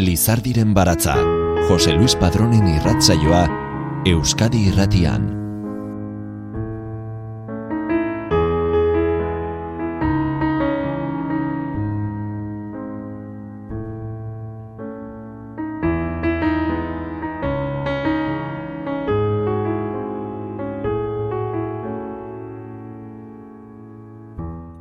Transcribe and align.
Lizardiren 0.00 0.72
baratza, 0.72 1.14
Jose 1.68 1.92
Luis 1.92 2.14
Padronen 2.16 2.64
irratzaioa, 2.72 3.42
Euskadi 4.08 4.62
irratian. 4.70 5.26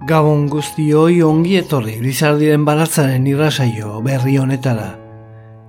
Gabon 0.07 0.47
guztioi 0.49 1.19
ongi 1.21 1.59
etorri 1.59 1.99
Lizardiren 2.01 2.63
baratzaren 2.65 3.27
irrasaio 3.27 3.99
berri 4.07 4.39
honetara. 4.39 4.98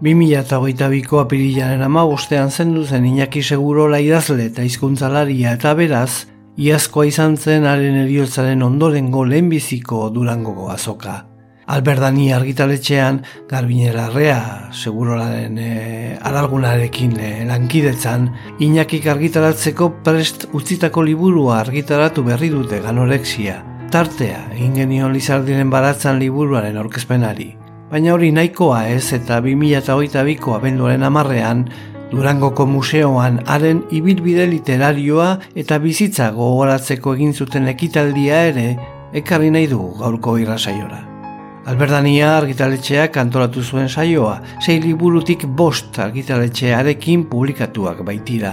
2008ko 0.00 1.20
apirilaren 1.20 1.82
ama 1.84 2.06
bostean 2.08 2.50
zendu 2.50 2.84
zen 2.84 3.04
Iñaki 3.04 3.42
Seguro 3.42 3.84
idazle 3.98 4.46
eta 4.46 4.62
hizkuntzalaria 4.64 5.52
eta 5.58 5.74
beraz, 5.74 6.26
iazkoa 6.56 7.06
izan 7.06 7.36
zen 7.36 7.66
haren 7.66 7.96
eriotzaren 8.04 8.62
ondorengo 8.62 9.24
lehenbiziko 9.24 10.08
durangoko 10.10 10.70
azoka. 10.70 11.26
Alberdani 11.70 12.32
argitaletxean, 12.32 13.22
garbinera 13.48 14.08
rea, 14.10 14.70
segurolaren 14.72 15.58
e, 15.58 16.18
alargunarekin 16.18 17.14
e, 17.20 17.32
lankidetzan, 17.46 18.30
Iñakik 18.58 19.06
argitaratzeko 19.06 19.90
prest 20.02 20.48
utzitako 20.52 21.04
liburua 21.06 21.60
argitaratu 21.60 22.24
berri 22.24 22.48
dute 22.50 22.80
ganorexia 22.80 23.60
tartea 23.90 24.44
egin 24.54 24.76
genion 24.78 25.12
Lizardiren 25.12 25.70
baratzan 25.70 26.20
liburuaren 26.22 26.78
aurkezpenari. 26.78 27.59
Baina 27.90 28.12
hori 28.14 28.28
nahikoa 28.30 28.84
ez 28.86 29.12
eta 29.16 29.40
2008ko 29.42 30.52
abenduaren 30.54 31.02
amarrean 31.02 31.64
Durangoko 32.10 32.62
museoan 32.66 33.40
haren 33.50 33.80
ibilbide 33.94 34.44
literarioa 34.50 35.30
eta 35.58 35.78
bizitza 35.82 36.28
gogoratzeko 36.36 37.14
egin 37.16 37.32
zuten 37.34 37.66
ekitaldia 37.70 38.44
ere 38.50 38.66
ekarri 39.20 39.50
nahi 39.50 39.66
du 39.70 39.78
gaurko 39.98 40.36
irrasaiora. 40.38 41.00
Alberdania 41.70 42.28
argitaletxeak 42.36 43.18
antolatu 43.20 43.62
zuen 43.62 43.88
saioa, 43.88 44.36
sei 44.62 44.78
liburutik 44.82 45.46
bost 45.46 45.98
argitaletxearekin 45.98 47.24
publikatuak 47.30 48.04
baitira. 48.06 48.52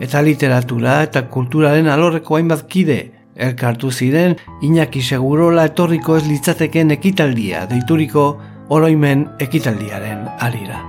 Eta 0.00 0.20
literatura 0.20 0.98
eta 1.04 1.22
kulturaren 1.32 1.88
alorreko 1.88 2.36
hainbat 2.36 2.66
kide, 2.68 2.98
Elkartu 3.36 3.90
ziren, 3.92 4.36
Iñaki 4.64 5.02
Segurola 5.02 5.66
etorriko 5.68 6.16
ez 6.16 6.24
litzateken 6.24 6.94
ekitaldia, 6.94 7.66
deituriko 7.68 8.26
oroimen 8.68 9.28
ekitaldiaren 9.40 10.26
arira. 10.40 10.82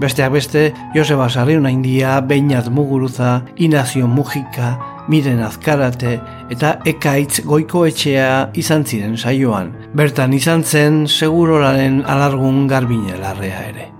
Besteak 0.00 0.32
beste, 0.34 0.72
Joseba 0.94 1.28
Sarriuna 1.28 1.70
India, 1.70 2.20
Beinat 2.20 2.68
Muguruza, 2.68 3.44
Inazio 3.56 4.08
Mujika, 4.08 4.74
Miren 5.08 5.40
Azkarate 5.44 6.18
eta 6.50 6.78
Ekaitz 6.84 7.44
Goiko 7.44 7.84
Etxea 7.86 8.50
izan 8.58 8.84
ziren 8.84 9.16
saioan. 9.16 9.70
Bertan 9.94 10.32
izan 10.34 10.64
zen 10.64 11.04
Segurolaren 11.06 12.02
alargun 12.08 12.66
garbinelarrea 12.66 13.60
ere. 13.68 13.90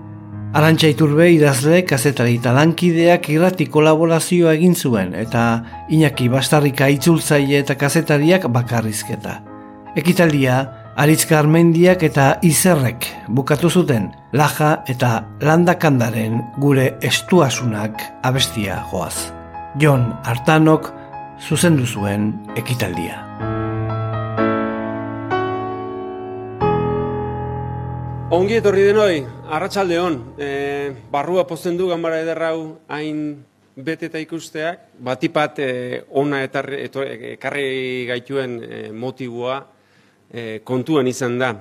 Arantxa 0.55 0.87
iturbe 0.91 1.29
idazle 1.35 1.81
kazetari 1.87 2.37
talankideak 2.43 3.27
irrati 3.29 3.67
kolaborazioa 3.71 4.53
egin 4.55 4.75
zuen 4.75 5.11
eta 5.19 5.41
Iñaki 5.91 6.29
Bastarrika 6.31 6.87
itzultzaile 6.91 7.59
eta 7.59 7.75
kazetariak 7.79 8.47
bakarrizketa. 8.55 9.41
Ekitaldia, 9.99 10.84
Aritzka 10.95 11.35
Armendiak 11.41 12.05
eta 12.07 12.25
Izerrek 12.47 13.03
bukatu 13.27 13.67
zuten 13.67 14.05
laja 14.31 14.69
eta 14.87 15.25
landakandaren 15.43 16.37
gure 16.63 16.85
estuasunak 17.03 17.99
abestia 18.23 18.77
joaz. 18.93 19.33
Jon 19.75 20.05
Artanok 20.23 20.87
zuzendu 21.43 21.83
zuen 21.83 22.29
ekitaldia. 22.55 23.19
Ongi 28.31 28.61
etorri 28.61 28.87
denoi, 28.87 29.19
arratsalde 29.51 29.99
hon, 29.99 30.17
e, 30.39 30.95
barrua 31.11 31.43
posten 31.43 31.75
du 31.75 31.91
gambara 31.91 32.23
ederrau 32.23 32.79
hain 32.87 33.43
beteta 33.75 34.23
ikusteak, 34.23 34.95
batipat 35.03 35.59
e, 35.59 35.71
ona 36.07 36.45
eta 36.47 36.63
ekarri 37.35 38.05
gaituen 38.07 38.59
e, 38.63 38.83
motibua 38.95 39.74
e, 40.35 40.59
kontuan 40.63 41.07
izan 41.07 41.39
da. 41.39 41.53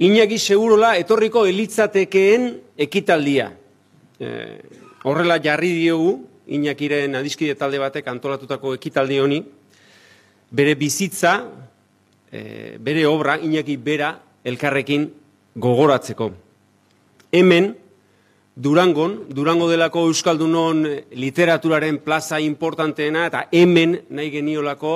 Inaki 0.00 0.38
segurola 0.38 0.94
etorriko 1.00 1.46
elitzatekeen 1.48 2.50
ekitaldia. 2.80 3.50
E, 4.20 4.30
horrela 5.08 5.40
jarri 5.42 5.72
diogu, 5.78 6.18
Inakiren 6.50 7.14
adiskide 7.14 7.54
talde 7.54 7.78
batek 7.78 8.08
antolatutako 8.10 8.72
ekitaldi 8.74 9.20
honi, 9.22 9.36
bere 10.50 10.74
bizitza, 10.74 11.36
e, 12.26 12.40
bere 12.82 13.04
obra, 13.06 13.36
Inaki 13.38 13.76
bera, 13.78 14.16
elkarrekin 14.42 15.06
gogoratzeko. 15.54 16.30
Hemen, 17.30 17.70
Durangon, 18.60 19.28
Durango 19.30 19.68
delako 19.70 20.08
Euskaldunon 20.08 20.82
literaturaren 21.14 22.00
plaza 22.02 22.40
importanteena, 22.42 23.28
eta 23.30 23.44
hemen 23.54 24.00
nahi 24.10 24.32
geniolako 24.34 24.94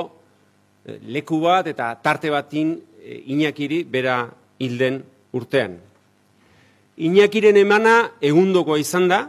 leku 0.84 1.40
bat 1.40 1.66
eta 1.70 1.94
tarte 2.02 2.30
batin 2.30 2.76
eh, 3.02 3.22
Iñakiri 3.32 3.84
bera 3.84 4.28
hilden 4.58 5.02
urtean. 5.32 5.78
Iñakiren 6.96 7.56
emana 7.56 8.12
egundokoa 8.22 8.78
izan 8.78 9.08
da, 9.08 9.24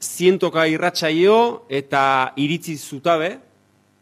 zientoka 0.00 0.66
irratsaio 0.70 1.66
eta 1.68 2.32
iritzi 2.36 2.76
zutabe 2.78 3.34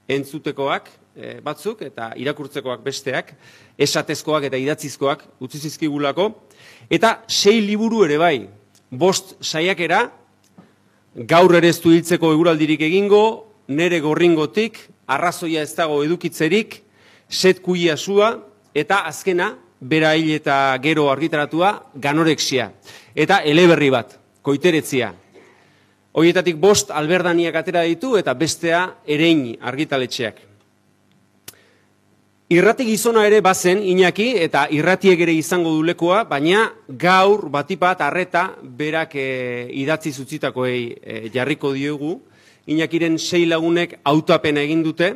entzutekoak 0.08 0.90
eh, 1.16 1.38
batzuk 1.44 1.82
eta 1.82 2.12
irakurtzekoak 2.16 2.84
besteak, 2.84 3.32
esatezkoak 3.78 4.50
eta 4.50 4.60
idatzizkoak 4.60 5.24
utzi 5.40 5.58
zizkigulako, 5.58 6.32
Eta 6.88 7.18
sei 7.28 7.60
liburu 7.60 8.04
ere 8.06 8.16
bai, 8.16 8.48
bost 8.88 9.34
saiakera, 9.44 10.06
gaur 11.28 11.54
ere 11.58 11.68
ez 11.68 11.80
du 11.82 11.92
hiltzeko 11.92 12.30
eguraldirik 12.32 12.80
egingo, 12.86 13.22
nere 13.68 14.00
gorringotik, 14.00 14.78
arrazoia 15.04 15.64
ez 15.66 15.74
dago 15.76 16.00
edukitzerik, 16.04 16.80
set 17.28 17.60
kuia 17.60 17.96
eta 18.74 19.04
azkena, 19.06 19.56
bera 19.80 20.14
hil 20.16 20.34
eta 20.34 20.76
gero 20.82 21.10
argitaratua, 21.10 21.90
ganorexia. 21.94 22.72
Eta 23.14 23.42
eleberri 23.44 23.90
bat, 23.90 24.18
koiteretzia. 24.42 25.14
Hoietatik 26.12 26.56
bost 26.56 26.90
alberdaniak 26.90 27.54
atera 27.54 27.82
ditu 27.86 28.16
eta 28.16 28.34
bestea 28.34 28.94
erein 29.06 29.56
argitaletxeak. 29.60 30.48
Irrati 32.48 32.86
gizona 32.88 33.26
ere 33.28 33.42
bazen, 33.44 33.82
Iñaki, 33.84 34.30
eta 34.40 34.62
irratiek 34.72 35.20
ere 35.20 35.34
izango 35.36 35.74
dulekoa, 35.76 36.22
baina 36.24 36.62
gaur 36.88 37.50
batipat 37.52 38.00
arreta 38.00 38.46
berak 38.62 39.12
e, 39.20 39.68
idatzi 39.76 40.14
zutzitakoei 40.16 40.78
e, 40.96 41.18
jarriko 41.34 41.74
diogu. 41.76 42.14
Iñakiren 42.66 43.18
sei 43.18 43.44
lagunek 43.44 43.98
autapen 44.02 44.56
egin 44.56 44.80
dute 44.82 45.10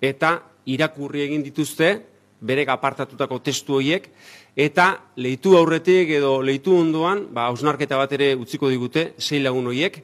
eta 0.00 0.34
irakurri 0.68 1.24
egin 1.24 1.42
dituzte 1.46 1.94
berek 2.40 2.68
apartatutako 2.70 3.40
testu 3.42 3.78
horiek 3.78 4.10
eta 4.58 4.90
leitu 5.16 5.56
aurretik 5.58 6.10
edo 6.18 6.38
leitu 6.42 6.76
ondoan, 6.78 7.26
ba 7.34 7.48
ausnarketa 7.50 7.98
bat 7.98 8.12
ere 8.14 8.34
utziko 8.38 8.70
digute 8.70 9.12
sei 9.18 9.42
lagun 9.42 9.66
horiek 9.70 10.02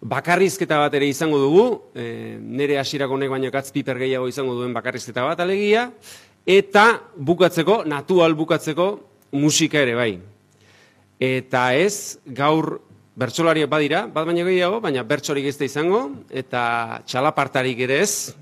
bakarrizketa 0.00 0.78
bat 0.78 0.94
ere 0.94 1.08
izango 1.10 1.38
dugu, 1.42 1.64
e, 1.94 2.38
nire 2.38 2.78
hasierako 2.78 3.16
honek 3.16 3.30
baino 3.32 3.50
katz 3.50 3.70
piper 3.74 3.98
gehiago 3.98 4.28
izango 4.30 4.54
duen 4.54 4.74
bakarrizketa 4.74 5.24
bat 5.26 5.40
alegia, 5.42 5.88
eta 6.46 7.00
bukatzeko, 7.16 7.82
natual 7.84 8.36
bukatzeko, 8.38 8.88
musika 9.32 9.82
ere 9.82 9.96
bai. 9.98 10.12
Eta 11.18 11.72
ez, 11.74 12.18
gaur 12.24 12.78
bertsolariak 13.18 13.70
badira, 13.70 14.06
bat 14.06 14.26
baino 14.28 14.46
gehiago, 14.46 14.78
baina 14.80 15.02
bertsorik 15.02 15.50
ez 15.50 15.56
da 15.58 15.66
izango, 15.66 16.04
eta 16.30 16.62
txalapartarik 17.10 17.82
ere 17.88 17.98
ez, 18.04 18.36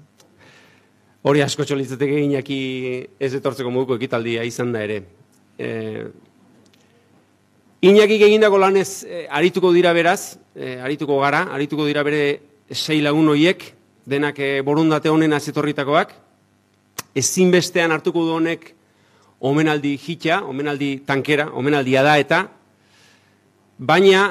hori 1.26 1.42
asko 1.42 1.64
txolitzetek 1.66 2.12
eginaki 2.20 2.56
ez 3.18 3.32
etortzeko 3.34 3.70
moduko 3.74 3.96
ekitaldia 3.98 4.44
izan 4.46 4.70
da 4.74 4.84
ere. 4.86 5.00
E, 5.58 5.70
Iñakik 7.86 8.22
egindako 8.28 8.60
lanez 8.62 9.04
e, 9.04 9.26
arituko 9.30 9.72
dira 9.74 9.92
beraz, 9.94 10.36
e, 10.54 10.76
arituko 10.82 11.18
gara, 11.20 11.44
arituko 11.54 11.86
dira 11.86 12.04
bere 12.06 12.22
sei 12.70 13.00
lagun 13.02 13.28
hoiek, 13.34 13.66
denak 14.06 14.38
e, 14.38 14.48
borundate 14.66 15.10
honen 15.10 15.34
azetorritakoak, 15.36 16.14
ezinbestean 17.18 17.94
hartuko 17.94 18.24
du 18.26 18.38
honek 18.38 18.70
omenaldi 19.44 19.96
hitxa, 19.98 20.40
omenaldi 20.46 20.94
tankera, 21.06 21.50
omenaldia 21.58 22.06
da 22.06 22.16
eta, 22.22 22.42
baina 23.78 24.28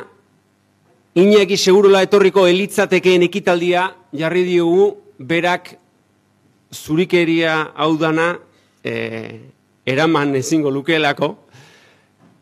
Iñaki 1.15 1.55
segurola 1.55 2.01
etorriko 2.03 2.43
elitzatekeen 2.43 3.23
ekitaldia 3.23 3.85
jarri 4.11 4.41
diogu 4.43 4.89
berak 5.15 5.69
zurikeria 6.75 7.71
hau 7.75 7.95
dana 7.97 8.35
e, 8.83 9.39
eraman 9.85 10.35
ezingo 10.35 10.71
lukeelako, 10.71 11.31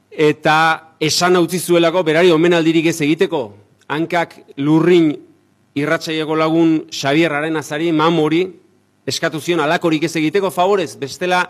eta 0.10 0.56
esan 1.00 1.38
utzi 1.42 1.60
zuelako 1.60 2.04
berari 2.04 2.32
omenaldirik 2.32 2.92
ez 2.92 3.00
egiteko. 3.02 3.44
Hankak 3.94 4.36
lurrin 4.58 5.12
irratsaieko 5.76 6.36
lagun 6.38 6.76
Xabierraren 6.92 7.58
azari, 7.58 7.92
mamori, 7.92 8.44
eskatu 9.06 9.42
zion 9.42 9.60
alakorik 9.60 10.06
ez 10.08 10.16
egiteko 10.16 10.52
favorez, 10.54 10.94
bestela 11.00 11.44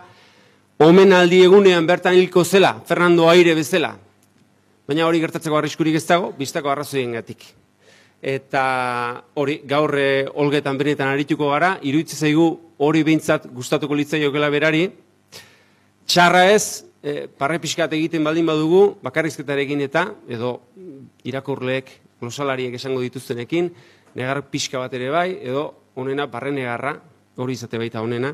omenaldi 0.82 1.44
egunean 1.44 1.86
bertan 1.86 2.16
hilko 2.18 2.44
zela, 2.44 2.74
Fernando 2.86 3.28
Aire 3.30 3.54
bezala. 3.54 3.94
Baina 4.88 5.06
hori 5.06 5.20
gertatzeko 5.22 5.56
arriskurik 5.56 5.96
ez 5.96 6.06
dago, 6.08 6.32
biztako 6.38 6.72
arrazoien. 6.72 7.14
Eta 8.24 8.64
hori, 9.36 9.58
gaur 9.68 9.92
e, 10.00 10.24
olgetan 10.40 10.78
benetan 10.80 11.10
arituko 11.12 11.50
gara, 11.50 11.74
iruditzen 11.84 12.22
zaigu 12.24 12.46
hori 12.80 13.02
behintzat 13.04 13.50
gustatuko 13.52 13.96
litzaiokela 13.98 14.48
berari. 14.48 14.86
Txarra 16.08 16.46
ez, 16.54 16.86
e, 17.04 17.26
parre 17.28 17.58
pixkat 17.60 17.92
egiten 17.92 18.24
baldin 18.24 18.46
badugu, 18.48 18.94
bakarrizketarekin 19.04 19.82
eta, 19.84 20.06
edo 20.24 20.54
irakurleek, 21.28 21.90
glosalariek 22.22 22.78
esango 22.78 23.02
dituztenekin, 23.04 23.68
negar 24.16 24.40
pixka 24.48 24.80
bat 24.80 24.96
ere 24.96 25.10
bai, 25.12 25.28
edo 25.44 25.66
onena 26.00 26.24
barre 26.24 26.52
negarra, 26.54 26.94
hori 27.36 27.58
izate 27.58 27.76
baita 27.82 28.00
honena. 28.00 28.30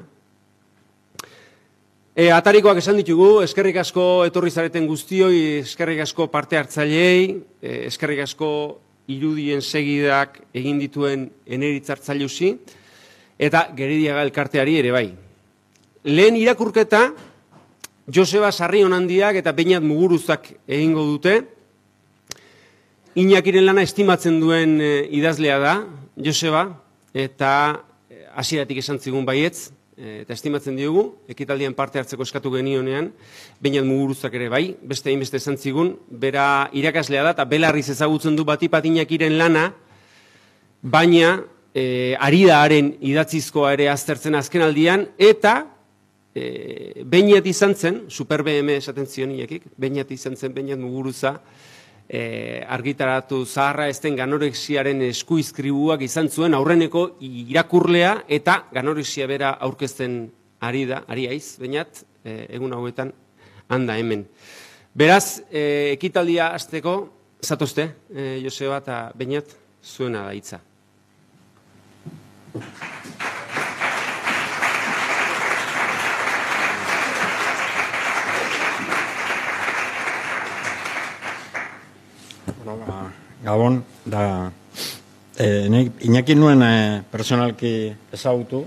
E, 2.14 2.28
atarikoak 2.30 2.78
esan 2.78 3.00
ditugu, 3.00 3.40
eskerrik 3.42 3.80
asko 3.82 4.06
etorri 4.28 4.54
zareten 4.54 4.86
guztioi, 4.86 5.64
eskerrik 5.64 6.04
asko 6.06 6.28
parte 6.30 6.62
hartzaileei, 6.62 7.26
e, 7.58 7.74
eskerrik 7.90 8.22
asko 8.28 8.52
irudien 9.08 9.62
segidak 9.62 10.40
egin 10.54 10.78
dituen 10.78 11.28
eneritzartzailuzi, 11.46 12.54
eta 13.40 13.68
geridiaga 13.76 14.22
elkarteari 14.26 14.76
ere 14.82 14.92
bai. 14.92 15.08
Lehen 16.04 16.36
irakurketa, 16.36 17.10
Joseba 18.10 18.50
Sarri 18.52 18.82
handiak 18.82 19.36
eta 19.36 19.52
Beñat 19.52 19.82
Muguruzak 19.82 20.52
egingo 20.66 21.04
dute, 21.04 21.44
Inakiren 23.18 23.66
lana 23.66 23.82
estimatzen 23.82 24.38
duen 24.38 24.76
e, 24.80 25.08
idazlea 25.18 25.58
da, 25.58 25.72
Joseba, 26.14 26.76
eta 27.12 27.82
hasieratik 28.38 28.78
esan 28.78 29.00
zigun 29.02 29.24
baietz, 29.26 29.72
eta 30.00 30.32
estimatzen 30.32 30.78
diogu, 30.78 31.02
ekitaldian 31.28 31.74
parte 31.76 32.00
hartzeko 32.00 32.24
eskatu 32.24 32.52
genionean, 32.54 33.10
bainat 33.60 33.84
muguruzak 33.84 34.32
ere 34.38 34.48
bai, 34.48 34.62
beste 34.80 35.10
hainbeste 35.12 35.36
esan 35.36 35.58
zigun, 35.60 35.92
bera 36.08 36.70
irakaslea 36.72 37.26
da, 37.26 37.34
eta 37.36 37.44
belarriz 37.44 37.88
ezagutzen 37.92 38.38
du 38.38 38.46
batipatinak 38.48 39.12
iren 39.12 39.36
lana, 39.36 39.66
baina 40.80 41.34
e, 41.74 42.16
ari 42.16 42.46
da 42.48 42.62
haren 42.64 42.94
idatzizkoa 43.12 43.74
ere 43.76 43.90
aztertzen 43.92 44.38
azken 44.40 44.64
aldian, 44.64 45.04
eta 45.20 45.58
e, 46.32 47.04
bainat 47.04 47.50
izan 47.52 47.76
zen, 47.76 48.04
super 48.08 48.44
BM 48.46 48.72
esaten 48.78 49.04
zion 49.04 49.36
inakik, 49.36 49.68
bainat 49.76 50.16
izan 50.16 50.38
zen, 50.38 50.56
bainat 50.56 50.80
muguruza, 50.80 51.36
e, 52.10 52.62
argitaratu 52.66 53.44
zaharra 53.46 53.86
ezten 53.90 54.16
ganorexiaren 54.18 55.02
eskuizkribuak 55.06 56.02
izan 56.02 56.28
zuen 56.28 56.56
aurreneko 56.58 57.04
irakurlea 57.22 58.16
eta 58.28 58.64
ganorexia 58.74 59.28
bera 59.30 59.54
aurkezten 59.62 60.24
ari 60.60 60.84
da, 60.90 61.04
ari 61.08 61.28
aiz, 61.30 61.56
bainat, 61.60 62.02
e, 62.24 62.46
egun 62.56 62.74
hauetan 62.74 63.14
handa 63.70 63.96
hemen. 63.96 64.26
Beraz, 64.94 65.40
e, 65.48 65.94
ekitaldia 65.94 66.50
azteko, 66.56 66.96
zatozte, 67.40 67.86
e, 68.10 68.40
Joseba 68.42 68.82
eta 68.82 68.98
bainat, 69.16 69.54
zuena 69.80 70.26
da 70.26 70.34
hitza. 70.34 70.60
Gabon, 83.44 83.82
da, 84.04 84.50
e, 85.38 85.46
inekin 86.06 86.40
nuen 86.40 86.62
e, 86.62 87.02
personalki 87.10 87.72
ezagutu, 88.12 88.64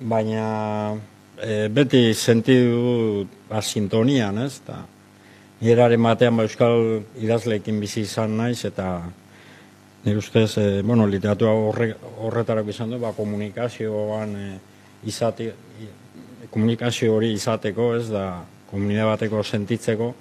baina 0.00 0.96
e, 1.40 1.68
beti 1.72 2.12
sentidu 2.14 3.26
ba, 3.48 3.62
sintonian, 3.62 4.38
ez, 4.44 4.60
da, 4.66 4.82
nire 5.60 5.96
batean 5.96 6.36
ba, 6.36 6.44
euskal 6.44 7.02
idazleekin 7.16 7.80
bizi 7.80 8.02
izan 8.04 8.36
naiz, 8.36 8.64
eta 8.68 9.00
nire 10.04 10.18
ustez, 10.18 10.58
e, 10.58 10.82
bueno, 10.82 11.06
literatura 11.06 11.52
horre, 11.52 11.94
horretarako 12.18 12.70
izan 12.70 12.92
du, 12.92 13.00
ba, 13.00 13.14
komunikazioan 13.16 14.36
e, 14.36 14.58
izate, 15.08 15.52
komunikazio 16.50 17.16
hori 17.16 17.32
izateko, 17.32 17.94
ez, 17.96 18.10
da, 18.12 18.44
komunidade 18.70 19.08
bateko 19.14 19.42
sentitzeko, 19.42 20.12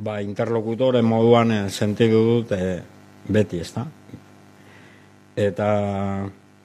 ba, 0.00 0.20
interlokutore 0.24 1.02
moduan 1.04 1.52
eh, 1.52 1.68
sentidu 1.68 2.22
dut 2.24 2.52
eh, 2.56 2.80
beti, 3.28 3.60
ez 3.60 3.70
da? 3.74 3.84
Eta, 5.36 5.68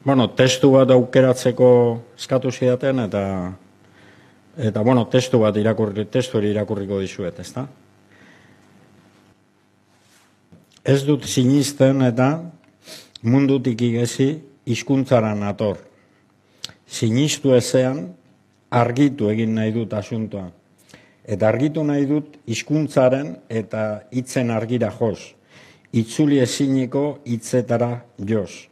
bueno, 0.06 0.30
testu 0.38 0.72
bat 0.74 0.92
aukeratzeko 0.96 1.70
eskatu 2.18 2.52
zidaten, 2.52 3.04
eta, 3.06 3.24
eta 4.58 4.84
bueno, 4.84 5.06
testu 5.12 5.44
bat 5.44 5.58
irakurri, 5.60 6.08
testu 6.12 6.42
irakurriko 6.42 7.00
dizuet, 7.04 7.40
ez 7.40 7.52
da? 7.54 7.68
Ez 10.86 11.02
dut 11.04 11.26
sinisten 11.26 12.04
eta 12.06 12.30
mundutik 13.26 13.82
igezi 13.82 14.36
hizkuntzaren 14.70 15.42
ator. 15.44 15.80
Sinistu 16.86 17.56
ezean, 17.58 18.04
argitu 18.70 19.32
egin 19.32 19.56
nahi 19.58 19.74
dut 19.74 19.94
asuntoa. 19.98 20.52
Eta 21.26 21.48
argitu 21.50 21.84
nahi 21.84 22.06
dut 22.06 22.38
hizkuntzaren 22.46 23.32
eta 23.50 24.06
hitzen 24.14 24.52
argira 24.54 24.92
joz. 24.94 25.34
Itzuli 25.96 26.40
eziniko 26.44 27.20
hitzetara 27.26 28.06
joz. 28.20 28.68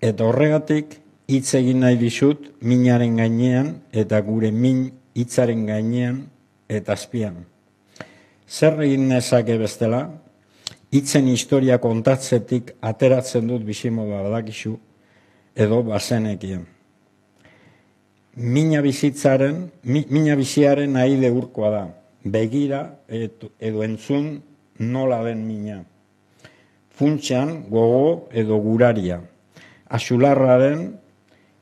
Eta 0.00 0.24
horregatik 0.24 0.96
hitz 1.28 1.54
egin 1.58 1.84
nahi 1.84 1.98
dizut 2.00 2.48
minaren 2.64 3.20
gainean 3.20 3.74
eta 3.92 4.20
gure 4.24 4.50
min 4.50 4.86
hitzaren 5.14 5.66
gainean 5.68 6.24
eta 6.68 6.96
azpian. 6.96 7.44
Zer 8.48 8.80
egin 8.86 9.08
nezake 9.12 9.58
bestela? 9.60 10.06
Hitzen 10.90 11.28
historia 11.30 11.78
kontatzetik 11.78 12.72
ateratzen 12.80 13.46
dut 13.46 13.62
bizimoda 13.66 14.24
badakizu 14.24 14.78
edo 15.54 15.82
bazenekien 15.86 16.64
mina 18.36 18.82
bizitzaren, 18.82 19.70
mina 19.84 20.36
biziaren 20.36 20.92
nahi 20.92 21.30
urkoa 21.30 21.70
da. 21.70 21.88
Begira 22.24 22.98
edo 23.08 23.82
entzun 23.82 24.40
nola 24.78 25.24
den 25.24 25.46
mina. 25.46 25.84
Funtxean 26.90 27.64
gogo 27.70 28.28
edo 28.32 28.58
guraria. 28.60 29.20
Asularraren 29.88 30.98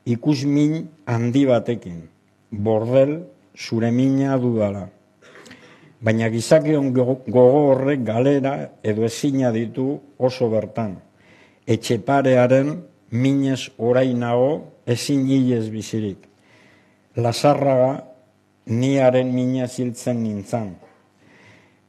ikus 0.05 0.43
min 0.45 0.87
handi 1.05 1.45
batekin. 1.45 2.07
Bordel 2.51 3.23
zure 3.55 3.91
mina 3.91 4.37
dudala. 4.37 4.89
Baina 6.01 6.29
gizakion 6.29 6.93
gogo 6.93 7.71
horrek 7.71 8.03
galera 8.03 8.69
edo 8.83 9.03
ezina 9.05 9.51
ditu 9.51 9.99
oso 10.17 10.49
bertan. 10.49 10.99
Etxeparearen 11.67 12.83
minez 13.11 13.69
orainago 13.77 14.65
ezin 14.85 15.25
hilez 15.27 15.69
bizirik 15.69 16.28
lasarraga 17.15 18.03
niaren 18.65 19.33
mina 19.33 19.67
ziltzen 19.67 20.21
nintzan. 20.23 20.75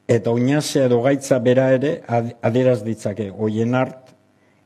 Eta 0.09 0.33
oinazea 0.33 0.89
edo 0.89 1.03
gaitza 1.03 1.39
bera 1.39 1.69
ere 1.73 2.01
aderaz 2.43 2.81
ditzake. 2.83 3.31
Oien 3.31 3.75
hart, 3.75 4.11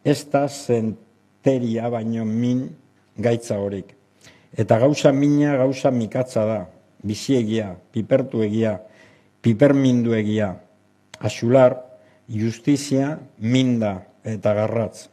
ez 0.04 0.24
da 0.32 0.46
zenteria 0.48 1.90
baino 1.92 2.24
min 2.24 2.68
gaitza 3.16 3.58
horik. 3.60 3.92
Eta 4.56 4.78
gauza 4.78 5.12
mina 5.12 5.56
gauza 5.56 5.90
mikatza 5.90 6.46
da. 6.46 6.60
Biziegia, 7.04 7.74
pipertu 7.92 8.42
egia, 8.42 8.78
pipermindu. 9.42 10.14
Asular, 11.20 11.76
justizia, 12.28 13.18
minda 13.38 14.06
eta 14.24 14.54
garratz. 14.54 15.08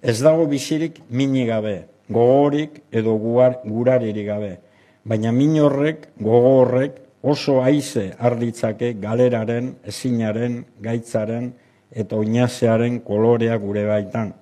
Ez 0.00 0.20
dago 0.22 0.46
bizirik 0.46 1.00
minigabe, 1.10 1.88
gogorik 2.10 2.82
edo 2.92 3.14
guar, 3.18 3.60
guraririk 3.64 4.26
gabe. 4.26 4.58
Baina 5.04 5.32
min 5.32 5.56
horrek, 5.62 6.08
gogo 6.18 6.60
horrek, 6.60 6.98
oso 7.22 7.60
haize 7.62 8.10
arditzake 8.18 8.94
galeraren, 9.00 9.74
ezinaren, 9.86 10.64
gaitzaren 10.82 11.52
eta 11.90 12.16
oinazearen 12.16 13.00
kolorea 13.06 13.56
gure 13.62 13.84
baitan. 13.86 14.32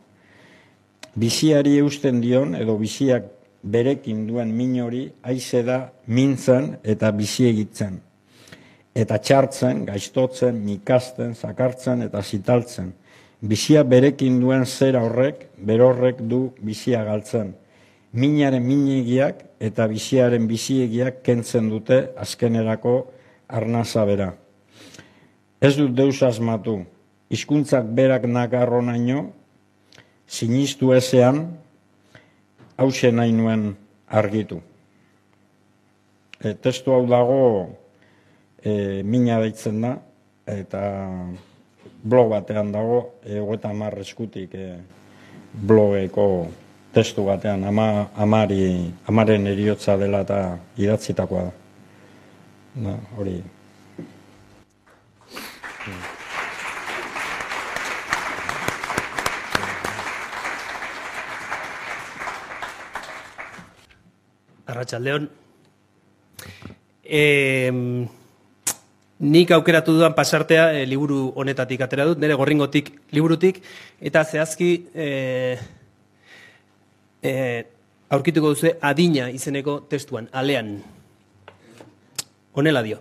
Biziari 1.18 1.78
eusten 1.82 2.20
dion 2.22 2.54
edo 2.54 2.76
biziak 2.78 3.24
berekin 3.62 4.26
duen 4.28 4.52
min 4.54 4.76
hori 4.80 5.08
haize 5.22 5.64
da 5.66 5.80
mintzen 6.06 6.76
eta 6.84 7.10
bizi 7.12 7.48
egitzen. 7.48 7.98
Eta 8.94 9.18
txartzen, 9.18 9.84
gaiztotzen, 9.86 10.56
mikasten, 10.64 11.34
zakartzen 11.34 12.02
eta 12.06 12.22
zitaltzen 12.22 12.92
bizia 13.40 13.84
berekin 13.84 14.40
duen 14.40 14.64
zera 14.66 15.02
horrek, 15.04 15.48
berorrek 15.56 16.20
du 16.20 16.50
bizia 16.60 17.04
galtzen. 17.04 17.54
Minaren 18.12 18.64
minegiak 18.64 19.44
eta 19.60 19.86
biziaren 19.90 20.46
biziegiak 20.48 21.22
kentzen 21.22 21.68
dute 21.70 22.08
azkenerako 22.16 22.94
arnaza 23.48 24.04
bera. 24.08 24.32
Ez 25.60 25.74
dut 25.76 25.94
deus 25.94 26.22
asmatu, 26.22 26.80
hizkuntzak 27.30 27.86
berak 27.94 28.24
nakarro 28.30 28.80
naino, 28.82 29.32
sinistu 30.26 30.92
ezean, 30.94 31.42
hause 32.78 33.10
nahi 33.12 33.32
nuen 33.34 33.72
argitu. 34.06 34.60
E, 36.38 36.54
testu 36.54 36.94
hau 36.94 37.02
dago 37.10 37.42
e, 38.62 39.02
mina 39.02 39.40
deitzen 39.42 39.82
da, 39.82 39.96
eta 40.46 40.82
blog 42.08 42.30
batean 42.32 42.72
dago, 42.72 43.00
egoeta 43.26 43.72
marre 43.76 44.02
eskutik 44.06 44.54
e, 44.56 44.68
blogeko 45.52 46.24
testu 46.94 47.26
batean, 47.28 47.64
ama, 47.68 48.08
amari, 48.16 48.88
amaren 49.08 49.46
eriotza 49.52 49.96
dela 50.00 50.24
eta 50.24 50.40
idatzitakoa 50.80 51.44
da. 51.48 51.52
Na, 52.78 52.94
hori. 53.18 53.36
Arratxaldeon. 64.68 65.28
E, 67.04 67.22
nik 69.18 69.50
aukeratu 69.50 69.96
dudan 69.96 70.14
pasartea 70.14 70.70
e, 70.78 70.86
liburu 70.86 71.32
honetatik 71.34 71.80
atera 71.82 72.06
dut, 72.06 72.20
nire 72.22 72.36
gorringotik 72.38 72.92
liburutik, 73.10 73.60
eta 74.00 74.22
zehazki 74.24 74.70
e, 74.94 75.08
e, 77.22 77.32
aurkituko 78.10 78.54
duzu 78.54 78.72
adina 78.80 79.28
izeneko 79.30 79.80
testuan, 79.90 80.28
alean. 80.32 80.78
Honela 82.54 82.82
dio. 82.82 82.98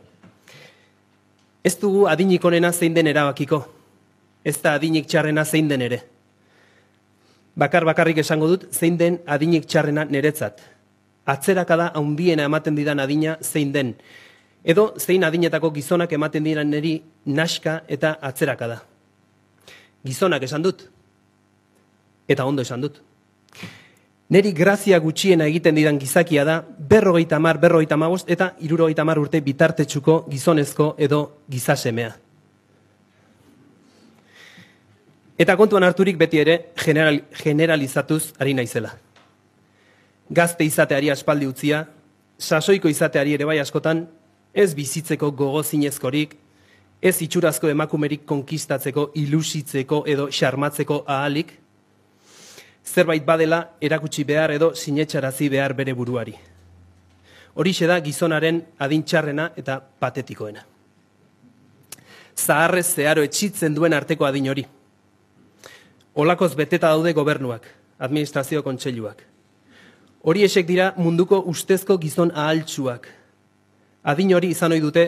Ez 1.64 1.76
dugu 1.80 2.06
adinik 2.08 2.46
onena 2.46 2.72
zein 2.72 2.94
den 2.94 3.08
erabakiko. 3.08 3.64
Ez 4.46 4.58
da 4.62 4.78
adinik 4.78 5.08
txarrena 5.08 5.46
zein 5.46 5.68
den 5.68 5.82
ere. 5.82 6.02
Bakar 7.58 7.86
bakarrik 7.86 8.22
esango 8.22 8.48
dut 8.48 8.68
zein 8.72 8.98
den 8.98 9.20
adinik 9.26 9.66
txarrena 9.66 10.06
niretzat 10.06 10.62
atzerakada 11.28 11.92
haundiena 11.94 12.48
ematen 12.48 12.76
didan 12.76 13.04
adina 13.04 13.38
zein 13.44 13.74
den. 13.74 13.94
Edo 14.68 14.92
zein 15.00 15.24
adinetako 15.24 15.72
gizonak 15.72 16.12
ematen 16.12 16.44
diran 16.44 16.70
neri 16.70 16.98
naska 17.26 17.82
eta 17.88 18.18
atzerakada. 18.22 18.82
Gizonak 20.04 20.44
esan 20.44 20.66
dut. 20.66 20.84
Eta 22.28 22.46
ondo 22.46 22.62
esan 22.62 22.84
dut. 22.84 23.00
Neri 24.30 24.52
grazia 24.52 25.00
gutxiena 25.00 25.48
egiten 25.48 25.76
didan 25.80 26.00
gizakia 26.00 26.44
da, 26.44 26.58
berrogeita 26.62 27.40
mar, 27.40 27.62
berrogeita 27.64 27.96
magost, 27.96 28.28
eta 28.30 28.50
irurogeita 28.60 29.06
mar 29.08 29.22
urte 29.22 29.40
bitartetsuko 29.40 30.26
gizonezko 30.28 30.90
edo 31.00 31.22
gizasemea. 31.50 32.12
Eta 35.40 35.56
kontuan 35.56 35.88
harturik 35.88 36.18
beti 36.20 36.44
ere 36.44 36.60
general, 36.76 37.22
generalizatuz 37.40 38.34
ari 38.40 38.58
naizela 38.58 38.98
gazte 40.30 40.66
izateari 40.68 41.10
aspaldi 41.10 41.48
utzia, 41.48 41.86
sasoiko 42.38 42.90
izateari 42.92 43.34
ere 43.38 43.46
bai 43.48 43.60
askotan, 43.60 44.06
ez 44.58 44.74
bizitzeko 44.74 45.30
gogo 45.38 45.62
zinezkorik, 45.64 46.34
ez 47.02 47.22
itxurazko 47.22 47.70
emakumerik 47.70 48.24
konkistatzeko, 48.26 49.12
ilusitzeko 49.22 50.02
edo 50.10 50.26
xarmatzeko 50.34 51.04
ahalik, 51.06 51.52
zerbait 52.88 53.26
badela 53.26 53.60
erakutsi 53.82 54.24
behar 54.26 54.56
edo 54.56 54.72
sinetxarazi 54.74 55.50
behar 55.54 55.76
bere 55.78 55.94
buruari. 55.94 56.34
Horixe 57.58 57.86
da 57.90 58.00
gizonaren 58.02 58.64
adintxarrena 58.80 59.52
eta 59.58 59.78
patetikoena. 60.00 60.64
Zaharrez 62.38 62.88
zeharo 62.96 63.24
etxitzen 63.26 63.76
duen 63.78 63.94
arteko 63.94 64.26
adin 64.26 64.50
hori. 64.50 64.66
Olakoz 66.18 66.54
beteta 66.58 66.90
daude 66.94 67.14
gobernuak, 67.14 67.66
administrazio 68.00 68.64
kontseiluak. 68.66 69.22
Hori 70.22 70.44
esek 70.46 70.66
dira 70.66 70.92
munduko 70.98 71.44
ustezko 71.46 71.98
gizon 72.02 72.34
ahaltsuak. 72.34 73.08
Adin 74.08 74.32
hori 74.34 74.54
izan 74.56 74.72
ohi 74.72 74.80
dute 74.80 75.04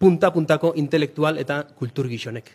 punta-puntako 0.00 0.72
intelektual 0.80 1.38
eta 1.38 1.60
kultur 1.76 2.08
gizonek. 2.08 2.46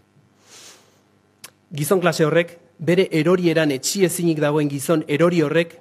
Gizon 1.75 2.01
klase 2.01 2.25
horrek, 2.25 2.55
bere 2.79 3.05
erorieran 3.11 3.71
etxi 3.71 4.05
ezinik 4.05 4.41
dagoen 4.41 4.69
gizon 4.69 5.03
erori 5.07 5.43
horrek, 5.45 5.77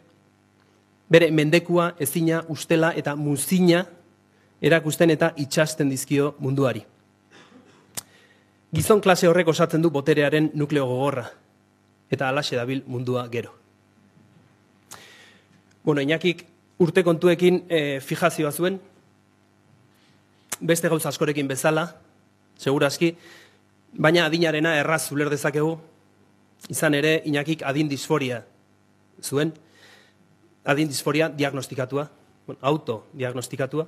bere 1.09 1.31
mendekua, 1.31 1.95
ezina, 2.01 2.43
ustela 2.53 2.93
eta 2.97 3.17
muzina 3.17 3.85
erakusten 4.61 5.11
eta 5.11 5.33
itxasten 5.41 5.89
dizkio 5.89 6.35
munduari. 6.39 6.85
Gizon 8.75 9.01
klase 9.01 9.29
horrek 9.29 9.49
osatzen 9.49 9.83
du 9.83 9.91
boterearen 9.91 10.51
nukleo 10.55 10.87
gogorra, 10.91 11.29
eta 12.11 12.29
alaxe 12.29 12.57
dabil 12.57 12.83
mundua 12.87 13.29
gero. 13.33 13.55
Bueno, 15.85 16.01
Iñakik 16.01 16.45
urte 16.81 17.05
kontuekin 17.05 17.65
e, 17.69 18.01
fijazioa 18.01 18.53
zuen, 18.53 18.81
beste 20.65 20.89
gauza 20.89 21.11
askorekin 21.13 21.49
bezala, 21.49 21.85
segurazki, 22.59 23.13
baina 23.93 24.25
adinarena 24.25 24.75
erraz 24.81 25.03
zuler 25.11 25.29
dezakegu, 25.31 25.77
izan 26.73 26.97
ere 26.97 27.19
Iñakik 27.29 27.63
adin 27.69 27.89
disforia 27.89 28.41
zuen, 29.23 29.53
adin 30.65 30.89
disforia 30.89 31.29
diagnostikatua, 31.29 32.09
bueno, 32.47 32.59
autodiagnostikatua. 32.63 33.87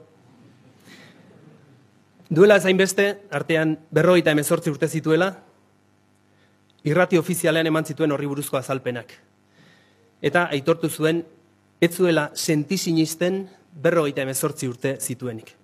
Duela 2.28 2.56
ezain 2.60 2.76
beste, 2.76 3.06
artean 3.30 3.76
berroita 3.90 4.34
emezortzi 4.34 4.70
urte 4.70 4.88
zituela, 4.88 5.30
irrati 6.84 7.18
ofizialean 7.18 7.66
eman 7.70 7.86
zituen 7.86 8.12
horri 8.12 8.28
buruzko 8.28 8.58
azalpenak. 8.58 9.12
Eta 10.22 10.48
aitortu 10.52 10.90
zuen 10.90 11.24
ez 11.80 11.94
zuela 11.94 12.30
sentizinisten 12.34 13.46
berrogeita 13.82 14.24
emezortzi 14.26 14.68
urte 14.68 14.96
zituenik. 15.00 15.54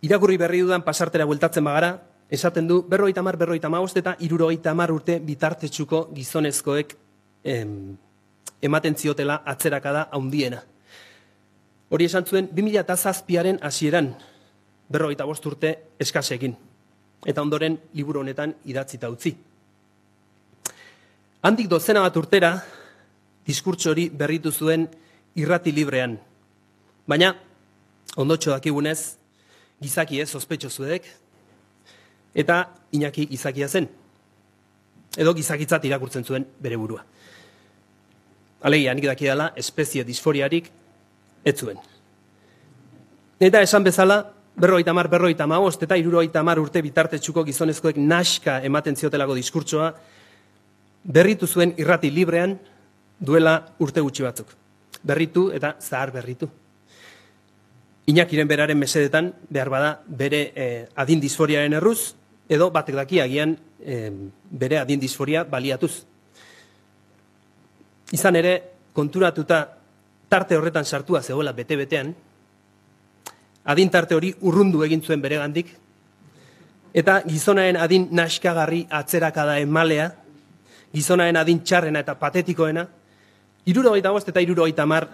Irakurri 0.00 0.38
berri 0.40 0.62
dudan 0.64 0.80
pasartera 0.80 1.26
bueltatzen 1.28 1.64
bagara, 1.64 1.98
esaten 2.30 2.68
du 2.68 2.80
berrogeita 2.88 3.22
mar, 3.22 3.36
berrogeita 3.36 3.68
maost 3.68 3.98
eta 4.00 4.14
irurogeita 4.24 4.72
mar 4.74 4.92
urte 4.94 5.18
bitartetsuko 5.20 6.06
gizonezkoek 6.14 6.94
em, 7.44 7.98
ematen 8.62 8.96
ziotela 8.96 9.42
atzerakada 9.44 10.06
haundiena. 10.12 10.62
Hori 11.90 12.06
esan 12.06 12.24
zuen, 12.24 12.48
2000 12.54 12.80
eta 12.80 12.96
zazpiaren 12.96 13.58
hasieran 13.60 14.14
berrogeita 14.88 15.26
bost 15.26 15.46
urte 15.46 15.74
eskasekin. 16.00 16.56
Eta 17.26 17.42
ondoren 17.42 17.76
liburu 17.92 18.22
honetan 18.22 18.54
idatzita 18.64 19.10
utzi. 19.12 19.34
Handik 21.42 21.68
dozena 21.68 22.00
bat 22.04 22.16
urtera, 22.16 22.54
diskurtso 23.44 23.90
hori 23.92 24.08
berritu 24.08 24.52
zuen 24.52 24.86
irrati 25.36 25.72
librean. 25.72 26.16
Baina, 27.08 27.34
ondotxo 28.16 28.52
dakigunez, 28.54 29.19
gizaki 29.80 30.20
ez, 30.20 30.34
ospetxo 30.34 30.70
zuek, 30.70 31.06
eta 32.34 32.62
inaki 32.92 33.26
gizakia 33.30 33.68
zen. 33.68 33.88
Edo 35.18 35.34
gizakitzat 35.34 35.84
irakurtzen 35.88 36.24
zuen 36.24 36.44
bere 36.62 36.76
burua. 36.78 37.02
Alegia, 38.62 38.94
nik 38.94 39.08
daki 39.08 39.26
dela, 39.26 39.50
espezie 39.56 40.04
disforiarik 40.04 40.68
ez 41.44 41.56
zuen. 41.56 41.80
Eta 43.40 43.62
esan 43.64 43.84
bezala, 43.84 44.20
berroita 44.60 44.92
mar, 44.92 45.08
berroita 45.08 45.46
maost, 45.48 45.82
eta 45.82 45.96
iruroita 45.96 46.42
mar 46.44 46.60
urte 46.60 46.82
bitartetsuko 46.84 47.44
gizonezkoek 47.48 47.96
naska 47.96 48.58
ematen 48.68 48.96
ziotelako 48.96 49.34
diskurtsoa, 49.38 49.94
berritu 51.04 51.48
zuen 51.48 51.72
irrati 51.80 52.10
librean, 52.12 52.58
duela 53.18 53.56
urte 53.80 54.04
gutxi 54.04 54.26
batzuk. 54.26 54.52
Berritu 55.02 55.48
eta 55.56 55.74
zahar 55.80 56.12
berritu. 56.12 56.50
Inakiren 58.06 58.48
beraren 58.48 58.78
mesedetan, 58.78 59.34
behar 59.50 59.68
bada, 59.68 59.90
bere 60.06 60.40
eh, 60.54 60.88
adin 60.96 61.20
disforiaren 61.20 61.76
erruz, 61.76 62.14
edo 62.48 62.70
batek 62.72 62.96
daki 62.96 63.20
agian 63.20 63.56
eh, 63.84 64.10
bere 64.50 64.78
adin 64.80 65.00
disforia 65.00 65.44
baliatuz. 65.44 65.92
Izan 68.12 68.36
ere, 68.40 68.54
konturatuta 68.92 69.60
tarte 70.28 70.56
horretan 70.56 70.84
sartua 70.84 71.22
zegoela 71.22 71.52
bete-betean, 71.52 72.14
adin 73.64 73.90
tarte 73.90 74.16
hori 74.16 74.32
urrundu 74.40 74.82
egin 74.82 75.02
zuen 75.02 75.22
bere 75.22 75.38
gandik, 75.38 75.70
eta 76.94 77.20
gizonaen 77.26 77.76
adin 77.76 78.08
naskagarri 78.10 78.86
atzerakada 78.90 79.60
emalea, 79.62 80.08
gizonaen 80.90 81.36
adin 81.38 81.62
txarrena 81.62 82.02
eta 82.02 82.16
patetikoena, 82.18 82.88
Iruro 83.68 83.92
gaita 83.92 84.10
bost 84.10 84.28
eta 84.30 84.40
iruro 84.40 84.64
gaita 84.64 84.86
mar 84.88 85.04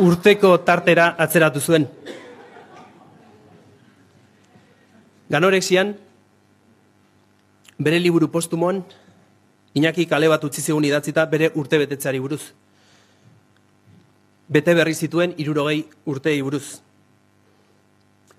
urteko 0.00 0.56
tartera 0.64 1.14
atzeratu 1.18 1.60
zuen. 1.60 1.86
Ganorexian, 5.30 5.94
bere 7.78 8.00
liburu 8.00 8.30
postumon, 8.32 8.82
Iñaki 9.74 10.06
kale 10.10 10.26
bat 10.28 10.42
utzi 10.42 10.62
zegoen 10.62 10.84
idatzita 10.88 11.24
bere 11.30 11.52
urte 11.54 11.78
betetzeari 11.78 12.18
buruz. 12.18 12.40
Bete 14.50 14.74
berri 14.74 14.94
zituen 14.94 15.34
irurogei 15.38 15.84
urtei 16.10 16.40
buruz. 16.42 16.80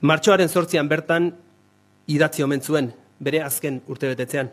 Martxoaren 0.02 0.50
sortzian 0.50 0.90
bertan 0.92 1.30
idatzi 2.12 2.44
omen 2.44 2.60
zuen, 2.62 2.90
bere 3.20 3.40
azken 3.46 3.80
urtebetetzean. 3.88 4.50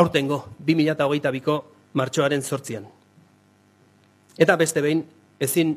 Aurtengo, 0.00 0.46
2008ko 0.64 1.58
martxoaren 1.92 2.42
sortzian. 2.42 2.86
Eta 4.40 4.56
beste 4.56 4.80
behin, 4.80 5.04
ezin 5.40 5.74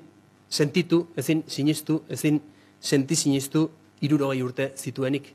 sentitu, 0.49 1.07
ezin 1.19 1.43
sinistu, 1.47 2.03
ezin 2.09 2.39
senti 2.79 3.15
sinistu 3.15 3.65
irurogei 4.01 4.41
urte 4.43 4.69
zituenik. 4.77 5.27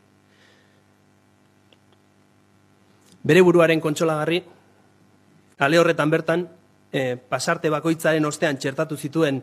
Bere 3.29 3.43
buruaren 3.45 3.81
kontsolagarri, 3.85 4.39
ale 5.59 5.79
horretan 5.81 6.11
bertan, 6.11 6.47
e, 6.93 7.17
pasarte 7.17 7.69
bakoitzaren 7.69 8.25
ostean 8.25 8.57
txertatu 8.57 8.97
zituen 8.97 9.43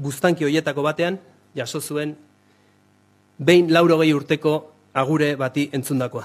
buztanki 0.00 0.46
hoietako 0.46 0.84
batean, 0.86 1.18
jaso 1.56 1.80
zuen, 1.80 2.14
behin 3.36 3.68
laurogei 3.72 4.14
urteko 4.16 4.54
agure 4.94 5.34
bati 5.36 5.68
entzundakoa. 5.76 6.24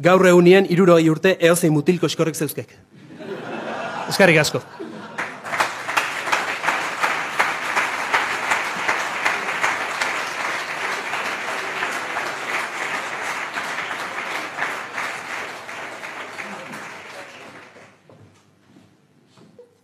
Gaur 0.00 0.26
egunien, 0.26 0.66
irurogei 0.70 1.10
urte, 1.10 1.34
eozein 1.40 1.74
mutilko 1.74 2.06
eskorrek 2.06 2.38
zeuzkek. 2.38 2.70
Eskarrik 4.10 4.40
asko. 4.42 4.58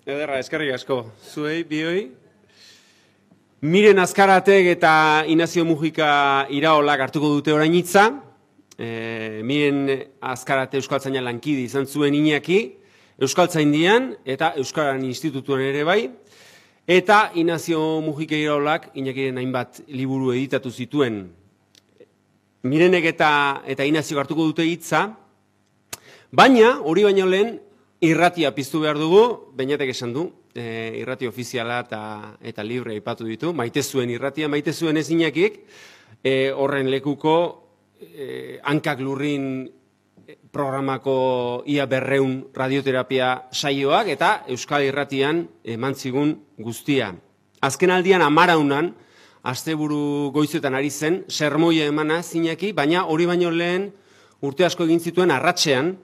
Ederra, 0.06 0.40
eskerrik 0.42 0.72
asko. 0.74 1.04
Zuei, 1.22 1.62
bioi. 1.62 2.08
Miren 3.62 4.02
Azkaratek 4.02 4.72
eta 4.74 4.90
Inazio 5.30 5.62
Mujika 5.64 6.10
iraolak 6.50 7.06
hartuko 7.06 7.30
dute 7.38 7.54
orain 7.54 7.78
hitza. 7.78 8.08
E, 8.74 8.90
miren 9.46 9.86
Azkarate 10.34 10.82
Euskaltzaina 10.82 11.22
lankidi 11.22 11.70
izan 11.70 11.86
zuen 11.86 12.18
inaki, 13.16 13.24
Euskaltzaindian 13.24 14.16
eta 14.24 14.52
Euskaran 14.56 15.02
Institutuan 15.04 15.60
ere 15.60 15.84
bai. 15.84 16.10
Eta 16.86 17.32
Inazio 17.34 18.00
Mujika 18.00 18.36
iraolak 18.36 18.90
inakiren 18.94 19.38
hainbat 19.38 19.80
liburu 19.88 20.32
editatu 20.32 20.70
zituen. 20.70 21.32
Mirenek 22.62 23.04
eta, 23.04 23.62
eta 23.66 23.84
Inazio 23.84 24.20
hartuko 24.20 24.44
dute 24.44 24.62
hitza. 24.64 25.16
Baina, 26.30 26.80
hori 26.82 27.04
baino 27.04 27.26
lehen, 27.26 27.60
Irratia 28.00 28.52
piztu 28.52 28.80
behar 28.80 28.98
dugu, 28.98 29.52
bainatek 29.56 29.88
esan 29.88 30.12
du, 30.12 30.30
e, 30.54 31.00
irrati 31.00 31.26
ofiziala 31.26 31.80
eta, 31.80 32.36
eta 32.42 32.62
libre 32.62 32.92
aipatu 32.92 33.24
ditu, 33.24 33.54
maite 33.56 33.82
zuen 33.82 34.10
irratia, 34.10 34.48
maite 34.48 34.72
zuen 34.72 34.96
ezinakik, 35.00 35.62
e, 36.22 36.52
horren 36.52 36.90
lekuko 36.92 37.64
e, 37.98 38.60
hankak 38.62 39.00
lurrin 39.00 39.70
programako 40.52 41.62
ia 41.66 41.86
berreun 41.86 42.48
radioterapia 42.54 43.46
saioak 43.52 44.08
eta 44.10 44.30
Euskal 44.50 44.86
Irratian 44.86 45.46
eman 45.64 45.94
zigun 45.94 46.34
guztia. 46.58 47.12
Azken 47.62 47.90
aldian 47.90 48.22
amaraunan, 48.22 48.92
asteburu 49.46 50.32
goizetan 50.34 50.74
ari 50.74 50.90
zen, 50.90 51.22
sermoia 51.28 51.86
emana 51.86 52.22
zinaki, 52.22 52.72
baina 52.72 53.04
hori 53.06 53.26
baino 53.26 53.50
lehen 53.50 53.90
urte 54.42 54.66
asko 54.66 54.84
egin 54.84 55.00
zituen 55.00 55.30
arratsean, 55.30 55.94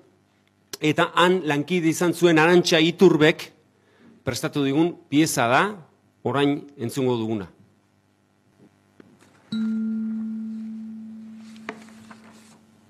eta 0.80 1.11
han 1.14 1.42
lankide 1.46 1.90
izan 1.90 2.14
zuen 2.14 2.38
arantxa 2.38 2.80
iturbek 2.80 3.50
prestatu 4.24 4.64
digun 4.64 4.94
pieza 5.11 5.48
da, 5.50 5.62
orain 6.22 6.61
entzungo 6.78 7.16
duguna. 7.18 7.50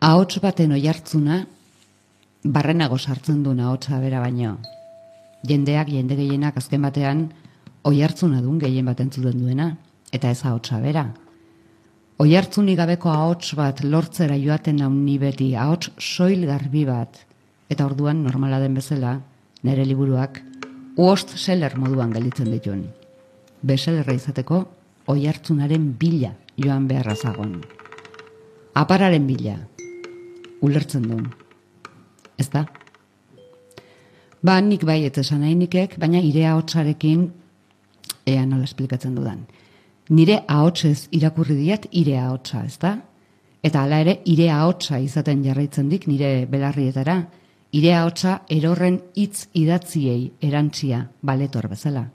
Ahots 0.02 0.40
baten 0.42 0.72
oihartzuna 0.74 1.36
barrenago 2.42 2.96
sartzen 2.98 3.44
du 3.44 3.52
ahotsa 3.52 4.00
bera 4.00 4.18
baino. 4.18 4.56
Jendeak 5.46 5.92
jende 5.94 6.16
gehienak 6.18 6.56
azken 6.56 6.82
batean 6.82 7.20
oihartzuna 7.86 8.40
dun 8.42 8.58
gehien 8.58 8.84
bat 8.84 8.98
entzuten 8.98 9.38
duena 9.38 9.76
eta 10.10 10.30
ez 10.30 10.42
ahotsa 10.44 10.80
bera. 10.80 11.04
Oihartzunik 12.18 12.78
gabeko 12.78 13.10
ahots 13.10 13.54
bat 13.54 13.84
lortzera 13.84 14.34
joaten 14.34 14.82
nau 14.82 14.90
ni 14.90 15.18
beti 15.18 15.54
ahots 15.54 15.92
soil 16.00 16.46
garbi 16.50 16.84
bat 16.84 17.22
eta 17.70 17.86
orduan 17.86 18.24
normala 18.24 18.58
den 18.58 18.74
bezala 18.74 19.20
nere 19.62 19.84
liburuak 19.86 20.42
uost 20.96 21.38
seller 21.38 21.78
moduan 21.78 22.10
gelditzen 22.10 22.50
dituen. 22.50 22.88
Beselerra 23.62 24.18
izateko 24.18 24.64
oihartzunaren 25.06 25.92
bila 25.94 26.34
joan 26.56 26.88
beharra 26.88 27.14
zagon. 27.14 27.60
Apararen 28.74 29.28
bila 29.28 29.60
ulertzen 30.62 31.08
duen. 31.08 31.26
Ez 32.38 32.48
da? 32.50 32.64
Ba, 34.42 34.60
nik 34.60 34.84
bai 34.84 35.04
esan 35.06 35.40
nahi 35.40 35.68
baina 35.98 36.18
ire 36.18 36.46
ahotsarekin 36.46 37.30
ea 38.26 38.46
nola 38.46 38.64
esplikatzen 38.64 39.14
dudan. 39.14 39.46
Nire 40.10 40.42
ahotsez 40.48 41.08
irakurri 41.10 41.56
diat 41.56 41.86
ire 41.90 42.18
ahotsa, 42.18 42.64
ez 42.64 42.78
da? 42.78 42.96
Eta 43.62 43.82
hala 43.82 44.00
ere, 44.02 44.18
ire 44.26 44.50
ahotsa 44.50 44.98
izaten 44.98 45.44
jarraitzen 45.44 45.88
dik 45.88 46.08
nire 46.10 46.46
belarrietara, 46.50 47.20
ire 47.72 47.94
ahotsa 47.94 48.40
erorren 48.50 48.98
hitz 49.14 49.46
idatziei 49.54 50.32
erantzia 50.42 51.06
baletor 51.22 51.68
bezala. 51.70 52.08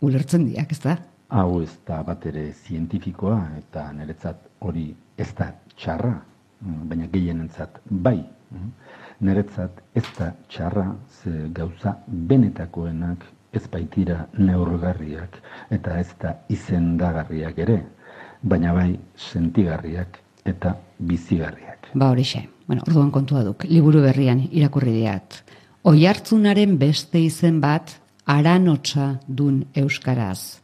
Ulertzen 0.00 0.46
diak, 0.46 0.70
ez 0.72 0.80
da? 0.84 0.96
Hau 1.34 1.62
ez 1.62 1.72
da 1.86 2.02
bat 2.06 2.26
ere 2.30 2.52
zientifikoa 2.52 3.40
eta 3.58 3.88
niretzat 3.92 4.46
hori 4.60 4.92
ez 5.18 5.30
da 5.34 5.50
txarra, 5.74 6.14
baina 6.64 7.06
gehienentzat 7.12 7.80
bai. 7.90 8.18
Niretzat 9.24 9.80
ez 9.94 10.04
da 10.18 10.32
txarra 10.48 10.86
ze 11.22 11.48
gauza 11.54 11.96
benetakoenak 12.06 13.24
ez 13.54 13.66
baitira 13.70 14.26
neurgarriak 14.38 15.38
eta 15.74 15.98
ez 16.00 16.08
da 16.20 16.34
izendagarriak 16.50 17.58
ere, 17.58 17.78
baina 18.42 18.72
bai 18.74 18.98
sentigarriak 19.16 20.18
eta 20.44 20.74
bizigarriak. 20.98 21.90
Ba 21.94 22.10
horixe, 22.10 22.44
bueno, 22.66 22.82
orduan 22.86 23.10
kontua 23.14 23.44
duk, 23.44 23.64
liburu 23.70 24.02
berrian 24.02 24.42
irakurri 24.50 24.96
diat. 24.98 25.42
Oihartzunaren 25.84 26.78
beste 26.80 27.20
izen 27.20 27.60
bat, 27.60 27.94
aranotsa 28.26 29.20
dun 29.28 29.64
euskaraz. 29.76 30.60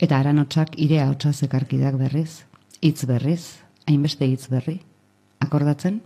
Eta 0.00 0.18
aranotsak 0.18 0.76
ire 0.80 1.02
hotsa 1.06 1.32
zekarkidak 1.32 1.96
berriz, 2.00 2.44
hitz 2.82 3.06
berriz, 3.08 3.56
hainbeste 3.86 4.28
hitz 4.28 4.48
berri. 4.52 4.80
Akordatzen, 5.40 6.00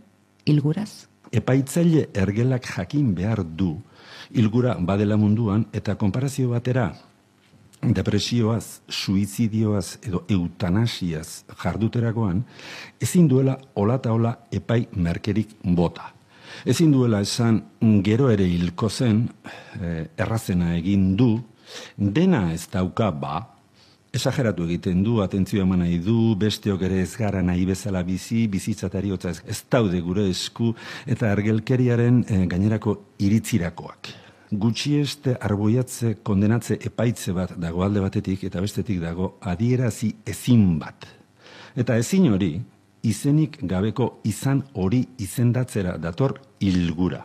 ilguraz? 0.47 1.07
Epaitzaile 1.33 2.09
ergelak 2.15 2.67
jakin 2.67 3.15
behar 3.15 3.45
du, 3.45 3.77
ilgura 4.31 4.75
badela 4.79 5.17
munduan, 5.17 5.67
eta 5.73 5.95
konparazio 5.99 6.51
batera, 6.51 6.91
depresioaz, 7.81 8.81
suizidioaz 8.89 9.99
edo 10.05 10.25
eutanasiaz 10.29 11.45
jarduterakoan, 11.63 12.43
ezin 13.01 13.29
duela 13.29 13.57
ola 13.75 13.97
eta 14.01 14.13
ola 14.13 14.35
epai 14.53 14.87
merkerik 14.97 15.55
bota. 15.65 16.11
Ezin 16.67 16.93
duela 16.93 17.23
esan 17.25 17.63
gero 18.05 18.29
ere 18.31 18.45
hilko 18.45 18.91
zen, 18.91 19.29
eh, 19.81 20.09
errazena 20.19 20.75
egin 20.77 21.17
du, 21.17 21.39
dena 21.97 22.53
ez 22.53 22.67
dauka 22.69 23.11
ba, 23.11 23.60
esageratu 24.13 24.65
egiten 24.67 25.05
du, 25.07 25.21
atentzio 25.23 25.63
eman 25.63 25.85
nahi 25.85 25.99
du, 26.03 26.35
besteok 26.39 26.83
ere 26.89 27.01
ez 27.05 27.13
gara 27.19 27.43
nahi 27.43 27.65
bezala 27.69 28.03
bizi, 28.03 28.47
bizitzatari 28.51 29.13
ez, 29.13 29.43
ez 29.47 29.63
daude 29.71 30.01
gure 30.01 30.29
esku, 30.29 30.75
eta 31.07 31.31
argelkeriaren 31.31 32.25
eh, 32.29 32.47
gainerako 32.47 32.97
iritzirakoak. 33.19 34.11
Gutxi 34.51 34.97
este 34.99 35.37
arboiatze 35.41 36.17
kondenatze 36.23 36.79
epaitze 36.83 37.33
bat 37.33 37.55
dago 37.57 37.85
alde 37.85 38.01
batetik, 38.01 38.45
eta 38.45 38.61
bestetik 38.61 39.01
dago 39.01 39.37
adierazi 39.41 40.15
ezin 40.27 40.79
bat. 40.79 41.07
Eta 41.77 41.97
ezin 41.97 42.33
hori, 42.33 42.57
izenik 43.07 43.61
gabeko 43.63 44.21
izan 44.25 44.65
hori 44.75 45.05
izendatzera 45.19 45.97
dator 45.99 46.35
ilgura. 46.61 47.23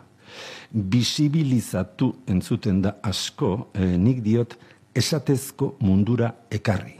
Bisibilizatu 0.71 2.11
entzuten 2.27 2.81
da 2.81 2.97
asko, 3.01 3.71
eh, 3.73 3.97
nik 3.97 4.21
diot, 4.21 4.55
esatezko 4.95 5.75
mundura 5.83 6.31
ekarri. 6.51 6.95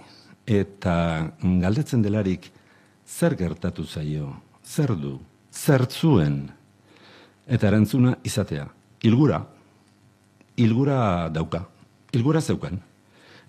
Eta 0.46 0.96
galdetzen 1.42 2.04
delarik, 2.06 2.52
zer 3.08 3.36
gertatu 3.40 3.86
zaio, 3.86 4.30
zer 4.66 4.94
du, 5.00 5.18
zer 5.52 5.88
zuen, 5.90 6.44
eta 7.48 7.70
erantzuna 7.72 8.16
izatea. 8.24 8.68
Ilgura, 9.06 9.40
ilgura 10.58 11.30
dauka, 11.34 11.64
ilgura 12.14 12.42
zeukan, 12.42 12.78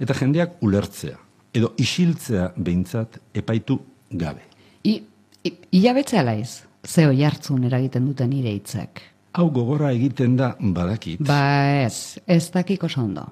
eta 0.01 0.17
jendeak 0.17 0.63
ulertzea, 0.65 1.19
edo 1.57 1.73
isiltzea 1.81 2.51
behintzat 2.57 3.21
epaitu 3.35 3.79
gabe. 4.11 4.45
I, 4.85 5.01
i, 5.45 5.53
ilabetzea 5.81 6.25
laiz, 6.25 6.63
zeo 6.87 7.13
jartzun 7.17 7.65
eragiten 7.69 8.07
duten 8.09 8.31
nire 8.33 8.53
hitzak. 8.57 9.03
Hau 9.37 9.51
gogora 9.53 9.91
egiten 9.93 10.37
da 10.37 10.55
badakit. 10.61 11.21
Ba 11.21 11.83
ez, 11.83 12.17
ez 12.25 12.47
dakiko 12.55 12.89
ondo 12.97 13.27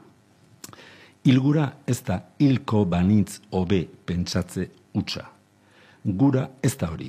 Ilgura 1.25 1.71
ez 1.89 2.03
da 2.05 2.19
hilko 2.39 2.83
banitz 2.85 3.39
hobe 3.51 3.87
pentsatze 4.07 4.67
utza. 4.93 5.23
Gura 6.05 6.43
ez 6.63 6.75
da 6.77 6.91
hori. 6.93 7.09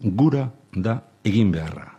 Gura 0.00 0.46
da 0.72 0.94
egin 1.24 1.50
beharra. 1.52 1.90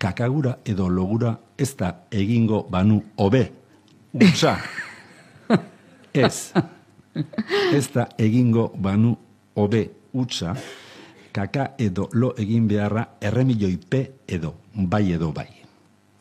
Kakagura 0.00 0.56
edo 0.64 0.88
logura 0.88 1.34
ez 1.58 1.74
da 1.76 1.90
egingo 2.10 2.62
banu 2.70 3.02
hobe. 3.18 3.44
Utsa. 4.14 4.56
Ez. 6.24 6.52
Ez 7.74 7.86
da 7.92 8.06
egingo 8.18 8.70
banu 8.78 9.14
hobe 9.54 9.84
utza. 10.14 10.54
Kaka 11.34 11.72
edo 11.78 12.08
lo 12.12 12.32
egin 12.38 12.68
beharra 12.70 13.04
erremilioi 13.20 13.76
pe 13.76 14.04
edo 14.26 14.54
bai 14.74 15.12
edo 15.12 15.32
bai. 15.32 15.50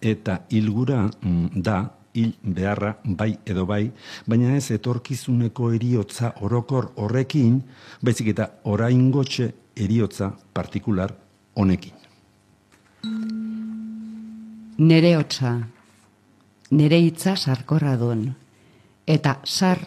Eta 0.02 0.42
ilgura 0.50 1.06
mm, 1.08 1.62
da 1.62 1.78
hil 2.14 2.34
beharra 2.44 2.98
bai 3.04 3.38
edo 3.46 3.66
bai, 3.66 3.92
baina 4.28 4.56
ez 4.56 4.72
etorkizuneko 4.76 5.72
eriotza 5.74 6.34
orokor 6.46 6.92
horrekin, 7.02 7.60
baizik 8.02 8.32
eta 8.34 8.50
oraingotxe 8.70 9.50
eriotza 9.76 10.32
partikular 10.54 11.14
honekin. 11.56 11.94
Nere 14.78 15.16
hotza, 15.18 15.58
nere 16.72 17.00
hitza 17.02 17.36
sarkorra 17.36 17.98
duen, 17.98 18.28
eta 19.06 19.38
sar 19.44 19.84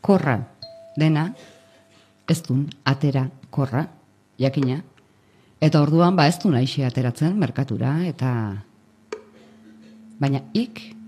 korra 0.00 0.36
dena, 0.98 1.30
ez 2.30 2.38
dun 2.46 2.66
atera 2.84 3.26
korra, 3.50 3.86
jakina, 4.38 4.80
eta 5.60 5.82
orduan 5.82 6.16
ba 6.16 6.26
ez 6.30 6.38
du 6.42 6.50
nahi 6.50 6.84
ateratzen 6.86 7.36
merkatura, 7.38 7.98
eta 8.06 8.30
baina 10.20 10.42
ik 10.52 10.99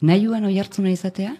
nahiuan 0.00 0.44
oi 0.44 0.58
hartzuna 0.58 0.90
izatea? 0.90 1.34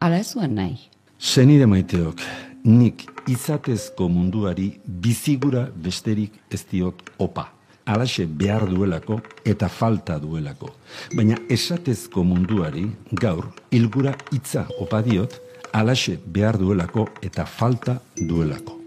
Ala 0.00 0.18
ez 0.18 0.32
zuen 0.32 0.54
nahi? 0.56 0.76
Zenide 1.20 1.66
maiteok, 1.66 2.20
nik 2.64 3.04
izatezko 3.30 4.08
munduari 4.08 4.70
bizigura 4.84 5.66
besterik 5.74 6.38
ez 6.50 6.64
diot 6.70 7.02
opa. 7.18 7.48
Alaxe 7.84 8.24
behar 8.26 8.64
duelako 8.68 9.18
eta 9.44 9.68
falta 9.68 10.16
duelako. 10.18 10.70
Baina 11.16 11.36
esatezko 11.52 12.24
munduari 12.24 12.86
gaur 13.12 13.50
ilgura 13.70 14.14
hitza 14.32 14.64
opa 14.80 15.02
diot, 15.04 15.36
alaxe 15.72 16.16
behar 16.26 16.56
duelako 16.58 17.08
eta 17.22 17.44
falta 17.44 17.98
duelako. 18.16 18.83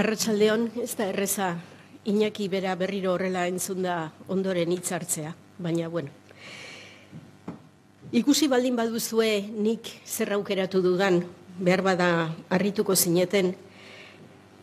Arratsaldeon 0.00 0.70
ez 0.80 0.94
da 0.96 1.10
erreza 1.10 1.58
Iñaki 2.08 2.46
bera 2.48 2.72
berriro 2.72 3.10
horrela 3.12 3.42
entzun 3.50 3.82
da 3.84 3.96
ondoren 4.32 4.70
hitzartzea, 4.72 5.34
baina 5.60 5.90
bueno. 5.92 6.08
Ikusi 8.16 8.48
baldin 8.48 8.78
baduzue 8.78 9.28
nik 9.52 9.90
zer 10.08 10.32
aukeratu 10.38 10.80
dudan, 10.80 11.18
behar 11.58 11.82
bada 11.84 12.08
harrituko 12.48 12.96
zineten, 12.96 13.52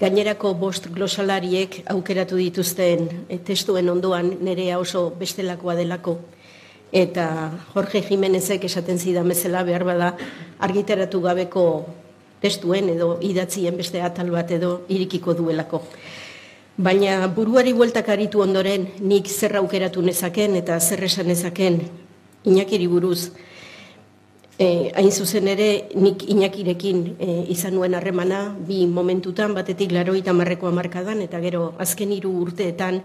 gainerako 0.01 0.55
bost 0.57 0.89
glosalariek 0.95 1.83
aukeratu 1.93 2.41
dituzten 2.41 3.05
eh, 3.29 3.37
testuen 3.37 3.93
ondoan 3.93 4.33
nerea 4.41 4.81
oso 4.81 5.11
bestelakoa 5.21 5.77
delako. 5.77 6.17
Eta 6.89 7.29
Jorge 7.75 8.01
Jimenezek 8.09 8.65
esaten 8.65 8.97
zidan 8.97 9.29
bezala 9.29 9.61
behar 9.69 9.85
bada 9.85 10.11
argitaratu 10.57 11.21
gabeko 11.21 11.67
testuen 12.47 12.89
edo 12.95 13.17
idatzien 13.21 13.75
beste 13.77 14.01
atal 14.01 14.31
bat 14.31 14.51
edo 14.55 14.85
irikiko 14.87 15.35
duelako. 15.35 15.83
Baina 16.77 17.25
buruari 17.33 17.73
bueltak 17.73 18.09
aritu 18.13 18.43
ondoren 18.45 18.91
nik 19.01 19.27
zer 19.27 19.57
aukeratu 19.57 20.03
nezaken 20.05 20.59
eta 20.59 20.79
zer 20.79 21.03
esan 21.03 21.27
nezaken 21.33 21.81
inakiri 22.45 22.87
buruz. 22.87 23.31
E, 24.57 24.91
hain 24.97 25.11
zuzen 25.11 25.47
ere 25.49 25.89
nik 25.97 26.23
inakirekin 26.29 27.01
e, 27.19 27.27
izan 27.53 27.75
nuen 27.77 27.93
harremana 27.97 28.43
bi 28.67 28.85
momentutan 28.89 29.53
batetik 29.53 29.91
laroita 29.93 30.33
marreko 30.33 30.69
amarkadan 30.69 31.21
eta 31.25 31.41
gero 31.41 31.73
azken 31.77 32.13
hiru 32.13 32.31
urteetan 32.45 33.01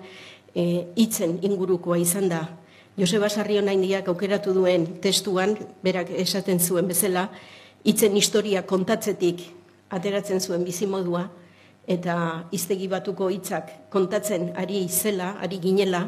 e, 0.55 0.93
itzen 0.97 1.39
ingurukoa 1.43 1.99
izan 2.01 2.29
da. 2.33 2.43
Joseba 2.97 3.29
Sarrion 3.33 3.69
diak 3.81 4.09
aukeratu 4.09 4.53
duen 4.53 4.87
testuan, 5.01 5.57
berak 5.85 6.13
esaten 6.13 6.61
zuen 6.61 6.89
bezala, 6.89 7.31
hitzen 7.85 8.17
historia 8.17 8.63
kontatzetik 8.63 9.43
ateratzen 9.93 10.41
zuen 10.41 10.65
bizimodua 10.65 11.27
eta 11.91 12.17
iztegi 12.55 12.87
batuko 12.89 13.29
hitzak 13.33 13.91
kontatzen 13.91 14.53
ari 14.57 14.87
zela, 14.89 15.35
ari 15.43 15.59
ginela, 15.59 16.05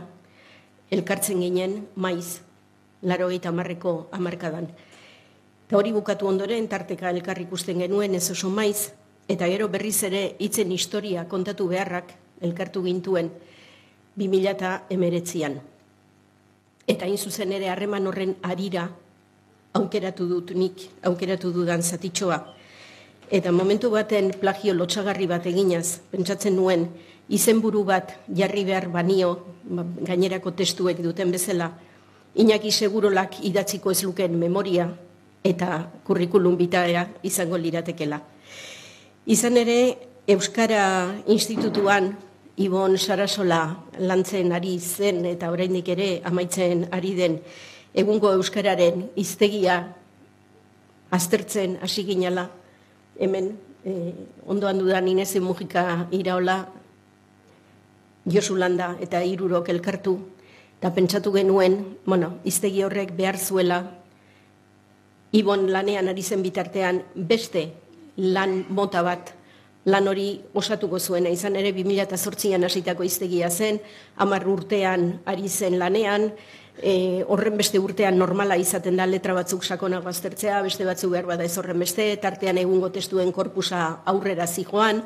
elkartzen 0.90 1.40
ginen 1.42 1.80
maiz, 1.96 2.40
laro 3.02 3.30
eta 3.34 3.50
marreko 3.52 4.08
amarkadan. 4.14 4.68
Eta 5.66 5.76
hori 5.76 5.92
bukatu 5.92 6.28
ondoren, 6.30 6.68
tarteka 6.68 7.10
elkar 7.10 7.40
ikusten 7.42 7.82
genuen 7.82 8.14
ez 8.14 8.30
oso 8.30 8.50
maiz, 8.50 8.92
eta 9.28 9.48
gero 9.50 9.68
berriz 9.68 10.02
ere 10.06 10.36
hitzen 10.38 10.70
historia 10.70 11.26
kontatu 11.28 11.66
beharrak 11.68 12.14
elkartu 12.44 12.84
gintuen 12.84 13.32
2000 14.16 14.74
emeretzian. 14.94 15.58
Eta 16.86 17.08
hain 17.08 17.18
zuzen 17.18 17.52
ere 17.56 17.70
harreman 17.72 18.06
horren 18.06 18.36
arira 18.42 18.90
aukeratu 19.74 20.26
dut 20.30 20.52
nik, 20.54 20.88
aukeratu 21.02 21.50
dudan 21.52 21.82
zatitxoa. 21.82 22.38
Eta 23.30 23.52
momentu 23.52 23.90
baten 23.90 24.30
plagio 24.40 24.74
lotxagarri 24.74 25.26
bat 25.26 25.46
eginaz, 25.50 25.98
pentsatzen 26.12 26.54
nuen, 26.54 26.86
izenburu 27.28 27.82
bat 27.84 28.12
jarri 28.28 28.64
behar 28.68 28.88
banio, 28.92 29.34
ba, 29.64 29.82
gainerako 30.06 30.52
testuek 30.54 31.02
duten 31.02 31.32
bezala, 31.34 31.72
Iñaki 32.34 32.72
segurolak 32.74 33.36
idatziko 33.46 33.92
ez 33.94 34.00
luken 34.02 34.32
memoria 34.34 34.88
eta 35.46 35.84
kurrikulum 36.02 36.56
bitaera 36.58 37.04
izango 37.22 37.54
liratekela. 37.54 38.18
Izan 39.30 39.56
ere, 39.60 39.76
Euskara 40.26 41.14
Institutuan, 41.30 42.10
Ibon 42.58 42.98
Sarasola 42.98 43.60
lantzen 44.02 44.50
ari 44.54 44.80
zen 44.80 45.24
eta 45.30 45.52
oraindik 45.52 45.88
ere 45.94 46.08
amaitzen 46.26 46.88
ari 46.90 47.14
den 47.14 47.38
egungo 47.94 48.32
euskararen 48.34 49.08
iztegia 49.16 49.78
aztertzen 51.14 51.78
hasi 51.82 52.04
ginala 52.04 52.48
hemen 53.20 53.52
eh, 53.86 54.12
ondoan 54.46 54.80
dudan 54.82 55.08
Inez 55.08 55.34
Mujika 55.40 56.08
iraola 56.10 56.64
Josulanda 58.26 58.94
eta 59.04 59.20
Irurok 59.22 59.68
elkartu. 59.68 60.16
Eta 60.80 60.90
pentsatu 60.92 61.32
genuen, 61.32 61.96
bueno, 62.04 62.38
iztegi 62.44 62.82
horrek 62.84 63.14
behar 63.16 63.38
zuela 63.38 63.84
Ibon 65.34 65.66
lanean 65.72 66.08
ari 66.08 66.22
zen 66.22 66.42
bitartean 66.44 67.00
beste 67.14 67.72
lan 68.16 68.64
mota 68.70 69.02
bat. 69.02 69.32
Lan 69.90 70.06
hori 70.08 70.28
osatuko 70.54 71.00
zuena 71.00 71.28
izan 71.28 71.56
ere 71.58 71.72
2008an 71.74 72.64
hasitako 72.68 73.04
iztegia 73.04 73.50
zen, 73.50 73.80
hamar 74.16 74.46
urtean 74.48 75.18
ari 75.26 75.48
zen 75.48 75.78
lanean, 75.78 76.30
e, 76.82 77.24
horren 77.28 77.56
beste 77.58 77.78
urtean 77.78 78.18
normala 78.18 78.56
izaten 78.60 78.96
da 78.96 79.06
letra 79.06 79.34
batzuk 79.36 79.64
sakonak 79.64 80.04
baztertzea, 80.04 80.62
beste 80.62 80.86
batzuk 80.86 81.12
behar 81.14 81.28
bada 81.28 81.44
ez 81.44 81.56
horren 81.58 81.78
beste, 81.78 82.06
tartean 82.22 82.58
egungo 82.58 82.90
testuen 82.94 83.32
korpusa 83.32 84.00
aurrera 84.10 84.46
zijoan, 84.46 85.04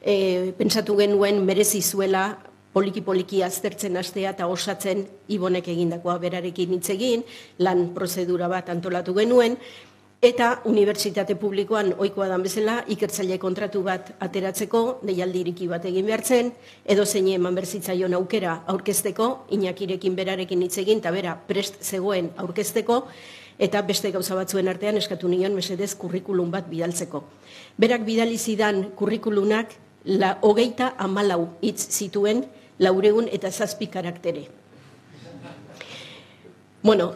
e, 0.00 0.52
pentsatu 0.58 0.96
genuen 0.96 1.44
merezi 1.44 1.82
zuela 1.82 2.38
poliki-poliki 2.72 3.42
aztertzen 3.42 3.98
astea 3.98 4.30
eta 4.30 4.46
osatzen 4.46 5.02
ibonek 5.34 5.68
egindakoa 5.72 6.18
berarekin 6.22 6.76
hitz 6.76 6.90
egin, 6.94 7.24
lan 7.58 7.88
prozedura 7.96 8.48
bat 8.48 8.70
antolatu 8.70 9.14
genuen, 9.16 9.56
Eta 10.20 10.58
unibertsitate 10.68 11.32
publikoan 11.40 11.94
ohikoa 11.96 12.26
dan 12.28 12.42
bezala 12.44 12.74
ikertzaile 12.92 13.38
kontratu 13.40 13.80
bat 13.80 14.10
ateratzeko 14.20 14.80
deialdiriki 15.08 15.64
bat 15.70 15.86
egin 15.88 16.04
behartzen 16.04 16.50
edo 16.84 17.06
zein 17.06 17.30
eman 17.32 17.56
berzitzaion 17.56 18.12
aukera 18.18 18.58
aurkezteko 18.68 19.28
inakirekin 19.56 20.18
berarekin 20.18 20.66
hitz 20.66 20.76
egin 20.82 21.00
ta 21.00 21.08
bera 21.14 21.32
prest 21.48 21.80
zegoen 21.80 22.28
aurkezteko 22.36 22.98
eta 23.58 23.80
beste 23.80 24.10
gauza 24.12 24.36
batzuen 24.36 24.68
artean 24.68 25.00
eskatu 25.00 25.28
nion 25.28 25.56
mesedez 25.56 25.94
kurrikulum 25.96 26.52
bat 26.52 26.68
bidaltzeko. 26.68 27.24
Berak 27.80 28.04
bidali 28.04 28.36
zidan 28.36 28.90
kurrikulunak 29.00 29.72
la 30.04 30.34
hogeita 30.42 30.92
amalau 30.98 31.48
hitz 31.62 31.88
zituen 31.88 32.44
laureun 32.78 33.32
eta 33.32 33.48
zazpi 33.50 33.86
karaktere. 33.86 34.44
Bueno, 36.82 37.14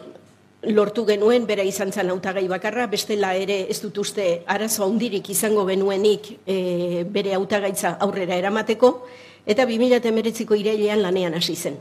lortu 0.71 1.05
genuen 1.05 1.45
bera 1.45 1.63
izan 1.63 1.91
zen 1.91 2.09
hautagai 2.09 2.47
bakarra, 2.47 2.87
bestela 2.87 3.33
ere 3.35 3.65
ez 3.69 3.79
dut 3.81 3.97
uste 3.97 4.43
arazo 4.47 4.85
handirik 4.85 5.29
izango 5.29 5.65
genuenik 5.65 6.31
e, 6.45 7.03
bere 7.09 7.35
hautagaitza 7.35 7.97
aurrera 7.99 8.37
eramateko, 8.37 8.93
eta 9.45 9.65
2008ko 9.65 10.57
irailean 10.57 11.01
lanean 11.01 11.37
hasi 11.37 11.55
zen. 11.55 11.77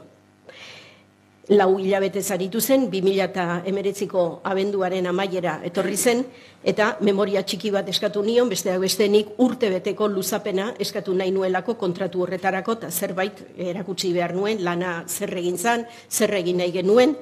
lau 1.49 1.77
hilabete 1.79 2.23
zaritu 2.23 2.61
zen, 2.61 2.87
2008ko 2.91 4.41
abenduaren 4.49 5.07
amaiera 5.07 5.59
etorri 5.69 5.97
zen, 5.97 6.23
eta 6.65 6.97
memoria 7.05 7.43
txiki 7.45 7.71
bat 7.71 7.89
eskatu 7.89 8.23
nion, 8.25 8.49
besteak 8.49 8.81
bestenik 8.81 9.35
urte 9.45 9.69
beteko 9.69 10.09
luzapena 10.09 10.73
eskatu 10.81 11.13
nahi 11.13 11.31
nuelako 11.37 11.75
kontratu 11.75 12.23
horretarako, 12.25 12.79
eta 12.81 12.91
zerbait 12.91 13.43
erakutsi 13.59 14.15
behar 14.17 14.33
nuen, 14.33 14.65
lana 14.65 15.03
zer 15.07 15.37
egin 15.37 15.59
zan, 15.59 15.85
zer 16.09 16.33
egin 16.41 16.63
nahi 16.63 16.73
genuen. 16.73 17.15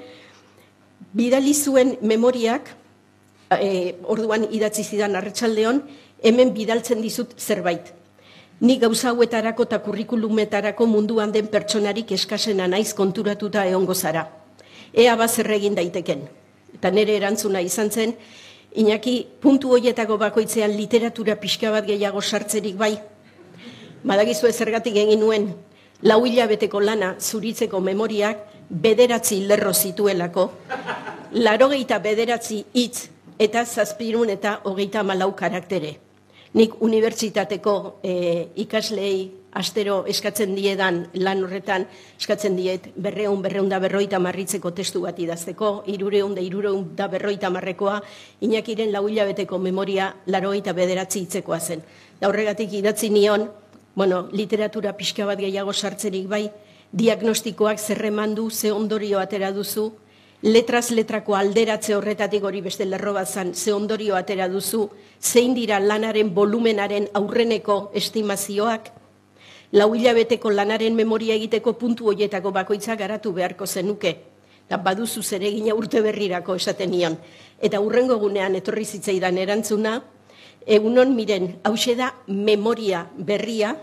Bidali 1.13 1.53
zuen 1.55 1.97
memoriak, 2.01 2.71
e, 3.53 3.95
orduan 4.09 4.47
idatzi 4.51 4.85
zidan 4.85 5.17
arretsaldeon, 5.17 5.83
hemen 6.25 6.53
bidaltzen 6.57 7.03
dizut 7.03 7.35
zerbait. 7.39 7.93
Ni 8.61 8.79
gauza 8.79 9.11
hauetarako 9.11 9.67
eta 9.69 9.81
kurrikulumetarako 9.83 10.87
munduan 10.87 11.33
den 11.33 11.49
pertsonarik 11.53 12.13
eskasena 12.17 12.69
naiz 12.69 12.95
konturatuta 12.95 13.67
egongo 13.67 13.95
zara. 13.95 14.29
Ea 14.95 15.17
bazer 15.17 15.51
egin 15.51 15.75
daiteken. 15.75 16.23
Eta 16.79 16.91
nire 16.91 17.17
erantzuna 17.17 17.61
izan 17.61 17.91
zen, 17.91 18.17
Iñaki, 18.73 19.27
puntu 19.41 19.75
hoietako 19.77 20.17
bakoitzean 20.17 20.73
literatura 20.73 21.35
pixka 21.37 21.69
bat 21.71 21.85
gehiago 21.85 22.23
sartzerik 22.23 22.79
bai. 22.81 22.95
Badagizu 24.03 24.49
zergatik 24.49 24.97
egin 24.97 25.21
nuen, 25.21 25.51
lau 26.03 26.25
hilabeteko 26.25 26.81
lana 26.81 27.15
zuritzeko 27.21 27.81
memoriak 27.81 28.39
bederatzi 28.73 29.43
lerro 29.47 29.73
zituelako, 29.73 30.47
larogeita 31.45 31.99
bederatzi 32.01 32.63
hitz 32.73 33.09
eta 33.39 33.65
zazpirun 33.67 34.33
eta 34.33 34.61
hogeita 34.65 35.03
malau 35.03 35.33
karaktere. 35.37 35.99
Nik 36.53 36.75
unibertsitateko 36.85 37.75
e, 38.05 38.15
ikaslei 38.61 39.31
astero 39.57 40.03
eskatzen 40.09 40.55
diedan 40.57 41.03
lan 41.21 41.45
horretan, 41.45 41.87
eskatzen 42.21 42.57
diet 42.57 42.91
berreun, 42.97 43.41
berreun 43.45 43.69
da 43.69 43.79
berroita 43.81 44.21
marritzeko 44.21 44.73
testu 44.77 45.03
bat 45.05 45.19
idazteko, 45.21 45.73
irureun 45.93 46.35
da 46.37 46.45
irureun 46.45 46.91
da 46.97 47.09
berroita 47.13 47.51
marrekoa, 47.53 47.99
inakiren 48.45 48.93
lau 48.93 49.07
hilabeteko 49.09 49.59
memoria 49.59 50.13
laroita 50.27 50.73
bederatzi 50.77 51.25
hitzekoa 51.25 51.61
zen. 51.61 51.85
Da 52.21 52.29
horregatik 52.29 52.73
idatzi 52.81 53.11
nion, 53.13 53.49
bueno, 53.95 54.27
literatura 54.33 54.93
pixka 54.97 55.27
bat 55.29 55.41
gehiago 55.41 55.73
sartzerik 55.73 56.29
bai, 56.29 56.47
diagnostikoak 56.93 57.81
zerremandu, 57.81 58.51
ze 58.51 58.73
ondorio 58.73 59.19
atera 59.19 59.51
duzu, 59.53 59.93
letraz 60.43 60.91
letrako 60.91 61.35
alderatze 61.35 61.95
horretatik 61.97 62.45
hori 62.45 62.61
beste 62.61 62.85
lerro 62.85 63.15
bat 63.17 63.29
zan, 63.29 63.55
ze 63.55 63.73
ondorio 63.73 64.17
atera 64.17 64.49
duzu, 64.49 64.89
zein 65.21 65.55
dira 65.55 65.81
lanaren 65.81 66.35
volumenaren 66.35 67.09
aurreneko 67.15 67.91
estimazioak, 67.95 68.91
lau 69.73 69.95
hilabeteko 69.95 70.51
lanaren 70.51 70.95
memoria 70.95 71.35
egiteko 71.35 71.73
puntu 71.81 72.11
hoietako 72.13 72.53
bakoitza 72.53 72.97
garatu 72.97 73.33
beharko 73.33 73.67
zenuke, 73.67 74.17
eta 74.67 74.77
baduzu 74.77 75.23
zeregina 75.23 75.75
urte 75.75 76.03
berrirako 76.03 76.57
esaten 76.57 76.91
nion. 76.91 77.17
Eta 77.61 77.81
urrengo 77.81 78.19
gunean 78.19 78.55
etorri 78.57 78.85
zitzaidan 78.85 79.39
erantzuna, 79.39 80.03
egunon 80.67 81.17
miren, 81.17 81.57
hause 81.65 81.97
da 81.97 82.13
memoria 82.27 83.07
berria, 83.17 83.77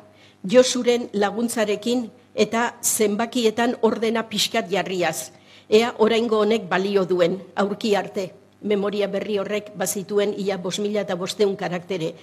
josuren 0.44 1.10
laguntzarekin 1.14 2.08
eta 2.36 2.76
zenbakietan 2.84 3.78
ordena 3.82 4.24
pixkat 4.30 4.70
jarriaz 4.72 5.32
ea 5.70 5.94
oraingo 6.02 6.42
honek 6.42 6.68
balio 6.70 7.06
duen, 7.06 7.38
aurki 7.56 7.94
arte, 7.96 8.32
memoria 8.62 9.08
berri 9.08 9.38
horrek 9.40 9.72
bazituen 9.78 10.34
ia 10.38 10.58
bos 10.58 10.80
mila 10.80 11.06
eta 11.06 11.16
bosteun 11.16 11.56
karaktere. 11.56 12.16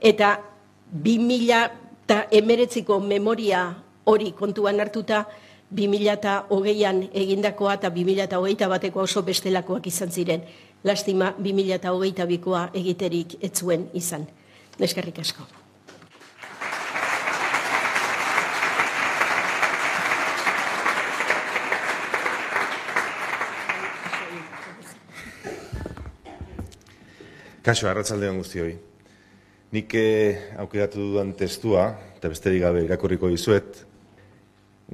Eta 0.00 0.38
bi 0.86 1.18
mila 1.18 1.66
eta 2.04 2.26
emeretziko 2.30 3.00
memoria 3.00 3.64
hori 4.04 4.32
kontuan 4.38 4.80
hartuta, 4.80 5.26
bi 5.70 5.88
mila 5.88 6.14
eta 6.14 6.44
hogeian 6.50 7.08
egindakoa 7.12 7.74
eta 7.80 7.90
bi 7.90 8.04
mila 8.04 8.28
eta 8.28 8.38
hogeita 8.38 8.68
bateko 8.68 9.02
oso 9.02 9.22
bestelakoak 9.22 9.86
izan 9.86 10.10
ziren. 10.10 10.44
Lastima, 10.84 11.34
bi 11.38 11.52
mila 11.52 11.74
eta 11.78 11.92
hogeita 11.92 12.26
bikoa 12.26 12.68
egiterik 12.74 13.38
etzuen 13.42 13.88
izan. 13.94 14.26
Neskerrik 14.78 15.18
asko. 15.18 15.61
Kaso, 27.62 27.86
arratzaldean 27.86 28.40
guztioi. 28.40 28.72
Nik 29.70 29.92
eh, 29.94 30.54
aukeratu 30.58 30.98
dudan 30.98 31.28
testua, 31.38 31.84
eta 32.16 32.26
besterik 32.32 32.64
gabe 32.64 32.80
irakurriko 32.82 33.28
dizuet, 33.30 33.76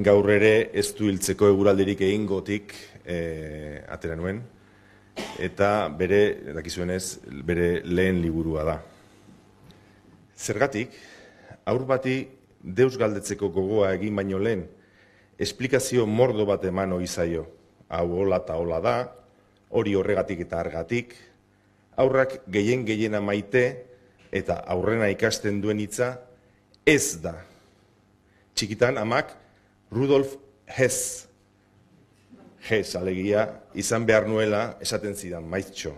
gaur 0.04 0.28
ere 0.28 0.68
ez 0.76 0.90
du 0.98 1.08
hiltzeko 1.08 1.48
eguraldirik 1.48 2.02
egin 2.04 2.26
gotik 2.28 2.74
eh, 3.06 3.80
atera 3.88 4.18
nuen, 4.20 4.42
eta 5.40 5.70
bere, 5.88 6.20
dakizuenez, 6.58 7.22
bere 7.48 7.70
lehen 7.88 8.20
liburua 8.20 8.66
da. 8.68 8.76
Zergatik, 10.36 10.92
aur 11.64 11.86
bati 11.88 12.18
deus 12.60 12.98
galdetzeko 13.00 13.48
gogoa 13.48 13.94
egin 13.96 14.20
baino 14.20 14.42
lehen, 14.44 14.66
esplikazio 15.40 16.04
mordo 16.04 16.44
bat 16.44 16.68
eman 16.68 16.92
hori 16.92 17.08
zaio. 17.08 17.48
Hau 17.88 18.10
hola 18.20 18.42
eta 18.44 18.60
hola 18.60 18.84
da, 18.84 18.96
hori 19.72 19.96
horregatik 19.96 20.44
eta 20.44 20.60
argatik, 20.60 21.16
aurrak 21.98 22.38
gehien 22.46 22.84
gehiena 22.86 23.20
maite 23.20 23.64
eta 24.30 24.60
aurrena 24.70 25.08
ikasten 25.10 25.60
duen 25.62 25.80
hitza 25.82 26.14
ez 26.86 27.18
da. 27.22 27.34
Txikitan 28.54 28.98
amak 29.02 29.34
Rudolf 29.92 30.36
Hess 30.66 31.26
Hess 32.68 32.98
alegia 32.98 33.46
izan 33.78 34.06
behar 34.06 34.26
nuela 34.28 34.78
esaten 34.84 35.14
zidan 35.16 35.46
maitxo. 35.48 35.94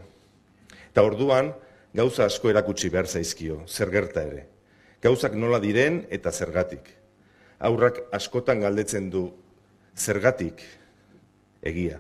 Eta 0.91 1.03
orduan 1.07 1.53
gauza 1.97 2.27
asko 2.29 2.51
erakutsi 2.53 2.91
behar 2.93 3.09
zaizkio, 3.09 3.63
zer 3.67 3.91
gerta 3.91 4.23
ere. 4.29 4.45
Gauzak 5.03 5.35
nola 5.35 5.59
diren 5.63 6.05
eta 6.13 6.31
zergatik. 6.31 6.85
Aurrak 7.59 8.05
askotan 8.17 8.61
galdetzen 8.61 9.09
du 9.11 9.25
zergatik 9.97 10.63
egia 11.67 11.99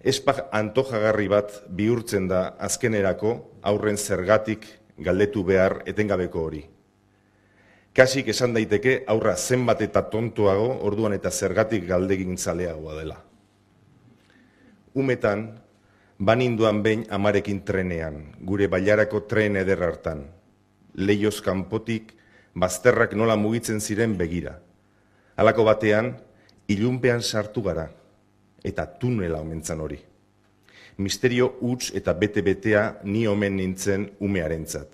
espak 0.00 0.48
antojagarri 0.52 1.28
bat 1.28 1.62
bihurtzen 1.68 2.28
da 2.28 2.56
azkenerako 2.58 3.60
aurren 3.62 3.98
zergatik 4.00 4.64
galdetu 4.96 5.44
behar 5.44 5.82
etengabeko 5.86 6.44
hori. 6.48 6.62
Kasik 7.92 8.30
esan 8.32 8.54
daiteke 8.54 9.02
aurra 9.10 9.34
zenbat 9.36 9.82
eta 9.82 10.04
tontuago 10.08 10.78
orduan 10.86 11.12
eta 11.12 11.30
zergatik 11.30 11.86
galdegin 11.88 12.38
zaleagoa 12.38 12.94
dela. 13.00 13.18
Umetan, 14.94 15.60
baninduan 16.18 16.82
behin 16.82 17.04
amarekin 17.10 17.64
trenean, 17.64 18.36
gure 18.40 18.68
bailarako 18.68 19.24
tren 19.26 19.56
eder 19.56 19.82
hartan. 19.82 20.24
Leioz 20.94 21.40
kanpotik, 21.42 22.14
bazterrak 22.54 23.14
nola 23.14 23.36
mugitzen 23.36 23.80
ziren 23.80 24.16
begira. 24.18 24.60
Halako 25.36 25.64
batean, 25.64 26.16
ilunpean 26.68 27.22
sartu 27.22 27.62
gara, 27.62 27.88
eta 28.64 28.86
tunela 29.00 29.40
omentzan 29.40 29.80
hori. 29.80 29.98
Misterio 31.00 31.54
huts 31.60 31.94
eta 31.96 32.12
bete-betea 32.12 33.00
ni 33.04 33.26
omen 33.26 33.56
nintzen 33.56 34.10
umearentzat. 34.20 34.88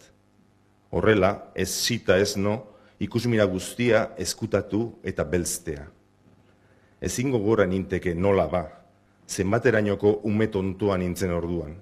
Horrela, 0.91 1.51
ez 1.55 1.69
zita 1.69 2.19
ez 2.19 2.37
no, 2.37 2.61
ikusmira 3.03 3.45
guztia 3.51 4.11
eskutatu 4.19 5.01
eta 5.05 5.25
belztea. 5.25 5.89
Ezingo 7.01 7.41
gora 7.43 7.67
ninteke 7.67 8.15
nola 8.15 8.47
ba, 8.49 8.63
zenbaterainoko 9.29 10.21
ume 10.25 10.47
tontuan 10.47 11.03
nintzen 11.03 11.35
orduan. 11.35 11.75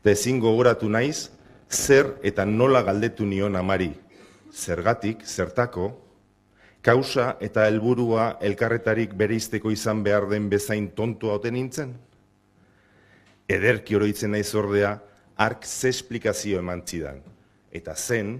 Eta 0.00 0.10
ezingo 0.10 0.50
gogoratu 0.50 0.88
naiz, 0.88 1.30
zer 1.70 2.16
eta 2.22 2.44
nola 2.46 2.82
galdetu 2.82 3.26
nion 3.26 3.56
amari. 3.56 3.92
Zergatik, 4.52 5.24
zertako, 5.26 5.90
kausa 6.86 7.32
eta 7.42 7.64
helburua 7.66 8.36
elkarretarik 8.46 9.14
bereizteko 9.18 9.72
izan 9.74 10.04
behar 10.06 10.28
den 10.30 10.46
bezain 10.50 10.86
tontua 10.94 11.34
oten 11.40 11.56
nintzen? 11.58 11.94
Ederki 13.50 13.96
oroitzen 13.98 14.30
naiz 14.30 14.52
ordea, 14.54 14.92
ark 15.36 15.66
ze 15.66 15.90
esplikazio 15.90 16.60
eman 16.62 16.84
zidan. 16.86 17.18
Eta 17.74 17.94
zen, 17.94 18.38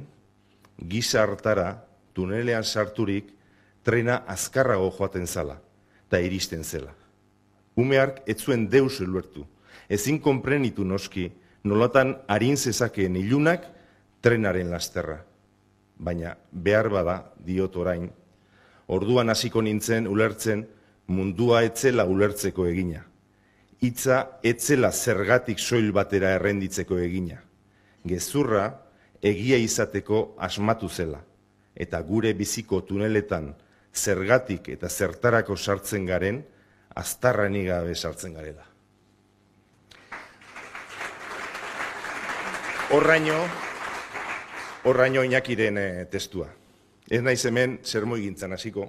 gisa 0.79 1.25
hartara, 1.25 1.83
tunelean 2.15 2.65
sarturik, 2.65 3.33
trena 3.83 4.23
azkarrago 4.31 4.93
joaten 4.95 5.27
zala, 5.27 5.59
eta 6.07 6.21
iristen 6.23 6.63
zela. 6.65 6.95
Ume 7.77 7.99
ark 7.99 8.23
ez 8.27 8.39
zuen 8.45 8.69
deus 8.71 9.01
eluertu, 9.01 9.43
ezin 9.89 10.21
konprenitu 10.23 10.85
noski, 10.85 11.33
nolatan 11.65 12.15
harin 12.29 12.57
zezakeen 12.57 13.19
ilunak 13.19 13.67
trenaren 14.23 14.71
lasterra. 14.71 15.19
Baina 15.99 16.37
behar 16.53 16.89
bada, 16.93 17.19
diot 17.43 17.77
orain, 17.77 18.07
orduan 18.89 19.31
hasiko 19.31 19.63
nintzen 19.63 20.07
ulertzen 20.07 20.67
mundua 21.07 21.63
etzela 21.67 22.05
ulertzeko 22.05 22.67
egina. 22.67 23.05
Hitza 23.83 24.39
etzela 24.43 24.91
zergatik 24.93 25.59
soil 25.59 25.93
batera 25.93 26.33
errenditzeko 26.39 26.99
egina. 26.99 27.41
Gezurra 28.07 28.67
egia 29.23 29.59
izateko 29.59 30.37
asmatu 30.39 30.89
zela 30.89 31.23
eta 31.77 32.01
gure 32.01 32.33
biziko 32.33 32.81
tuneletan 32.89 33.53
zergatik 33.93 34.69
eta 34.73 34.89
zertarako 34.89 35.57
sartzen 35.57 36.07
garen 36.07 36.43
aztarra 36.95 37.49
gabe 37.49 37.95
sartzen 37.95 38.35
garela. 38.35 38.65
Horraino, 42.91 43.37
horraino 44.85 45.25
inakiren 45.25 45.79
e, 45.79 46.05
testua. 46.07 46.47
Ez 47.07 47.21
naiz 47.23 47.45
hemen 47.47 47.79
sermoi 47.87 48.25
gintzan 48.25 48.57
hasiko, 48.57 48.89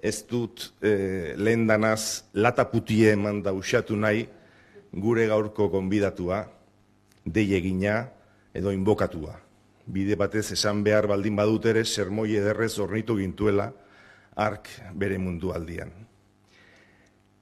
ez 0.00 0.22
dut 0.24 0.70
e, 0.80 1.34
lehen 1.36 1.66
danaz 1.68 2.24
lataputie 2.32 3.10
eman 3.12 3.42
da 3.44 3.52
usatu 3.52 3.96
nahi 3.96 4.24
gure 4.90 5.26
gaurko 5.28 5.68
konbidatua, 5.68 6.46
deiegina 7.26 8.06
edo 8.56 8.72
inbokatua. 8.72 9.34
Bide 9.84 10.16
batez 10.16 10.46
esan 10.56 10.80
behar 10.86 11.10
baldin 11.10 11.36
badut 11.36 11.68
ere 11.68 11.84
sermoi 11.84 12.30
ederrez 12.38 12.78
ornitu 12.80 13.18
gintuela 13.18 13.68
ark 14.40 14.70
bere 14.96 15.18
mundu 15.18 15.52
aldian. 15.52 15.92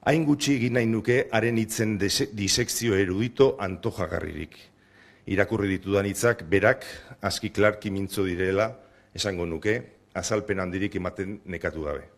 Hain 0.08 0.24
gutxi 0.26 0.56
egin 0.56 0.74
nahi 0.74 0.90
nuke 0.90 1.20
haren 1.30 1.58
hitzen 1.60 1.94
disekzio 2.00 2.98
erudito 2.98 3.52
antojagarririk. 3.62 4.58
Irakurri 5.28 5.76
ditudan 5.76 6.08
hitzak 6.08 6.42
berak 6.50 6.86
aski 7.22 7.52
klarki 7.54 7.92
mintzo 7.94 8.24
direla 8.26 8.72
esango 9.14 9.46
nuke 9.46 9.76
azalpen 10.14 10.60
handirik 10.60 10.96
ematen 10.96 11.40
nekatu 11.44 11.84
gabe. 11.84 12.08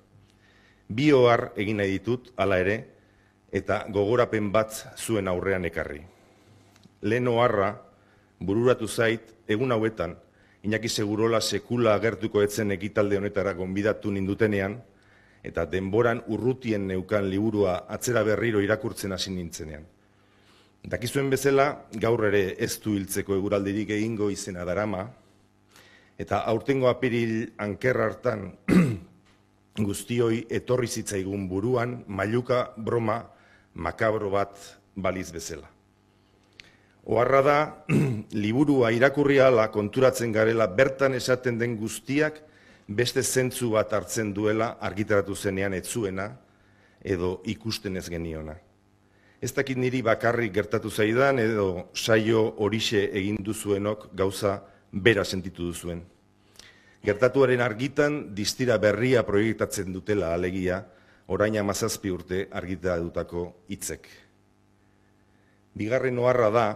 Bi 0.88 1.12
ohar 1.12 1.52
egin 1.56 1.76
nahi 1.76 1.98
ditut 1.98 2.32
hala 2.36 2.58
ere 2.58 2.78
eta 3.52 3.84
gogorapen 3.90 4.50
bat 4.52 4.74
zuen 4.96 5.28
aurrean 5.28 5.64
ekarri. 5.64 6.00
Lehen 7.02 7.28
oharra 7.28 7.74
bururatu 8.40 8.88
zait 8.88 9.34
egun 9.48 9.72
hauetan 9.72 10.16
Iñaki 10.62 10.90
Segurola 10.92 11.40
sekula 11.40 11.94
agertuko 11.94 12.42
etzen 12.44 12.72
ekitalde 12.74 13.16
honetara 13.16 13.54
gonbidatu 13.56 14.10
nindutenean, 14.12 14.74
eta 15.42 15.64
denboran 15.64 16.20
urrutien 16.28 16.84
neukan 16.86 17.30
liburua 17.32 17.86
atzera 17.88 18.22
berriro 18.26 18.60
irakurtzen 18.60 19.16
hasi 19.16 19.32
nintzenean. 19.32 19.86
Dakizuen 20.84 21.30
bezala, 21.32 21.86
gaur 21.96 22.26
ere 22.28 22.56
ez 22.60 22.74
du 22.84 22.92
hiltzeko 22.96 23.36
eguraldirik 23.38 23.94
egingo 23.96 24.28
izena 24.32 24.66
darama, 24.68 25.06
eta 26.20 26.42
aurtengo 26.44 26.90
apiril 26.90 27.54
anker 27.56 27.96
hartan 27.96 28.50
guztioi 29.88 30.44
etorri 30.52 30.88
zitzaigun 30.88 31.46
buruan 31.48 32.02
mailuka 32.06 32.74
broma 32.76 33.22
makabro 33.74 34.28
bat 34.30 34.58
baliz 34.94 35.30
bezala. 35.32 35.70
Oharra 37.08 37.40
da, 37.42 37.58
liburua 38.44 38.90
irakurri 38.92 39.38
ala 39.40 39.70
konturatzen 39.72 40.32
garela 40.32 40.66
bertan 40.68 41.16
esaten 41.16 41.56
den 41.58 41.78
guztiak 41.80 42.42
beste 42.86 43.22
zentzu 43.22 43.70
bat 43.72 43.92
hartzen 43.96 44.34
duela 44.36 44.74
argitaratu 44.80 45.34
zenean 45.34 45.72
etzuena 45.72 46.34
edo 47.00 47.38
ikusten 47.48 47.96
ez 47.96 48.10
geniona. 48.12 48.58
Ez 49.40 49.54
dakit 49.56 49.78
niri 49.80 50.02
bakarrik 50.04 50.52
gertatu 50.52 50.90
zaidan 50.90 51.40
edo 51.40 51.88
saio 51.94 52.42
horixe 52.58 53.06
egin 53.16 53.40
duzuenok 53.40 54.10
gauza 54.12 54.58
bera 54.92 55.24
sentitu 55.24 55.66
duzuen. 55.70 56.02
Gertatuaren 57.04 57.60
argitan 57.64 58.34
distira 58.34 58.76
berria 58.78 59.22
proiektatzen 59.24 59.92
dutela 59.92 60.34
alegia, 60.34 60.82
orain 61.32 61.56
amazazpi 61.56 62.10
urte 62.10 62.46
argitaratutako 62.50 63.44
hitzek. 63.70 64.08
Bigarren 65.74 66.18
oharra 66.18 66.50
da, 66.50 66.66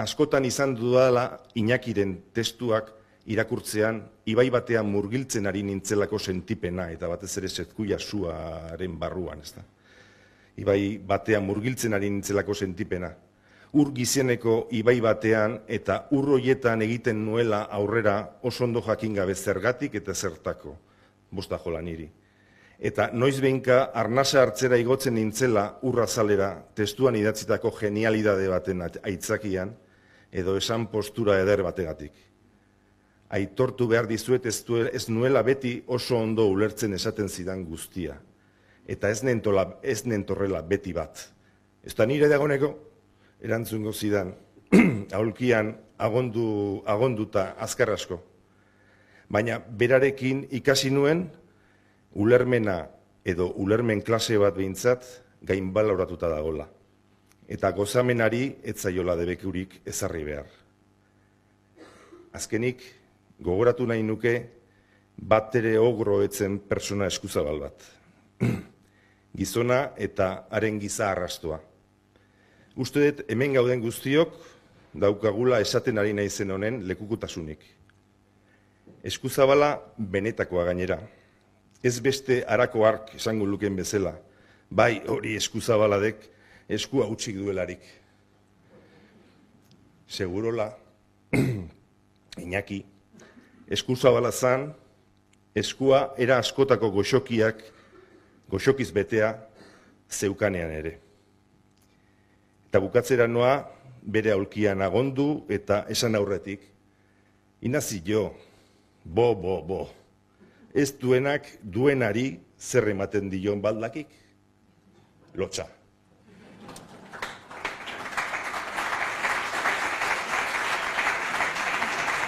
askotan 0.00 0.46
izan 0.46 0.76
dudala 0.78 1.42
Iñakiren 1.58 2.16
testuak 2.32 2.94
irakurtzean, 3.30 4.00
ibai 4.30 4.48
batean 4.50 4.88
murgiltzen 4.88 5.46
ari 5.46 5.62
nintzelako 5.66 6.18
sentipena, 6.18 6.88
eta 6.90 7.10
batez 7.10 7.30
ere 7.38 7.48
zetkuia 7.48 7.98
suaren 7.98 8.96
barruan, 8.98 9.42
ez 9.44 9.52
da. 9.54 9.64
Ibai 10.60 10.98
batean 11.06 11.44
murgiltzen 11.46 11.94
ari 11.94 12.10
nintzelako 12.10 12.54
sentipena. 12.54 13.12
Ur 13.72 13.92
gizeneko 13.94 14.66
ibai 14.74 14.98
batean 15.00 15.60
eta 15.70 16.06
urroietan 16.10 16.82
egiten 16.82 17.20
nuela 17.24 17.62
aurrera 17.70 18.16
oso 18.42 18.64
ondo 18.64 18.82
jakin 18.82 19.14
gabe 19.14 19.34
zergatik 19.34 19.94
eta 19.94 20.14
zertako, 20.14 20.74
bosta 21.30 21.58
jola 21.58 21.82
niri. 21.82 22.08
Eta 22.80 23.10
noiz 23.12 23.36
behinka 23.44 23.92
arnasa 23.94 24.40
hartzera 24.42 24.78
igotzen 24.80 25.14
nintzela 25.14 25.66
urra 25.86 26.06
zalera 26.08 26.48
testuan 26.74 27.14
idatzitako 27.16 27.70
genialidade 27.76 28.48
baten 28.48 28.82
aitzakian, 28.82 29.74
edo 30.32 30.56
esan 30.56 30.86
postura 30.90 31.38
eder 31.42 31.62
bategatik. 31.62 32.12
Aitortu 33.30 33.86
behar 33.86 34.08
dizuet 34.10 34.46
ez, 34.46 34.64
ez 34.92 35.08
nuela 35.08 35.42
beti 35.46 35.76
oso 35.86 36.18
ondo 36.18 36.48
ulertzen 36.50 36.94
esaten 36.94 37.28
zidan 37.28 37.64
guztia. 37.64 38.16
Eta 38.86 39.10
ez 39.10 39.22
nentorrela 39.22 40.62
beti 40.62 40.92
bat. 40.92 41.28
Ez 41.84 41.94
da 41.94 42.06
nire 42.06 42.28
dagoneko, 42.28 42.72
erantzungo 43.42 43.92
zidan, 43.92 44.34
aulkian 45.18 45.74
agondu, 45.98 46.82
agonduta 46.86 47.54
azkar 47.58 47.94
asko. 47.94 48.20
Baina 49.30 49.58
berarekin 49.58 50.46
ikasi 50.50 50.90
nuen, 50.90 51.28
ulermena 52.14 52.82
edo 53.24 53.52
ulermen 53.56 54.02
klase 54.02 54.38
bat 54.38 54.56
behintzat, 54.56 55.06
gain 55.46 55.72
balauratuta 55.72 56.28
dagola 56.28 56.68
eta 57.50 57.72
gozamenari 57.74 58.44
etzaiola 58.62 59.16
debekurik 59.18 59.80
ezarri 59.90 60.22
behar. 60.24 60.46
Azkenik, 62.38 62.84
gogoratu 63.42 63.88
nahi 63.90 64.04
nuke, 64.06 64.34
bat 65.18 65.56
ere 65.58 65.74
ogro 65.82 66.20
etzen 66.22 66.60
persona 66.70 67.08
eskuzabal 67.10 67.58
bat. 67.64 67.88
Gizona 69.40 69.80
eta 69.98 70.46
haren 70.54 70.78
giza 70.78 71.10
arrastoa. 71.10 71.58
Uste 72.80 73.02
dut, 73.04 73.18
hemen 73.28 73.52
gauden 73.52 73.82
guztiok, 73.84 74.32
daukagula 74.96 75.58
esaten 75.60 76.00
ari 76.00 76.14
nahi 76.16 76.30
zen 76.30 76.50
honen 76.54 76.78
lekukutasunik. 76.88 77.64
Eskuzabala 79.04 79.74
benetakoa 79.98 80.64
gainera. 80.70 80.96
Ez 81.84 81.98
beste 82.00 82.38
harako 82.48 82.86
ark 82.88 83.10
esango 83.18 83.44
luken 83.48 83.76
bezala. 83.76 84.14
Bai 84.70 85.02
hori 85.12 85.34
eskuzabaladek, 85.36 86.24
eskua 86.68 87.08
utxik 87.12 87.36
duelarik. 87.36 87.84
Segurola, 90.08 90.70
Iñaki, 92.44 92.80
esku 93.68 93.96
zabala 93.96 94.32
zan, 94.32 94.70
eskua 95.54 96.14
era 96.18 96.38
askotako 96.40 96.90
goxokiak, 96.96 97.60
goxokiz 98.50 98.90
betea, 98.94 99.34
zeukanean 100.10 100.72
ere. 100.80 100.96
Eta 102.70 102.78
bukatzera 102.78 103.26
noa, 103.26 103.64
bere 104.06 104.30
aulkian 104.30 104.78
agondu 104.86 105.42
eta 105.50 105.80
esan 105.90 106.14
aurretik, 106.14 106.62
inazi 107.66 107.98
jo, 108.06 108.28
bo, 109.02 109.34
bo, 109.34 109.56
bo, 109.66 109.80
ez 110.70 110.92
duenak 111.00 111.50
duenari 111.62 112.38
zer 112.54 112.86
ematen 112.94 113.26
dion 113.32 113.58
baldakik? 113.58 114.06
Lotxa. 115.34 115.66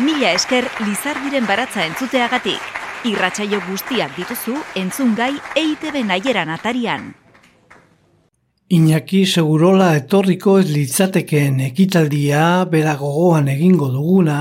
Mila 0.03 0.35
esker 0.35 0.67
Lizardiren 0.83 1.47
baratza 1.47 1.87
entzuteagatik. 1.87 2.71
Irratsaio 3.07 3.63
guztiak 3.71 4.19
dituzu 4.19 4.59
entzun 4.75 5.15
gai 5.15 5.37
EITB 5.55 6.03
naieran 6.03 6.51
atarian. 6.51 7.13
Iñaki 8.73 9.27
segurola 9.27 9.91
etorriko 9.99 10.55
ez 10.63 10.71
litzatekeen 10.73 11.59
ekitaldia 11.61 12.65
bera 12.73 12.95
gogoan 12.97 13.51
egingo 13.53 13.91
duguna, 13.93 14.37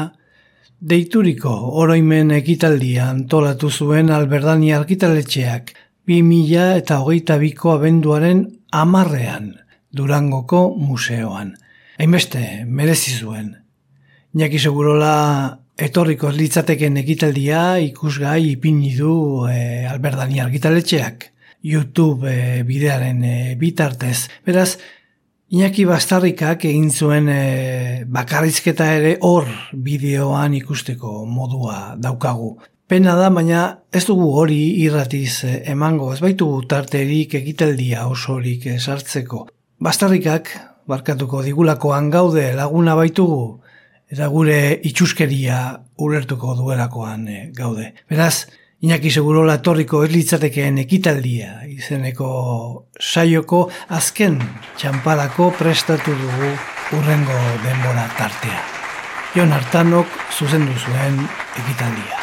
deituriko 0.80 1.52
oroimen 1.82 2.32
ekitaldia 2.38 3.10
antolatu 3.12 3.68
zuen 3.70 4.08
alberdani 4.16 4.72
argitaletxeak 4.78 5.74
2000 6.08 6.78
eta 6.78 7.02
hogeita 7.02 7.38
biko 7.42 7.74
abenduaren 7.74 8.46
amarrean 8.72 9.52
Durangoko 9.92 10.62
museoan. 10.80 11.52
Hainbeste, 12.00 12.64
merezi 12.66 13.18
zuen. 13.20 13.52
Iñaki 14.32 14.64
segurola 14.64 15.12
etorriko 15.76 16.32
litzateken 16.32 17.04
ekitaldia 17.04 17.66
ikusgai 17.84 18.54
ipini 18.54 18.96
du 18.96 19.14
e, 19.52 19.60
Alberdani 19.92 20.40
argitaletxeak 20.40 21.31
YouTube 21.64 22.30
e, 22.30 22.64
bidearen 22.64 23.24
e, 23.24 23.36
bitartez. 23.60 24.28
Beraz, 24.46 24.78
Iñaki 25.52 25.84
Bastarrikak 25.84 26.64
egin 26.64 26.92
zuen 26.96 27.26
e, 27.28 28.04
bakarrizketa 28.08 28.86
ere 28.96 29.18
hor 29.20 29.50
bideoan 29.74 30.54
ikusteko 30.56 31.26
modua 31.28 31.98
daukagu. 32.00 32.54
Pena 32.88 33.18
da, 33.20 33.30
baina 33.32 33.66
ez 33.92 34.06
dugu 34.08 34.30
hori 34.40 34.62
irratiz 34.84 35.44
emango, 35.72 36.14
ez 36.14 36.22
baitu 36.24 36.48
tarterik 36.72 37.36
ekitaldia 37.40 38.08
osorik 38.08 38.68
sartzeko. 38.80 39.46
Bastarrikak, 39.84 40.54
barkatuko 40.88 41.44
digulakoan 41.44 42.10
gaude 42.12 42.50
laguna 42.56 42.96
baitugu, 42.96 43.60
eta 44.12 44.28
gure 44.32 44.58
itxuskeria 44.88 45.62
ulertuko 46.00 46.56
duelakoan 46.60 47.28
e, 47.28 47.40
gaude. 47.56 47.92
Beraz, 48.12 48.48
Iñaki 48.82 49.12
segurola 49.14 49.60
etorriko 49.60 50.00
ez 50.02 50.10
litzatekeen 50.10 50.80
ekitaldia 50.82 51.68
izeneko 51.70 52.30
saioko 52.98 53.60
azken 53.94 54.40
txampalako 54.82 55.52
prestatu 55.60 56.16
dugu 56.18 56.50
urrengo 56.98 57.38
denbora 57.62 58.08
tartea. 58.18 58.64
Jon 59.36 59.54
Artanok 59.54 60.18
zuzendu 60.34 60.74
zuen 60.74 61.22
ekitaldia. 61.62 62.18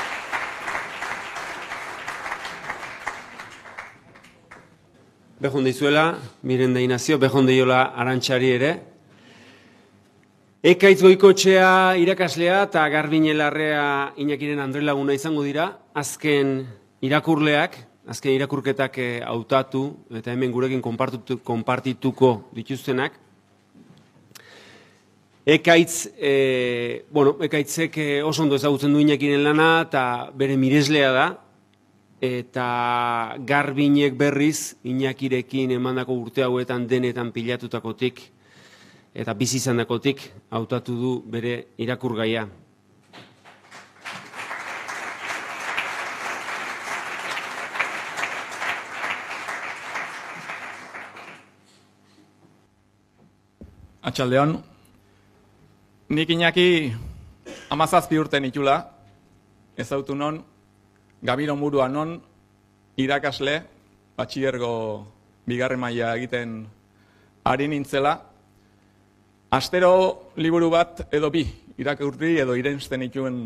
Behon 5.38 5.62
dizuela, 5.62 6.08
miren 6.42 6.74
da 6.74 6.82
inazio, 6.82 7.20
behon 7.22 7.46
arantxari 7.94 8.50
ere, 8.50 8.72
Ekaitz 10.58 11.04
goikotxea 11.04 11.94
irakaslea 12.02 12.64
eta 12.66 12.82
garbine 12.90 13.30
larrea 13.30 14.12
inakiren 14.18 14.58
Andre 14.58 14.80
Laguna 14.82 15.14
izango 15.14 15.44
dira, 15.46 15.68
azken 15.94 16.64
irakurleak, 16.98 17.76
azken 18.10 18.32
irakurketak 18.34 18.96
eh, 18.98 19.20
hautatu 19.22 19.84
eta 20.10 20.32
hemen 20.32 20.50
gurekin 20.50 20.80
konpartituko 20.82 22.30
dituztenak. 22.56 23.14
Ekaitz, 25.46 26.08
e, 26.18 27.04
bueno, 27.08 27.36
ekaitzek 27.38 27.98
eh, 28.02 28.24
oso 28.26 28.42
ondo 28.42 28.58
ezagutzen 28.58 28.92
du 28.92 28.98
inakiren 28.98 29.44
lana 29.46 29.84
eta 29.84 30.02
bere 30.34 30.56
mireslea 30.58 31.12
da, 31.14 31.28
eta 32.18 32.66
garbinek 33.46 34.18
berriz 34.18 34.74
inakirekin 34.82 35.70
emandako 35.78 36.18
urte 36.18 36.42
hauetan 36.42 36.88
denetan 36.90 37.30
pilatutakotik 37.30 38.24
eta 39.14 39.34
bizi 39.34 39.56
izandakotik 39.56 40.22
hautatu 40.50 40.94
du 40.94 41.12
bere 41.26 41.74
irakurgaia. 41.78 42.46
Atxaldeon, 54.08 54.54
nik 56.08 56.30
inaki 56.32 56.68
amazazpi 57.70 58.16
urten 58.16 58.46
itula, 58.48 58.78
ezautu 59.76 60.14
non, 60.16 60.38
gabiro 61.22 61.56
murua 61.56 61.88
non, 61.88 62.16
irakasle, 62.96 63.58
batxiergo 64.16 64.72
bigarren 65.46 65.80
maila 65.80 66.14
egiten 66.16 66.62
ari 67.44 67.68
nintzela, 67.68 68.14
Astero 69.48 70.32
liburu 70.36 70.68
bat 70.68 71.06
edo 71.08 71.30
bi 71.32 71.40
irakurri 71.80 72.34
edo 72.42 72.52
irensten 72.52 73.00
ituen 73.06 73.36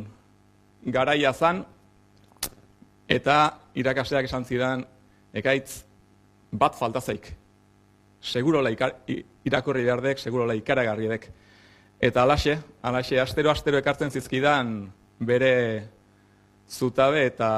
garaia 0.90 1.30
zan, 1.32 1.60
eta 3.06 3.36
irakasleak 3.78 4.26
esan 4.26 4.42
zidan, 4.42 4.82
ekaitz 5.30 5.84
bat 6.50 6.74
falta 6.74 7.00
zaik. 7.00 7.28
Seguro 8.18 8.64
irakurri 8.66 9.84
behar 9.84 10.02
dek, 10.02 10.18
seguro 10.18 10.50
ikaragarri 10.52 11.06
dek. 11.06 11.28
Eta 12.02 12.24
alaxe, 12.24 12.56
alaxe, 12.82 13.20
astero-astero 13.22 13.78
ekartzen 13.78 14.10
zizkidan 14.10 14.90
bere 15.20 15.86
zutabe 16.66 17.26
eta 17.28 17.50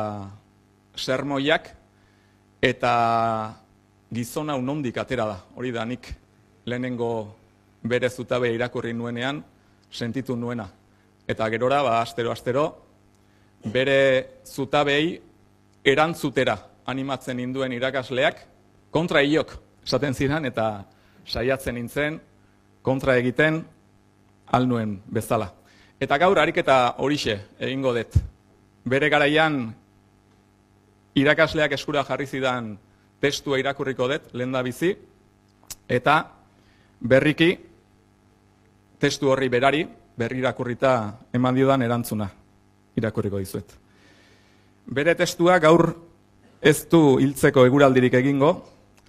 sermoiak, 0.94 1.70
eta 2.60 2.92
gizona 4.12 4.58
unondik 4.60 5.00
atera 5.00 5.24
da, 5.32 5.38
hori 5.56 5.72
da 5.72 5.86
nik 5.88 6.12
lehenengo 6.66 7.38
bere 7.84 8.08
zutabe 8.08 8.50
irakurri 8.54 8.92
nuenean 8.92 9.44
sentitu 9.90 10.36
nuena. 10.36 10.66
Eta 11.28 11.48
gerora, 11.50 11.82
ba, 11.82 12.00
astero, 12.00 12.32
astero, 12.32 12.64
bere 13.64 14.40
zutabei 14.44 15.20
erantzutera 15.84 16.56
animatzen 16.86 17.40
induen 17.40 17.72
irakasleak, 17.72 18.40
kontra 18.90 19.22
iok 19.22 19.54
esaten 19.84 20.14
ziren 20.14 20.44
eta 20.48 20.84
saiatzen 21.24 21.76
nintzen, 21.76 22.18
kontra 22.82 23.16
egiten 23.16 23.62
alnuen 24.52 24.98
bezala. 25.08 25.50
Eta 26.00 26.18
gaur 26.20 26.38
ariketa 26.38 26.96
horixe 26.98 27.38
egingo 27.60 27.94
dut. 27.96 28.16
Bere 28.84 29.08
garaian 29.08 29.70
irakasleak 31.16 31.72
eskura 31.72 32.04
jarri 32.04 32.26
zidan 32.26 32.74
testua 33.20 33.58
irakurriko 33.60 34.08
dut, 34.08 34.32
lehen 34.36 34.52
da 34.52 34.60
bizi, 34.62 34.92
eta 35.88 36.18
berriki 37.00 37.54
testu 39.04 39.28
horri 39.28 39.50
berari, 39.52 39.84
berri 40.16 40.40
irakurrita 40.40 40.90
eman 41.36 41.56
diodan 41.56 41.82
erantzuna 41.84 42.30
irakurriko 42.96 43.40
dizuet. 43.42 43.74
Bere 44.86 45.12
testua 45.18 45.58
gaur 45.60 45.90
ez 46.64 46.86
du 46.88 47.18
hiltzeko 47.20 47.66
eguraldirik 47.68 48.14
egingo, 48.16 48.54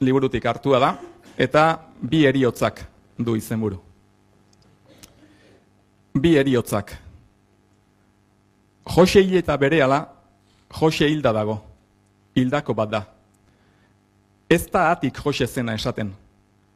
liburutik 0.04 0.46
hartua 0.52 0.82
da, 0.84 0.90
eta 1.38 1.64
bi 2.02 2.26
eriotzak 2.28 2.82
du 3.18 3.38
izenburu. 3.40 3.80
Bi 6.16 6.34
eriotzak. 6.42 6.92
Jose 8.96 9.24
hil 9.24 9.38
eta 9.40 9.56
bere 9.58 9.80
ala, 9.86 10.02
Jose 10.76 11.08
hilda 11.08 11.32
dago, 11.32 11.56
hildako 12.36 12.76
bat 12.76 12.92
da. 12.92 13.02
Ez 14.50 14.66
da 14.68 14.90
atik 14.92 15.24
Jose 15.24 15.48
zena 15.48 15.78
esaten, 15.80 16.12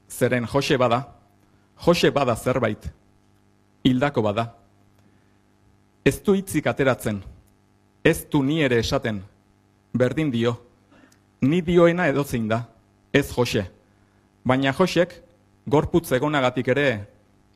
zeren 0.08 0.48
Jose 0.48 0.78
bada, 0.80 1.02
Jose 1.84 2.12
bada 2.16 2.36
zerbait, 2.36 2.88
hildako 3.84 4.22
bada. 4.22 4.46
Ez 6.06 6.22
du 6.24 6.34
hitzik 6.36 6.68
ateratzen, 6.68 7.22
ez 8.04 8.26
du 8.32 8.42
ni 8.44 8.62
ere 8.64 8.80
esaten, 8.80 9.22
berdin 9.94 10.32
dio, 10.32 10.56
ni 11.42 11.62
dioena 11.62 12.08
edozein 12.08 12.48
da, 12.48 12.64
ez 13.14 13.30
Jose. 13.36 13.66
Baina 14.44 14.74
Josek, 14.74 15.14
gorputz 15.68 16.12
egonagatik 16.16 16.68
ere, 16.74 16.88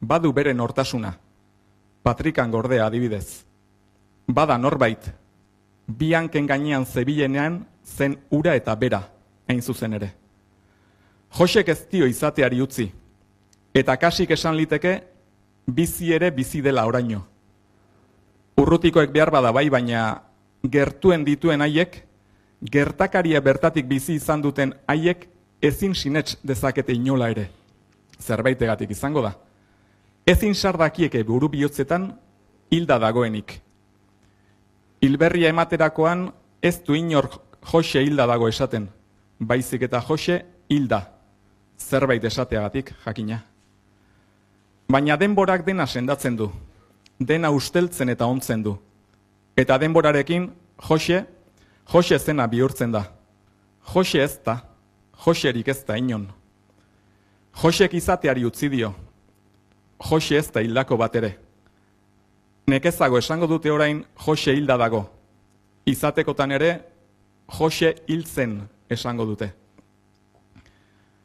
badu 0.02 0.34
bere 0.34 0.54
nortasuna, 0.54 1.14
patrikan 2.04 2.52
gordea 2.52 2.86
adibidez. 2.86 3.44
Bada 4.28 4.58
norbait, 4.58 5.10
bianken 5.88 6.48
gainean 6.48 6.86
zebilenean 6.86 7.64
zen 7.84 8.18
ura 8.32 8.56
eta 8.56 8.76
bera, 8.76 9.02
hain 9.48 9.62
zuzen 9.62 9.94
ere. 9.94 10.14
Josek 11.34 11.70
ez 11.70 11.80
dio 11.90 12.06
izateari 12.06 12.62
utzi, 12.62 12.92
eta 13.74 13.98
kasik 13.98 14.32
esan 14.32 14.56
liteke 14.56 15.00
bizi 15.68 16.14
ere 16.14 16.32
bizi 16.32 16.62
dela 16.62 16.86
oraino. 16.88 17.24
Urrutikoek 18.58 19.12
behar 19.12 19.32
bada 19.32 19.52
bai, 19.52 19.70
baina 19.70 20.22
gertuen 20.64 21.24
dituen 21.26 21.62
haiek, 21.62 22.04
gertakaria 22.62 23.42
bertatik 23.42 23.88
bizi 23.88 24.16
izan 24.16 24.42
duten 24.42 24.74
haiek 24.88 25.28
ezin 25.62 25.96
sinets 25.96 26.38
dezakete 26.44 26.94
inola 26.94 27.30
ere. 27.32 27.50
Zerbaitegatik 28.20 28.92
izango 28.92 29.24
da. 29.24 29.34
Ezin 30.28 30.54
sardakieke 30.56 31.24
buru 31.28 31.50
bihotzetan 31.50 32.14
hilda 32.72 33.00
dagoenik. 33.00 33.60
Hilberria 35.04 35.50
ematerakoan 35.52 36.30
ez 36.62 36.78
du 36.84 36.96
inor 36.96 37.28
Jose 37.72 38.04
hilda 38.04 38.26
dago 38.28 38.48
esaten, 38.48 38.88
baizik 39.40 39.84
eta 39.88 40.00
Jose 40.00 40.44
hilda. 40.70 41.02
Zerbait 41.80 42.24
esateagatik, 42.24 42.94
jakina. 43.06 43.42
Baina 44.90 45.18
denborak 45.18 45.66
dena 45.66 45.88
sendatzen 45.88 46.36
du, 46.38 46.50
dena 47.20 47.52
usteltzen 47.52 48.10
eta 48.10 48.26
ontzen 48.26 48.64
du. 48.64 48.78
Eta 49.58 49.78
denborarekin, 49.78 50.50
Jose, 50.90 51.24
Jose 51.94 52.20
zena 52.20 52.48
bihurtzen 52.48 52.92
da. 52.92 53.06
Jose 53.94 54.24
ez 54.24 54.38
da, 54.46 54.62
Joserik 55.26 55.68
ez 55.68 55.84
da 55.86 55.98
inon. 55.98 56.28
Josek 57.62 57.94
izateari 57.94 58.46
utzi 58.46 58.70
dio, 58.70 58.94
Jose 60.10 60.38
ez 60.38 60.48
da 60.52 60.62
hildako 60.62 60.98
bat 60.98 61.16
ere. 61.16 61.36
Nekezago 62.68 63.20
esango 63.20 63.48
dute 63.48 63.72
orain 63.72 64.04
Jose 64.26 64.56
hilda 64.56 64.78
dago. 64.78 65.06
Izatekotan 65.86 66.52
ere, 66.56 66.80
Jose 67.60 67.94
hiltzen 68.08 68.62
esango 68.90 69.26
dute. 69.26 69.52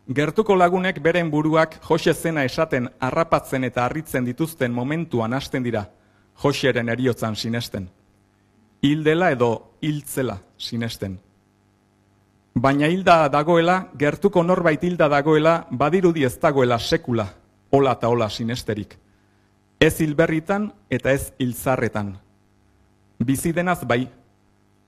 Gertuko 0.09 0.55
lagunek 0.57 1.03
beren 1.05 1.29
buruak 1.29 1.75
Jose 1.85 2.15
zena 2.15 2.41
esaten 2.49 2.89
harrapatzen 2.99 3.65
eta 3.65 3.85
harritzen 3.85 4.25
dituzten 4.25 4.73
momentuan 4.73 5.35
hasten 5.37 5.63
dira 5.63 5.83
Joseren 6.43 6.89
eriotzan 6.89 7.35
sinesten. 7.37 7.91
Hildela 8.81 9.31
edo 9.31 9.75
hiltzela 9.83 10.39
sinesten. 10.57 11.19
Baina 12.55 12.89
hilda 12.89 13.29
dagoela, 13.29 13.91
gertuko 13.99 14.43
norbait 14.43 14.83
hilda 14.83 15.09
dagoela, 15.09 15.67
badirudi 15.71 16.25
ez 16.25 16.39
dagoela 16.41 16.79
sekula, 16.79 17.27
ola 17.71 17.93
eta 17.93 18.09
ola 18.09 18.31
sinesterik. 18.31 18.97
Ez 19.79 20.01
hilberritan 20.01 20.73
eta 20.91 21.13
ez 21.13 21.35
hilzarretan. 21.39 22.17
Bizidenaz 23.19 23.85
bai, 23.85 24.09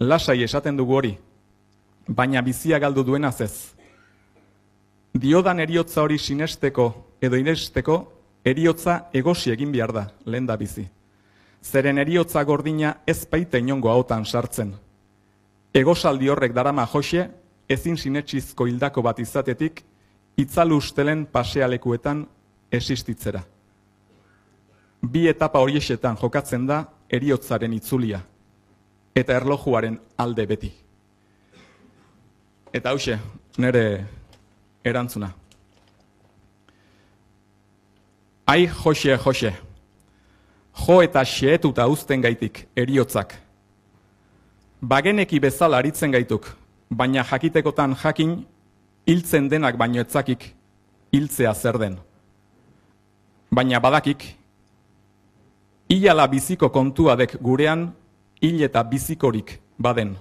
lasai 0.00 0.42
esaten 0.42 0.76
dugu 0.76 0.96
hori, 0.96 1.12
baina 2.08 2.40
bizia 2.42 2.78
galdu 2.78 3.04
duenaz 3.04 3.40
ez 3.40 3.79
diodan 5.14 5.60
eriotza 5.60 6.02
hori 6.02 6.18
sinesteko 6.18 6.92
edo 7.20 7.36
inesteko, 7.36 7.96
eriotza 8.44 9.10
egosi 9.12 9.52
egin 9.52 9.72
behar 9.72 9.92
da, 9.92 10.06
lehen 10.24 10.46
da 10.46 10.56
bizi. 10.56 10.86
Zeren 11.62 11.98
eriotza 11.98 12.42
gordina 12.44 12.94
ez 13.06 13.26
baita 13.26 13.58
inongo 13.58 13.90
hautan 13.90 14.24
sartzen. 14.24 14.74
egosaldi 15.74 16.28
horrek 16.28 16.52
darama 16.52 16.86
Jose, 16.86 17.28
ezin 17.68 17.96
sinetsizko 17.96 18.66
hildako 18.66 19.02
bat 19.02 19.18
izatetik, 19.18 19.84
itzalu 20.36 20.76
ustelen 20.76 21.26
pasealekuetan 21.26 22.26
existitzera. 22.72 23.42
Bi 25.02 25.28
etapa 25.28 25.60
horiesetan 25.60 26.16
jokatzen 26.16 26.66
da 26.66 26.84
eriotzaren 27.08 27.72
itzulia, 27.72 28.20
eta 29.14 29.36
erlojuaren 29.36 30.00
alde 30.16 30.46
beti. 30.46 30.72
Eta 32.72 32.90
hause, 32.90 33.18
nire 33.58 34.06
erantzuna. 34.84 35.32
Ai, 38.46 38.66
Jose, 38.66 39.16
Jose, 39.16 39.52
jo 40.74 41.00
eta 41.02 41.22
xeetuta 41.24 41.86
uzten 41.86 42.22
gaitik 42.22 42.64
eriotzak. 42.76 43.36
Bageneki 44.80 45.38
bezala 45.40 45.78
aritzen 45.78 46.10
gaituk, 46.10 46.48
baina 46.90 47.22
jakitekotan 47.22 47.94
jakin, 48.02 48.40
hiltzen 49.06 49.48
denak 49.48 49.76
baino 49.76 50.00
etzakik, 50.00 50.54
hiltzea 51.12 51.54
zer 51.54 51.78
den. 51.78 51.98
Baina 53.52 53.80
badakik, 53.80 54.24
hilala 55.90 56.26
biziko 56.26 56.70
kontuadek 56.70 57.36
gurean, 57.42 57.90
hil 58.40 58.62
eta 58.62 58.82
bizikorik 58.82 59.58
baden. 59.78 60.16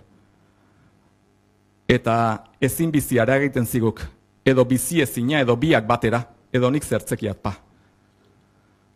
Eta 1.90 2.44
ezin 2.62 2.92
biziara 2.92 3.38
egiten 3.40 3.66
ziguk, 3.66 4.02
edo 4.46 4.66
bizi 4.66 5.02
ezina 5.02 5.42
edo 5.42 5.56
biak 5.56 5.88
batera, 5.88 6.24
edo 6.54 6.70
nik 6.70 6.84
zertzekiat 6.84 7.42
pa. 7.42 7.54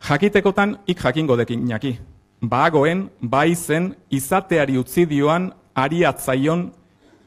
Jakitekotan 0.08 0.78
ik 0.86 0.98
jakingo 1.00 1.36
dekin 1.36 1.60
inaki. 1.60 1.98
Bagoen, 2.40 3.08
bai 3.20 3.54
zen, 3.54 3.94
izateari 4.10 4.76
utzi 4.78 5.06
dioan, 5.06 5.52
ariatzaion, 5.74 6.72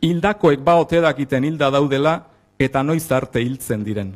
hildakoek 0.01 0.61
baote 0.63 1.01
dakiten 1.01 1.43
hilda 1.43 1.71
daudela, 1.71 2.19
eta 2.59 2.83
noiz 2.83 3.11
arte 3.11 3.41
hiltzen 3.41 3.83
diren. 3.83 4.15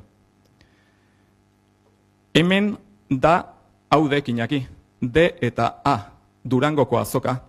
Hemen 2.34 2.76
da 3.10 3.54
hau 3.90 4.08
dekinaki, 4.10 4.68
D 5.02 5.32
eta 5.42 5.82
A, 5.84 5.98
durangoko 6.44 6.98
azoka. 6.98 7.42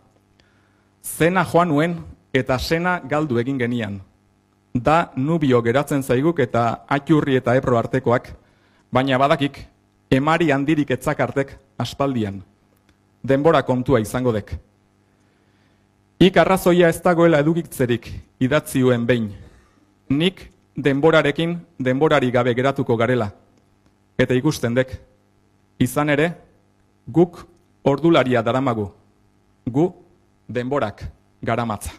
Zena 1.02 1.44
joan 1.44 1.68
nuen 1.68 1.98
eta 2.32 2.58
sena 2.58 3.00
galdu 3.04 3.38
egin 3.38 3.58
genian. 3.58 4.00
Da 4.74 5.12
nubio 5.16 5.60
geratzen 5.62 6.02
zaiguk 6.02 6.38
eta 6.40 6.84
atxurri 6.88 7.36
eta 7.36 7.54
epro 7.56 7.76
artekoak, 7.76 8.32
baina 8.92 9.18
badakik 9.18 9.58
emari 10.10 10.50
handirik 10.50 10.90
etzakartek 10.90 11.56
aspaldian. 11.78 12.42
Denbora 13.22 13.62
kontua 13.62 14.00
izango 14.00 14.32
dek. 14.32 14.56
Ik 16.22 16.36
arrazoia 16.36 16.88
ez 16.88 17.00
dagoela 17.02 17.40
edukitzerik 17.42 18.08
idatziuen 18.40 19.06
behin. 19.06 19.32
Nik 20.08 20.50
denborarekin 20.76 21.56
denborari 21.78 22.30
gabe 22.30 22.54
geratuko 22.54 22.96
garela. 22.96 23.30
Eta 24.18 24.34
ikusten 24.34 24.74
dek. 24.74 24.92
Izan 25.78 26.10
ere, 26.14 26.28
guk 27.06 27.42
ordularia 27.82 28.42
daramagu. 28.42 28.86
Gu 29.66 29.88
denborak 30.48 31.02
garamatza. 31.42 31.90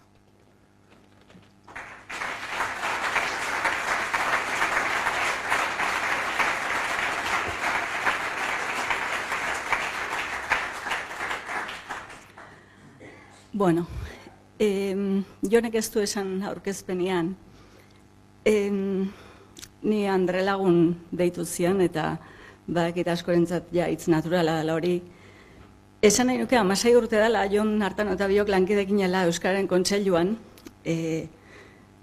Bueno, 13.56 13.86
eh, 14.58 14.96
jonek 15.46 15.76
ez 15.78 15.92
du 15.94 16.00
esan 16.02 16.42
aurkezpenean, 16.42 17.36
eh, 18.46 18.72
ni 19.84 20.08
Andre 20.10 20.42
Lagun 20.42 20.96
deitu 21.12 21.46
zian 21.46 21.80
eta 21.86 22.18
badakit 22.66 23.12
askorentzat 23.14 23.70
ja 23.72 23.86
hitz 23.92 24.08
naturala 24.08 24.58
dela 24.58 24.74
hori. 24.74 25.04
Esan 26.02 26.28
nahi 26.28 26.40
nuke, 26.42 26.58
amasai 26.58 26.96
urte 26.96 27.22
dela, 27.22 27.46
Jon 27.46 27.80
hartan 27.84 28.10
eta 28.10 28.28
biok 28.28 28.50
lankidekin 28.50 29.04
jala 29.06 29.26
Euskaren 29.30 29.68
Kontseiluan, 29.68 30.36
eh, 30.84 31.28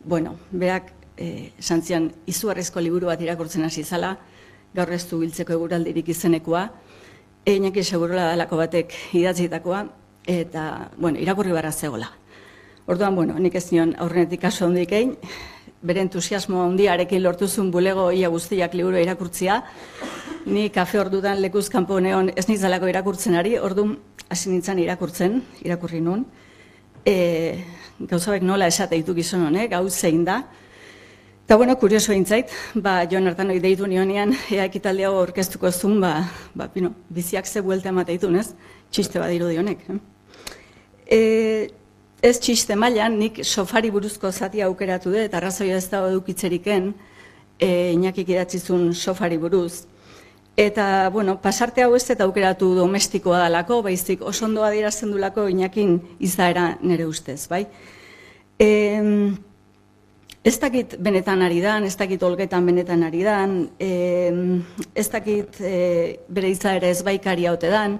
bueno, 0.04 0.36
berak 0.52 0.92
eh, 1.16 1.50
santzian 1.58 2.12
izuarrezko 2.26 2.80
liburu 2.80 3.06
bat 3.10 3.20
irakurtzen 3.20 3.64
hasi 3.64 3.82
zala, 3.82 4.16
gaur 4.72 4.92
ez 4.92 5.02
du 5.10 5.18
biltzeko 5.18 5.58
eguraldirik 5.58 6.14
izenekoa, 6.14 6.68
Einaki 7.46 7.82
segurula 7.82 8.26
dalako 8.28 8.58
batek 8.60 8.92
idatzitakoa, 9.16 9.86
eta, 10.26 10.90
bueno, 10.96 11.18
irakurri 11.18 11.52
barra 11.52 11.72
zegoela. 11.72 12.10
Orduan, 12.86 13.14
bueno, 13.14 13.38
nik 13.38 13.54
ez 13.54 13.70
nion 13.72 13.94
aurrenetik 13.98 14.40
kaso 14.42 14.66
hondik 14.66 14.92
egin, 14.92 15.16
bere 15.82 16.02
entusiasmo 16.04 16.64
handiarekin 16.64 17.22
lortuzun 17.22 17.70
bulego 17.70 18.10
ia 18.12 18.28
guztiak 18.28 18.74
liburu 18.74 19.00
irakurtzia, 19.00 19.62
ni 20.46 20.68
kafe 20.70 21.00
ordudan 21.00 21.40
lekuz 21.40 21.68
kanpo 21.70 22.00
neon 22.00 22.32
ez 22.36 22.48
nitzalako 22.48 22.88
irakurtzen 22.90 23.36
ari, 23.40 23.56
orduan 23.58 23.96
hasi 24.28 24.50
nintzen 24.50 24.78
irakurtzen, 24.78 25.40
irakurri 25.64 26.00
nun, 26.00 26.24
e, 27.04 27.14
gauzabek 28.00 28.42
nola 28.42 28.68
esate 28.70 28.96
ditu 28.96 29.14
gizon 29.14 29.46
honek, 29.46 29.70
gau 29.72 29.88
zein 29.88 30.24
da, 30.24 30.42
Eta 31.50 31.56
bueno, 31.56 31.74
kurioso 31.74 32.12
intzait, 32.14 32.52
ba, 32.78 32.92
joan 33.10 33.24
hartan 33.26 33.48
hori 33.50 33.58
deitu 33.58 33.88
nionean, 33.90 34.36
ea 34.54 34.68
ekitaldi 34.68 35.02
hau 35.02 35.16
orkestuko 35.18 35.72
zun, 35.72 35.96
ba, 35.98 36.12
ba, 36.54 36.68
pino, 36.70 36.92
biziak 37.10 37.50
ze 37.50 37.58
buelta 37.60 37.90
emate 37.90 38.14
ditu, 38.14 38.30
ez? 38.38 38.52
Txiste 38.94 39.18
badiru 39.18 39.48
dionek. 39.50 39.82
Eh? 39.90 39.98
E, 41.10 41.70
ez 42.22 42.36
txiste 42.38 42.76
mailan 42.78 43.16
nik 43.18 43.40
sofari 43.42 43.90
buruzko 43.90 44.30
zati 44.30 44.62
aukeratu 44.62 45.10
dut, 45.10 45.34
arrazoia 45.34 45.78
ez 45.80 45.88
da 45.90 46.04
edukitzeriken, 46.08 46.92
e, 47.58 47.70
inakik 47.96 48.28
idatzizun 48.30 48.92
sofari 48.94 49.38
buruz. 49.40 49.86
Eta, 50.60 51.08
bueno, 51.10 51.38
pasarte 51.40 51.82
hau 51.82 51.94
ez 51.96 52.04
eta 52.12 52.26
aukeratu 52.26 52.74
domestikoa 52.76 53.38
dalako, 53.46 53.80
baizik 53.86 54.22
oso 54.22 54.44
ondo 54.44 54.64
adierazten 54.66 55.10
dulako 55.10 55.48
inakin 55.48 55.96
izaera 56.20 56.74
nere 56.82 57.06
ustez, 57.08 57.46
bai? 57.48 57.64
E, 58.60 58.68
ez 60.44 60.56
dakit 60.60 60.98
benetan 61.00 61.42
ari 61.42 61.62
dan, 61.64 61.84
ez 61.88 61.96
dakit 61.96 62.22
olgetan 62.22 62.66
benetan 62.66 63.02
ari 63.08 63.24
dan, 63.24 63.56
e, 63.80 63.90
ez 64.94 65.08
dakit 65.08 65.60
e, 65.60 65.74
bere 66.28 66.52
izaera 66.52 66.88
ez 66.92 67.00
baikari 67.06 67.48
haute 67.48 67.72
dan, 67.72 67.98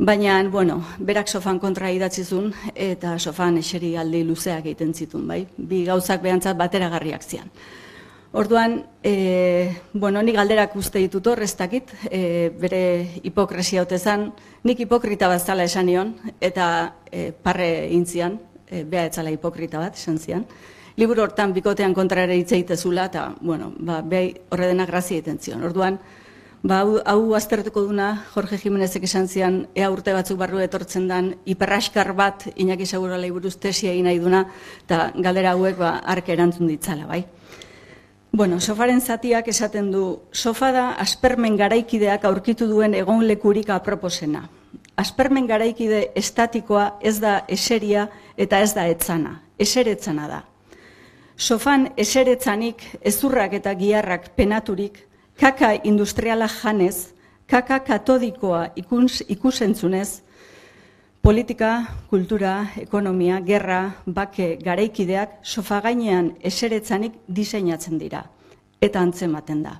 Baina, 0.00 0.42
bueno, 0.48 0.78
berak 0.96 1.28
sofan 1.28 1.58
kontra 1.60 1.90
idatzizun 1.92 2.46
eta 2.72 3.18
sofan 3.18 3.58
eseri 3.60 3.90
aldi 4.00 4.22
luzeak 4.24 4.64
egiten 4.64 4.94
zitun, 4.96 5.26
bai? 5.28 5.42
Bi 5.58 5.82
gauzak 5.84 6.22
behantzat 6.24 6.56
batera 6.56 6.88
garriak 6.88 7.20
zian. 7.20 7.50
Orduan, 8.32 8.78
e, 9.04 9.74
bueno, 9.92 10.22
nik 10.24 10.38
galderak 10.38 10.72
uste 10.80 11.02
ditut 11.04 11.28
hor, 11.28 11.42
ez 11.44 11.52
dakit, 11.58 11.92
e, 12.08 12.48
bere 12.62 12.80
hipokresia 13.28 13.82
hote 13.84 13.98
zan, 13.98 14.30
nik 14.64 14.80
hipokrita 14.80 15.28
bat 15.28 15.44
zala 15.44 15.68
esan 15.68 15.90
nion, 15.90 16.14
eta 16.40 16.70
e, 17.12 17.32
parre 17.32 17.90
intzian, 17.92 18.38
e, 18.70 18.86
beha 18.88 19.04
etzala 19.10 19.34
hipokrita 19.36 19.84
bat 19.84 20.00
esan 20.00 20.16
zian. 20.16 20.46
Liburu 20.96 21.26
hortan 21.26 21.52
bikotean 21.52 21.92
kontra 21.92 22.24
ere 22.24 22.40
hitz 22.40 22.54
egitezula, 22.54 23.10
eta, 23.12 23.34
bueno, 23.42 23.74
ba, 23.76 24.00
beha 24.00 24.32
horre 24.48 24.72
denak 24.72 24.88
grazia 24.94 25.20
egiten 25.20 25.44
zion. 25.44 25.68
Orduan, 25.68 26.00
Ba, 26.60 26.82
hau, 26.84 27.32
aztertuko 27.32 27.86
duna, 27.88 28.26
Jorge 28.34 28.58
Jimenezek 28.60 29.06
esan 29.08 29.28
zian, 29.32 29.54
ea 29.72 29.86
urte 29.88 30.12
batzuk 30.12 30.36
barru 30.36 30.58
etortzen 30.60 31.06
dan, 31.08 31.30
hiperraskar 31.48 32.12
bat, 32.12 32.44
inaki 32.54 32.84
segura 32.84 33.16
buruz 33.32 33.56
tesia 33.56 33.92
egin 33.92 34.04
nahi 34.04 34.18
duna, 34.18 34.44
eta 34.84 35.10
galdera 35.16 35.52
hauek 35.52 35.78
ba, 35.78 36.02
arke 36.04 36.34
erantzun 36.34 36.68
ditzala, 36.68 37.06
bai. 37.06 37.24
Bueno, 38.30 38.60
sofaren 38.60 39.00
zatiak 39.00 39.48
esaten 39.48 39.90
du, 39.90 40.20
sofa 40.32 40.70
da 40.70 40.90
aspermen 41.00 41.56
garaikideak 41.56 42.24
aurkitu 42.24 42.66
duen 42.68 42.94
egon 42.94 43.24
lekurik 43.24 43.70
aproposena. 43.70 44.48
Aspermen 44.96 45.46
garaikide 45.46 46.10
estatikoa 46.14 46.98
ez 47.00 47.18
da 47.20 47.40
eseria 47.48 48.10
eta 48.36 48.60
ez 48.60 48.74
da 48.74 48.86
etzana, 48.86 49.40
eseretzana 49.58 50.28
da. 50.28 50.44
Sofan 51.36 51.88
eseretzanik 51.96 52.84
ezurrak 53.00 53.54
eta 53.56 53.72
giarrak 53.74 54.34
penaturik, 54.36 55.06
kaka 55.40 55.72
industriala 55.84 56.46
janez, 56.48 57.14
kaka 57.48 57.80
katodikoa 57.80 58.66
ikuns, 58.76 59.22
ikusentzunez, 59.28 60.20
politika, 61.22 61.86
kultura, 62.10 62.66
ekonomia, 62.76 63.40
gerra, 63.40 63.94
bake, 64.06 64.58
garaikideak 64.60 65.38
sofa 65.42 65.80
gainean 65.80 66.34
eseretzanik 66.44 67.16
diseinatzen 67.26 67.96
dira, 67.98 68.26
eta 68.82 69.00
antzematen 69.00 69.62
da. 69.64 69.78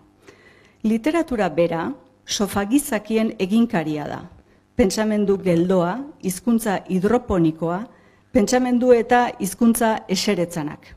Literatura 0.83 1.51
bera, 1.53 1.91
sofa 2.25 2.65
gizakien 2.65 3.35
eginkaria 3.39 4.09
da. 4.09 4.23
Pentsamendu 4.77 5.37
geldoa, 5.45 5.99
hizkuntza 6.25 6.79
hidroponikoa, 6.89 7.83
pentsamendu 8.33 8.95
eta 8.97 9.27
hizkuntza 9.39 10.07
eseretzanak. 10.09 10.95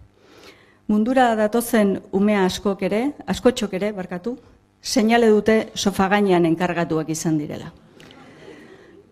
Mundura 0.87 1.33
datozen 1.35 1.97
umea 2.15 2.45
askok 2.47 2.87
ere, 2.87 3.03
askotxok 3.27 3.73
ere, 3.75 3.91
barkatu, 3.91 4.37
seinale 4.83 5.29
dute 5.31 5.71
sofa 5.73 6.09
gainean 6.11 6.45
enkargatuak 6.45 7.09
izan 7.09 7.39
direla. 7.39 7.71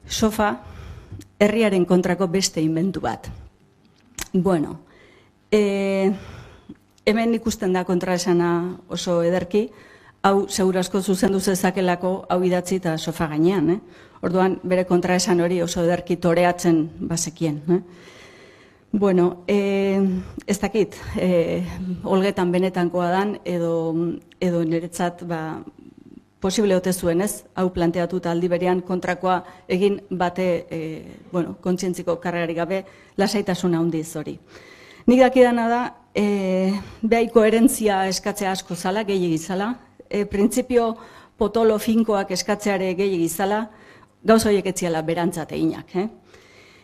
Sofa, 0.06 0.58
herriaren 1.40 1.86
kontrako 1.88 2.28
beste 2.28 2.62
inventu 2.62 3.02
bat. 3.02 3.30
Bueno, 4.34 4.82
e, 5.52 6.12
hemen 7.06 7.34
ikusten 7.36 7.74
da 7.74 7.86
kontraesana 7.88 8.78
oso 8.92 9.22
ederki, 9.24 9.70
hau 10.22 10.46
segurazko 10.50 11.02
zuzendu 11.02 11.40
zezakelako 11.40 12.14
hau 12.30 12.40
idatzi 12.44 12.78
eta 12.82 12.98
sofa 12.98 13.28
gainean, 13.32 13.70
eh? 13.70 13.80
Orduan 14.22 14.60
bere 14.64 14.86
kontraesan 14.86 15.40
hori 15.42 15.62
oso 15.64 15.82
ederki 15.82 16.20
toreatzen 16.22 16.84
bazekien, 17.10 17.62
eh? 17.72 17.82
Bueno, 18.92 19.46
e, 19.48 20.02
ez 20.46 20.60
dakit, 20.60 20.98
e, 21.16 21.64
olgetan 22.04 22.52
benetankoa 22.52 23.08
dan, 23.10 23.38
edo, 23.48 23.94
edo 24.42 24.64
niretzat, 24.66 25.24
ba, 25.30 25.62
posible 26.42 26.76
ote 26.76 26.92
zuen 26.92 27.22
ez, 27.22 27.44
hau 27.56 27.70
planteatuta 27.74 28.32
aldi 28.34 28.50
berean 28.50 28.82
kontrakoa 28.82 29.38
egin 29.70 30.00
bate, 30.10 30.48
e, 30.70 30.80
bueno, 31.32 31.56
kontzientziko 31.62 32.18
karrari 32.24 32.58
gabe, 32.58 32.84
lasaitasuna 33.22 33.80
handiz 33.80 34.08
hori. 34.18 34.38
Nik 35.08 35.22
dakidana 35.22 35.68
da, 35.70 35.82
e, 36.18 36.26
behai 37.02 37.30
koherentzia 37.34 38.06
eskatzea 38.10 38.56
asko 38.58 38.76
zala, 38.76 39.06
gehi 39.06 39.28
egizala, 39.30 39.76
e, 40.10 40.26
printzipio 40.26 40.96
potolo 41.38 41.78
finkoak 41.82 42.34
eskatzeare 42.34 42.94
gehi 42.98 43.20
egizala, 43.20 43.68
gauza 44.26 44.50
horiek 44.50 44.74
etziala 44.74 45.02
berantzate 45.06 45.58
inak, 45.58 45.96
eh? 45.96 46.08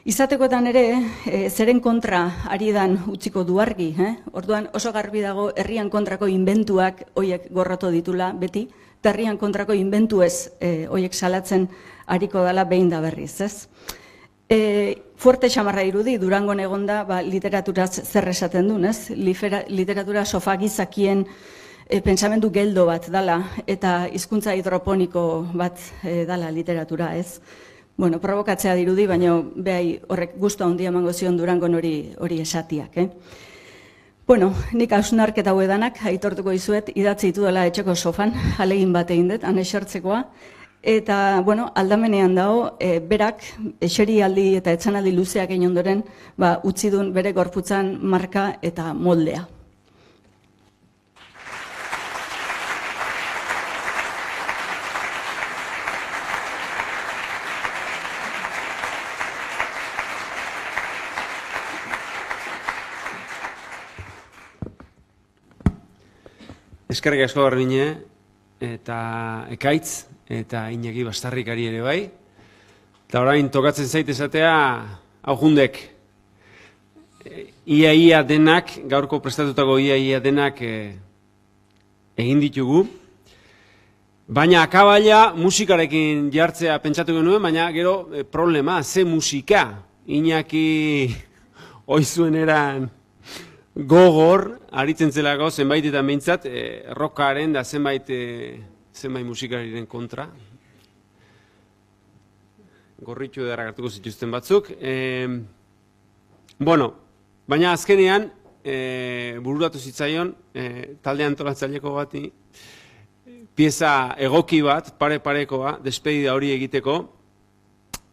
Izatekoetan 0.07 0.69
ere, 0.69 0.81
e, 1.27 1.49
zeren 1.51 1.81
kontra 1.83 2.21
ari 2.47 2.69
dan 2.71 2.93
utziko 3.11 3.41
duargi, 3.43 3.89
eh? 3.99 4.13
orduan 4.39 4.69
oso 4.71 4.93
garbi 4.95 5.19
dago 5.19 5.49
herrian 5.51 5.89
kontrako 5.91 6.29
inventuak 6.31 7.01
hoiek 7.19 7.49
gorroto 7.51 7.89
ditula 7.91 8.29
beti, 8.31 8.63
eta 9.01 9.11
herrian 9.11 9.35
kontrako 9.35 9.75
inventu 9.75 10.21
ez 10.23 10.47
e, 10.63 10.87
hoiek 10.87 11.11
salatzen 11.11 11.67
ariko 12.07 12.45
dela 12.47 12.63
behin 12.63 12.87
da 12.87 13.01
berriz, 13.03 13.33
ez? 13.43 13.67
E, 14.47 14.95
fuerte 15.19 15.51
xamarra 15.51 15.83
irudi, 15.83 16.15
durango 16.23 16.55
egonda 16.55 17.03
ba, 17.03 17.19
literaturaz 17.19 17.99
zer 18.07 18.31
esaten 18.31 18.71
duen, 18.71 18.87
ez? 18.87 19.11
literatura 19.11 20.23
sofagizakien 20.23 21.27
e, 21.83 21.99
pensamendu 21.99 22.47
geldo 22.49 22.85
bat 22.87 23.11
dala, 23.11 23.41
eta 23.67 24.07
hizkuntza 24.07 24.55
hidroponiko 24.55 25.49
bat 25.51 25.83
e, 26.01 26.23
dala 26.23 26.47
literatura, 26.47 27.17
ez? 27.17 27.41
Bueno, 27.97 28.21
provokatzea 28.21 28.75
dirudi, 28.77 29.07
baina 29.09 29.35
behai 29.41 29.99
horrek 30.07 30.37
guztu 30.37 30.63
handia 30.63 30.91
emango 30.93 31.13
zion 31.13 31.37
durangon 31.37 31.75
hori 31.75 32.13
hori 32.21 32.39
esatiak. 32.41 32.97
Eh? 32.97 33.07
Bueno, 34.27 34.51
nik 34.73 34.93
hausnarketa 34.93 35.51
hau 35.51 35.61
edanak, 35.63 36.01
aitortuko 36.05 36.53
izuet, 36.53 36.91
idatzi 36.95 37.31
dela 37.31 37.65
etxeko 37.65 37.95
sofan, 37.95 38.33
alegin 38.59 38.93
bat 38.93 39.11
egin 39.11 39.33
dut, 39.33 39.43
anesortzekoa. 39.43 40.23
Eta, 40.83 41.41
bueno, 41.43 41.71
aldamenean 41.75 42.35
dago, 42.35 42.77
e, 42.79 42.99
berak, 42.99 43.41
eseri 43.81 44.21
aldi 44.21 44.53
eta 44.59 44.71
etxanaldi 44.77 45.11
luzeak 45.15 45.49
egin 45.49 45.71
ondoren, 45.71 46.03
ba, 46.37 46.59
utzi 46.63 46.91
duen 46.93 47.13
bere 47.15 47.33
gorputzan 47.33 47.97
marka 48.03 48.51
eta 48.61 48.93
moldea. 48.93 49.47
Eskerrik 66.87 67.25
asko 67.25 67.43
garbine, 67.43 67.97
eta 68.63 68.97
ekaitz, 69.51 70.05
eta 70.31 70.69
inegi 70.71 71.03
bastarrikari 71.03 71.65
ere 71.67 71.81
bai. 71.83 71.97
Eta 73.09 73.19
orain 73.25 73.49
tokatzen 73.51 73.89
zait 73.91 74.07
esatea, 74.07 74.53
hau 75.27 75.35
jundek, 75.41 75.81
ia-ia 77.67 78.21
denak, 78.23 78.71
gaurko 78.87 79.19
prestatutako 79.19 79.75
ia-ia 79.83 80.21
denak 80.23 80.61
e, 80.63 80.95
egin 82.15 82.39
ditugu. 82.39 82.85
Baina 84.31 84.61
akabaila 84.63 85.33
musikarekin 85.35 86.29
jartzea 86.31 86.79
pentsatu 86.79 87.19
genuen, 87.19 87.43
baina 87.43 87.67
gero 87.75 87.97
e, 88.13 88.23
problema, 88.23 88.79
ze 88.83 89.03
musika, 89.03 89.83
Iñaki 90.07 91.11
oizuen 91.97 92.39
eran 92.39 92.87
gogor, 93.77 94.57
aritzen 94.71 95.11
zelako 95.11 95.51
zenbait 95.51 95.85
eta 95.85 96.01
mintzat, 96.01 96.45
e, 96.45 96.49
eh, 96.49 96.93
rockaren 96.97 97.53
da 97.53 97.63
zenbait, 97.63 98.09
e, 98.09 98.59
zenbait 98.93 99.25
musikariren 99.25 99.85
kontra. 99.85 100.27
Gorritu 102.97 103.43
edara 103.45 103.67
gartuko 103.69 103.89
zituzten 103.89 104.31
batzuk. 104.31 104.71
E, 104.81 105.27
bueno, 106.57 106.93
baina 107.47 107.71
azkenean, 107.73 108.31
e, 108.63 109.37
bururatu 109.41 109.77
zitzaion, 109.77 110.33
e, 110.53 110.97
talde 111.01 111.23
antolatzaileko 111.23 111.93
bati, 111.93 112.31
pieza 113.53 114.15
egoki 114.17 114.61
bat, 114.61 114.97
pare-parekoa, 114.97 115.77
despedida 115.83 116.33
hori 116.33 116.51
egiteko, 116.51 116.97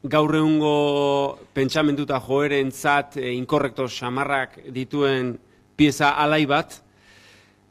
gaur 0.04 0.36
egungo 0.36 1.38
pentsamentuta 1.54 2.20
joeren 2.20 2.70
zat, 2.70 3.16
e, 3.16 3.32
inkorrekto 3.32 3.88
samarrak 3.88 4.60
dituen 4.68 5.38
pieza 5.76 6.14
alai 6.20 6.44
bat, 6.46 6.76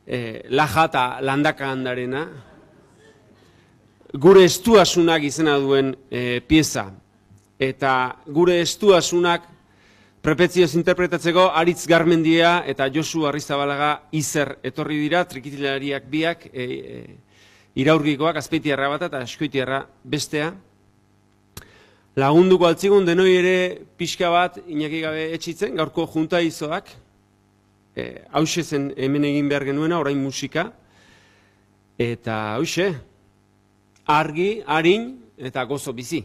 e, 0.08 0.44
lajata 0.50 1.22
landaka 1.22 1.70
handarena, 1.72 2.26
gure 4.14 4.44
estuasunak 4.46 5.24
izena 5.26 5.58
duen 5.58 5.96
e, 6.12 6.42
pieza, 6.48 6.92
eta 7.60 7.94
gure 8.28 8.60
estuasunak 8.62 9.48
prepetzioz 10.24 10.74
interpretatzeko 10.80 11.50
Aritz 11.52 11.88
Garmendia 11.88 12.62
eta 12.70 12.88
Josu 12.94 13.26
Arrizabalaga 13.28 14.08
izer 14.16 14.58
etorri 14.64 15.02
dira, 15.02 15.26
trikitilariak 15.28 16.06
biak, 16.10 16.46
e, 16.54 16.64
e, 16.64 17.02
iraurgikoak, 17.84 18.38
azpeitiarra 18.38 18.92
bat 18.94 19.08
eta 19.10 19.24
eskoitiarra 19.26 19.82
bestea. 20.04 20.54
Lagunduko 22.16 22.68
altzigun 22.70 23.08
denoi 23.08 23.32
ere 23.34 23.56
pixka 23.98 24.30
bat, 24.30 24.60
inaki 24.70 25.02
gabe 25.02 25.26
etxitzen, 25.34 25.74
gaurko 25.80 26.06
junta 26.14 26.40
izoak, 26.46 26.92
e, 27.96 28.24
hause 28.32 28.64
zen 28.64 28.92
hemen 28.98 29.24
egin 29.30 29.50
behar 29.50 29.66
genuena, 29.66 30.00
orain 30.00 30.20
musika, 30.20 30.72
eta 31.98 32.56
hause, 32.56 32.94
argi, 34.06 34.64
harin 34.66 35.12
eta 35.38 35.64
gozo 35.70 35.94
bizi. 35.94 36.24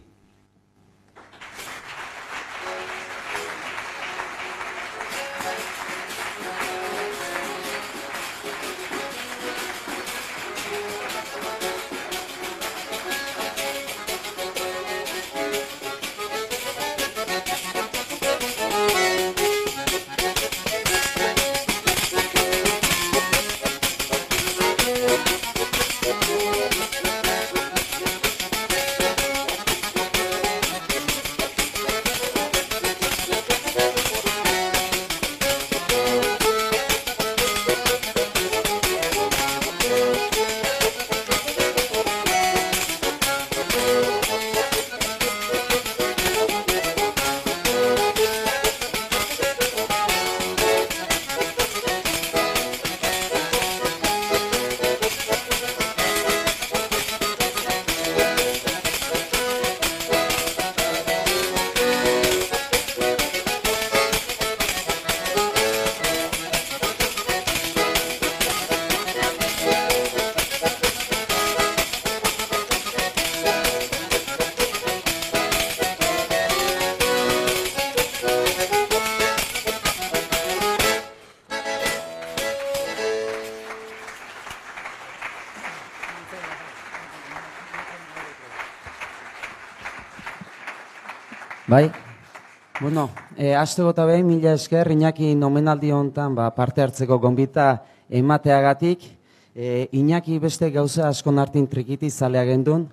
Bueno, 92.89 93.11
e, 93.37 93.55
aste 93.55 93.83
gota 93.85 94.07
behin, 94.09 94.25
mila 94.25 94.55
esker, 94.57 94.89
Iñaki 94.89 95.35
nomenaldi 95.37 95.91
honetan 95.93 96.33
ba, 96.33 96.47
parte 96.57 96.81
hartzeko 96.81 97.19
gonbita 97.21 97.83
emateagatik. 98.09 99.05
E, 99.53 99.91
Iñaki 99.93 100.39
beste 100.41 100.71
gauza 100.73 101.11
asko 101.11 101.29
nartin 101.29 101.67
trikiti 101.69 102.09
zalea 102.09 102.47
gendun. 102.49 102.87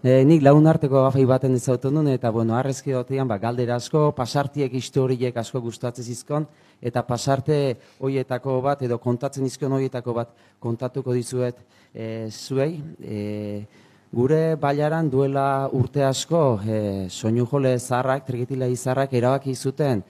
E, 0.00 0.24
nik 0.24 0.40
laun 0.40 0.70
arteko 0.72 1.02
gafai 1.04 1.26
baten 1.28 1.52
ezautu 1.60 1.92
nuen, 1.92 2.08
eta 2.14 2.32
bueno, 2.32 2.56
arrezki 2.56 2.96
dotean, 2.96 3.28
ba, 3.28 3.36
galdera 3.36 3.76
asko, 3.76 4.06
pasartiek 4.16 4.72
historiek 4.72 5.36
asko 5.36 5.60
gustatzen 5.60 6.08
izkon, 6.08 6.48
eta 6.80 7.04
pasarte 7.04 7.76
hoietako 8.00 8.56
bat, 8.64 8.88
edo 8.88 8.96
kontatzen 9.04 9.44
izkon 9.44 9.76
hoietako 9.76 10.16
bat 10.16 10.32
kontatuko 10.64 11.12
dizuet 11.12 11.60
e, 11.92 12.30
zuei. 12.32 12.80
E, 13.04 13.66
Gure 14.12 14.56
baiaran 14.60 15.06
duela 15.08 15.70
urte 15.72 16.02
asko 16.04 16.60
e, 16.68 17.08
soinu 17.08 17.46
jole 17.48 17.78
zarrak, 17.78 18.26
trikitila 18.26 18.66
izarrak 18.68 19.14
erabaki 19.16 19.54
zuten 19.56 20.02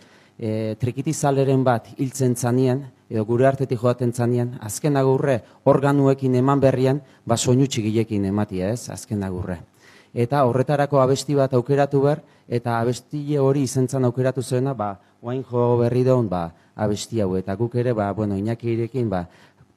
e, 0.43 0.75
trikitizaleren 0.81 1.63
bat 1.63 1.87
hiltzen 1.95 2.35
zanien, 2.35 2.81
edo 3.07 3.23
gure 3.29 3.47
artetik 3.47 3.79
joaten 3.79 4.11
zanien, 4.11 4.57
azken 4.59 4.99
agurre 4.99 5.37
organuekin 5.71 6.35
eman 6.35 6.65
berrian, 6.65 6.99
ba 7.25 7.39
soinu 7.39 7.69
txigilekin 7.71 8.27
ematia 8.27 8.73
ez, 8.75 8.89
azken 8.91 9.23
agurre. 9.23 9.61
Eta 10.13 10.43
horretarako 10.51 10.99
abesti 10.99 11.39
bat 11.39 11.55
aukeratu 11.55 12.03
ber, 12.03 12.25
eta 12.49 12.81
abestile 12.81 13.39
hori 13.39 13.63
izentzan 13.71 14.11
aukeratu 14.11 14.43
zuena, 14.43 14.75
ba, 14.75 14.97
oain 15.23 15.47
jo 15.47 15.77
berri 15.79 16.03
daun, 16.03 16.27
ba, 16.29 16.49
abesti 16.75 17.23
hau, 17.23 17.37
eta 17.39 17.55
guk 17.55 17.79
ere, 17.79 17.95
ba, 17.95 18.11
bueno, 18.19 18.35
inakirekin, 18.35 19.09
ba, 19.09 19.29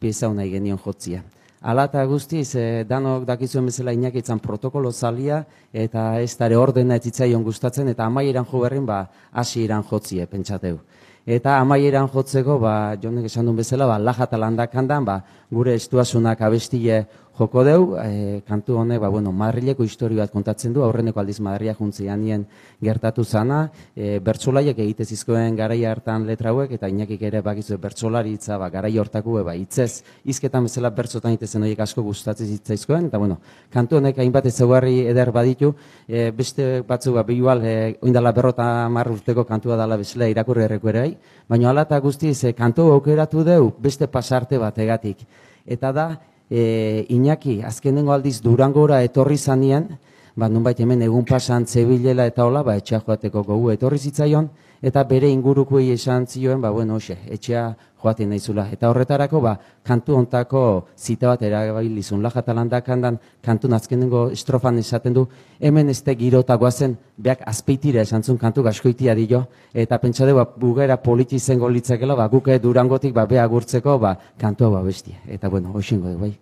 pieza 0.02 0.34
hona 0.34 0.50
genion 0.50 0.82
jotzia. 0.82 1.22
Alata 1.66 2.03
guztiz, 2.05 2.51
e, 2.53 2.84
danok 2.86 3.24
dakizuen 3.26 3.66
bezala 3.66 3.89
inakitzen 3.95 4.38
protokolo 4.38 4.91
zalia, 4.93 5.39
eta 5.74 6.03
ez 6.22 6.36
dara 6.38 6.59
ordena 6.61 6.99
etzitzaion 6.99 7.41
gustatzen, 7.41 7.88
eta 7.89 8.05
amaieran 8.05 8.45
jo 8.51 8.61
berrin, 8.61 8.86
ba, 8.86 8.99
hasi 9.34 9.63
iran 9.63 9.82
jotzie, 9.89 10.28
pentsateu. 10.30 10.78
Eta 11.26 11.55
amaieran 11.57 12.05
jotzeko, 12.13 12.59
ba, 12.61 12.76
jonek 13.01 13.26
esan 13.32 13.49
duen 13.49 13.57
bezala, 13.57 13.88
ba, 13.89 13.97
lajata 13.97 14.38
landakandan, 14.38 15.07
ba, 15.09 15.16
gure 15.49 15.74
estuasunak 15.74 16.43
abestile 16.45 16.99
joko 17.38 17.64
deu, 17.68 17.96
e, 18.00 18.42
kantu 18.48 18.78
honek, 18.80 19.00
ba, 19.04 19.10
bueno, 19.12 19.32
Madrileko 19.36 19.84
historio 19.84 20.22
bat 20.22 20.32
kontatzen 20.32 20.74
du, 20.74 20.84
aurreneko 20.86 21.20
aldiz 21.20 21.42
Madria 21.44 21.74
juntzian 21.76 22.22
nien 22.22 22.46
gertatu 22.84 23.26
zana, 23.26 23.66
e, 23.96 24.20
bertsolaiek 24.24 24.78
egitez 24.80 25.10
izkoen 25.18 25.56
garai 25.56 25.82
hartan 25.86 26.26
letra 26.28 26.54
hauek, 26.54 26.72
eta 26.78 26.88
inakik 26.88 27.26
ere 27.28 27.42
bakizu 27.44 27.78
bertsolaritza, 27.82 28.58
ba, 28.62 28.70
garai 28.72 28.94
hortako, 28.98 29.42
ba, 29.44 29.56
itzez, 29.60 30.04
izketan 30.24 30.70
bezala 30.70 30.94
bertsotan 30.96 31.36
itezen 31.36 31.66
horiek 31.66 31.82
asko 31.84 32.04
gustatzen 32.06 32.48
zitzaizkoen, 32.54 33.10
eta 33.12 33.20
bueno, 33.20 33.40
kantu 33.74 34.00
honek 34.00 34.22
hainbat 34.24 34.48
ezaugarri 34.52 35.02
eder 35.12 35.32
baditu, 35.36 35.74
e, 36.08 36.30
beste 36.32 36.86
batzu, 36.88 37.18
ba, 37.18 37.26
bihual, 37.28 37.66
e, 37.66 37.76
oindala 38.02 38.32
berrota 38.32 38.88
urteko 39.12 39.44
kantua 39.44 39.76
dala 39.76 39.98
bezala 39.98 40.30
irakurri 40.32 40.64
erreko 40.64 40.90
ere, 40.90 41.10
baina 41.50 41.70
ala 41.70 41.84
eta 41.84 42.00
guztiz, 42.00 42.44
e, 42.46 42.54
kantu 42.54 42.88
aukeratu 42.94 43.44
deu, 43.44 43.74
beste 43.80 44.08
pasarte 44.08 44.58
bategatik. 44.58 45.28
Eta 45.66 45.92
da, 45.92 46.08
e, 46.50 47.06
Iñaki, 47.10 47.62
azkenengo 47.64 48.14
aldiz 48.14 48.41
Durangora 48.41 49.02
etorri 49.04 49.38
zanean, 49.38 49.98
ba, 50.36 50.50
nunbait 50.50 50.80
hemen 50.80 51.02
egun 51.02 51.26
pasan 51.26 51.66
zebilela 51.66 52.26
eta 52.28 52.46
hola, 52.46 52.64
ba, 52.64 52.76
etxea 52.76 53.02
joateko 53.06 53.43
gogu 53.43 53.72
etorri 53.72 54.00
zitzaion, 54.00 54.50
eta 54.86 55.02
bere 55.10 55.30
ingurukuei 55.34 55.90
esan 55.96 56.28
zioen, 56.30 56.62
ba, 56.62 56.70
bueno, 56.70 57.00
hoxe, 57.00 57.18
etxea 57.34 57.64
joaten 58.04 58.30
naizula. 58.30 58.68
Eta 58.74 58.92
horretarako, 58.92 59.42
ba, 59.42 59.56
kantu 59.84 60.14
ontako 60.20 60.62
zita 60.94 61.32
bat 61.32 61.42
erabilizun. 61.48 62.22
Laja 62.22 62.44
landakandan 62.54 63.18
kantu 63.42 63.72
nazkenengo 63.72 64.28
estrofan 64.36 64.78
esaten 64.78 65.18
du, 65.18 65.26
hemen 65.60 65.90
ez 65.90 66.04
girota 66.06 66.56
guazen, 66.56 66.98
beak 67.18 67.42
azpeitira 67.48 68.02
esan 68.02 68.24
zuen 68.24 68.38
kantu 68.38 68.64
gaskoitia 68.64 69.16
dio, 69.16 69.48
eta 69.74 69.98
pentsa 69.98 70.32
ba, 70.34 70.46
bugera 70.46 70.98
politizen 70.98 71.60
litzakela, 71.60 72.16
ba, 72.16 72.28
guke 72.28 72.60
durangotik, 72.60 73.14
ba, 73.14 73.26
beha 73.26 73.46
gurtzeko, 73.48 73.98
ba, 73.98 74.18
kantua 74.38 74.70
ba, 74.70 74.82
bestia. 74.84 75.18
Eta, 75.28 75.50
bueno, 75.50 75.72
hoxingo 75.74 76.10
du, 76.10 76.18
bai. 76.20 76.36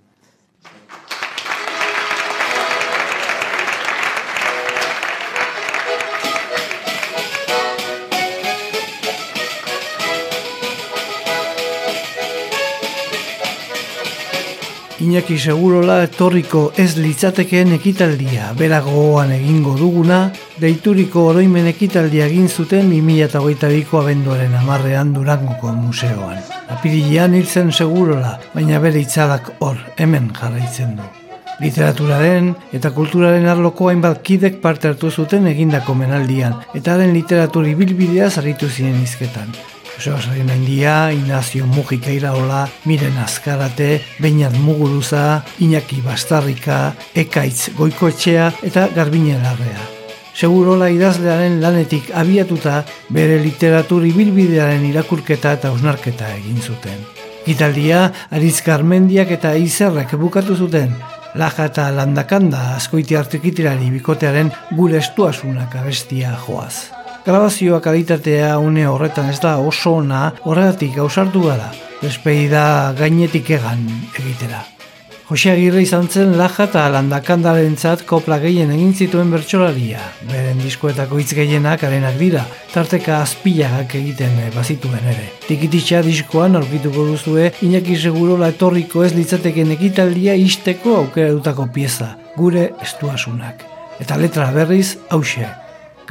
Iñaki 15.04 15.36
segurola 15.36 15.98
etorriko 16.06 16.60
ez 16.80 16.94
litzatekeen 16.96 17.74
ekitaldia, 17.76 18.54
beragoan 18.56 19.34
egingo 19.36 19.74
duguna, 19.76 20.20
deituriko 20.62 21.26
oroimen 21.34 21.68
ekitaldia 21.68 22.30
egin 22.30 22.48
zuten 22.48 22.88
2008ko 22.94 24.00
abenduaren 24.00 24.56
amarrean 24.62 25.12
Durangoko 25.18 25.74
museoan. 25.76 26.40
Apirilean 26.78 27.36
hiltzen 27.36 27.74
segurola, 27.76 28.38
baina 28.56 28.80
bere 28.80 29.04
itzadak 29.04 29.52
hor, 29.60 29.76
hemen 29.98 30.32
jarraitzen 30.40 30.96
du. 31.02 31.12
Literaturaren 31.60 32.54
eta 32.72 32.96
kulturaren 32.96 33.52
arloko 33.52 33.92
hainbat 33.92 34.24
kidek 34.24 34.62
parte 34.64 34.94
hartu 34.94 35.12
zuten 35.12 35.52
egindako 35.52 36.00
menaldian, 36.00 36.62
eta 36.80 36.96
den 37.02 37.12
literaturi 37.20 37.76
bilbidea 37.76 38.32
zarritu 38.32 38.72
ziren 38.72 39.04
izketan. 39.04 39.52
Sarina 40.00 40.56
India, 40.56 41.12
Inazio 41.12 41.66
Mujika 41.66 42.12
Iraola, 42.12 42.68
Miren 42.86 43.18
Azkarate, 43.18 44.02
Beinat 44.20 44.54
Muguruza, 44.58 45.44
Iñaki 45.60 46.02
Bastarrika, 46.02 46.94
Ekaitz 47.14 47.70
Goikoetxea 47.78 48.54
eta 48.64 48.88
Garbine 48.96 49.38
Larrea. 49.42 49.82
Segurola 50.34 50.90
idazlearen 50.90 51.62
lanetik 51.62 52.10
abiatuta 52.14 52.84
bere 53.10 53.38
literaturi 53.44 54.12
bilbidearen 54.12 54.86
irakurketa 54.90 55.54
eta 55.60 55.72
osnarketa 55.72 56.34
egin 56.36 56.62
zuten. 56.62 57.06
Italdia, 57.46 58.08
Aritz 58.32 58.64
Garmendiak 58.66 59.32
eta 59.38 59.54
Izerrek 59.56 60.16
bukatu 60.18 60.56
zuten, 60.56 60.96
Laja 61.36 61.66
eta 61.66 61.88
landakanda 61.90 62.76
askoiti 62.76 63.16
artikitirari 63.18 63.90
bikotearen 63.96 64.52
gure 64.78 65.00
estuasunak 65.02 65.80
abestia 65.82 66.36
joaz. 66.46 67.03
Grabazioa 67.26 67.80
kalitatea 67.80 68.58
une 68.60 68.84
horretan 68.84 69.30
ez 69.32 69.40
da 69.40 69.54
oso 69.64 69.94
ona 70.02 70.34
horretik 70.44 70.98
gauzartu 70.98 71.46
gara, 71.46 71.70
despeida 72.02 72.92
gainetik 72.98 73.48
egan 73.56 73.86
egitera. 74.20 74.60
Jose 75.30 75.54
Agirre 75.54 75.86
izan 75.86 76.10
zen 76.12 76.34
laja 76.36 76.66
eta 76.68 76.84
landakandaren 76.92 77.78
zat 77.80 78.04
kopla 78.10 78.42
gehien 78.44 78.76
egin 78.76 78.92
zituen 78.92 79.32
bertsolaria. 79.32 80.04
Beren 80.34 80.60
diskoetako 80.66 81.22
hitz 81.24 81.30
gehienak 81.40 81.88
arenak 81.88 82.20
dira, 82.20 82.44
tarteka 82.74 83.22
azpilagak 83.22 83.96
egiten 84.02 84.36
bazituen 84.52 85.08
ere. 85.16 85.32
Tikititxa 85.48 86.04
diskoan 86.04 86.60
aurkituko 86.60 87.08
duzue, 87.14 87.54
inaki 87.64 87.96
segurola 87.96 88.52
etorriko 88.52 89.08
ez 89.08 89.14
litzateken 89.16 89.72
ekitaldia 89.80 90.36
isteko 90.36 91.00
aukera 91.06 91.32
dutako 91.32 91.72
pieza, 91.72 92.18
gure 92.36 92.74
estuasunak. 92.84 93.64
Eta 94.04 94.20
letra 94.20 94.52
berriz, 94.52 94.98
hause, 95.08 95.63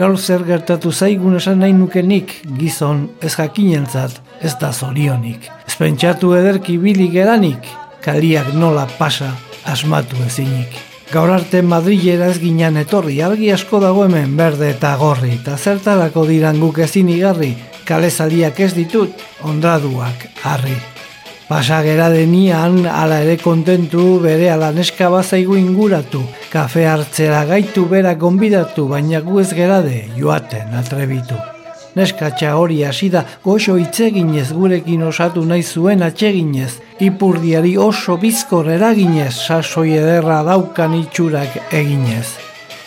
Gaur 0.03 0.17
zer 0.19 0.43
gertatu 0.43 0.91
zaigun 0.91 1.37
esan 1.39 1.61
nahi 1.63 1.71
nukenik, 1.79 2.33
gizon 2.59 3.05
ez 3.23 3.37
jakinentzat 3.37 4.17
ez 4.43 4.51
da 4.59 4.73
zorionik. 4.73 5.47
Ez 5.69 5.77
pentsatu 5.79 6.33
ederki 6.35 6.75
bilik 6.83 7.15
eranik, 7.23 7.69
kaliak 8.03 8.51
nola 8.59 8.89
pasa 8.99 9.29
asmatu 9.63 10.19
ezinik. 10.27 10.75
Gaur 11.13 11.31
arte 11.31 11.63
Madrilera 11.63 12.33
ez 12.35 12.41
ginen 12.43 12.81
etorri, 12.83 13.21
argi 13.23 13.53
asko 13.55 13.79
dago 13.85 14.03
hemen 14.09 14.35
berde 14.41 14.73
eta 14.75 14.97
gorri, 14.99 15.37
eta 15.39 15.55
zertarako 15.55 16.27
diran 16.27 16.59
guk 16.59 16.83
ezin 16.83 17.13
igarri, 17.15 17.53
kale 17.87 18.11
ez 18.11 18.75
ditut, 18.75 19.23
ondraduak 19.45 20.27
harri. 20.43 20.92
Pasagera 21.53 22.09
denian, 22.09 22.87
ala 22.89 23.19
ere 23.21 23.35
kontentu, 23.37 24.03
bere 24.25 24.47
alaneska 24.49 25.11
bazaigu 25.13 25.59
inguratu. 25.61 26.23
Kafe 26.49 26.87
hartzera 26.89 27.43
gaitu 27.45 27.83
bera 27.91 28.15
gonbidatu, 28.23 28.87
baina 28.89 29.21
gu 29.21 29.43
ez 29.43 29.51
gerade, 29.53 29.99
joaten 30.17 30.73
atrebitu. 30.79 31.37
Neskatxa 31.99 32.55
hori 32.57 32.79
hasi 32.89 33.11
da 33.13 33.27
goxo 33.45 33.77
itzeginez 33.77 34.47
gurekin 34.57 35.03
osatu 35.11 35.45
nahi 35.45 35.61
zuen 35.63 36.07
atseginez, 36.09 36.71
ipurdiari 37.05 37.75
oso 37.77 38.17
bizkor 38.17 38.73
eraginez, 38.79 39.35
sasoi 39.45 39.99
ederra 39.99 40.41
daukan 40.49 40.97
itxurak 41.03 41.61
eginez. 41.83 42.31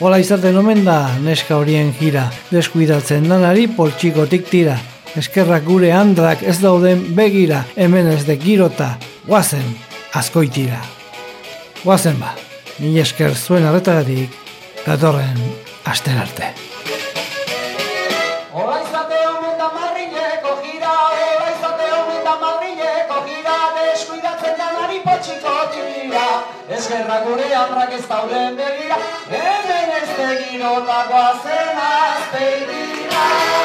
Hola 0.01 0.17
izaten 0.25 0.57
omen 0.57 0.81
da, 0.89 1.03
neska 1.21 1.61
horien 1.61 1.93
jira, 2.01 2.25
deskuidatzen 2.49 3.29
danari 3.29 3.69
poltsikotik 3.77 4.49
tira, 4.49 4.79
eskerrak 5.15 5.63
gure 5.63 5.91
handrak 5.95 6.41
ez 6.43 6.57
dauden 6.59 7.03
begira 7.15 7.63
hemen 7.75 8.07
ez 8.11 8.25
de 8.27 8.35
girota, 8.39 8.95
guazen, 9.27 9.65
askoitira. 10.13 10.81
Guazen 11.83 12.19
ba, 12.19 12.33
ni 12.79 12.97
esker 12.99 13.35
zuen 13.35 13.65
arretagatik, 13.65 14.35
gatorren 14.85 15.39
aster 15.85 16.19
arte. 16.19 16.53
Eskerrak 26.75 27.23
gure 27.27 27.45
handrak 27.53 27.93
ez 27.93 28.03
dauden 28.09 28.57
begira, 28.57 28.97
hemen 29.29 29.93
ez 30.01 30.09
de 30.17 30.29
girota 30.43 31.05
guazen 31.09 31.79
azte 31.87 33.64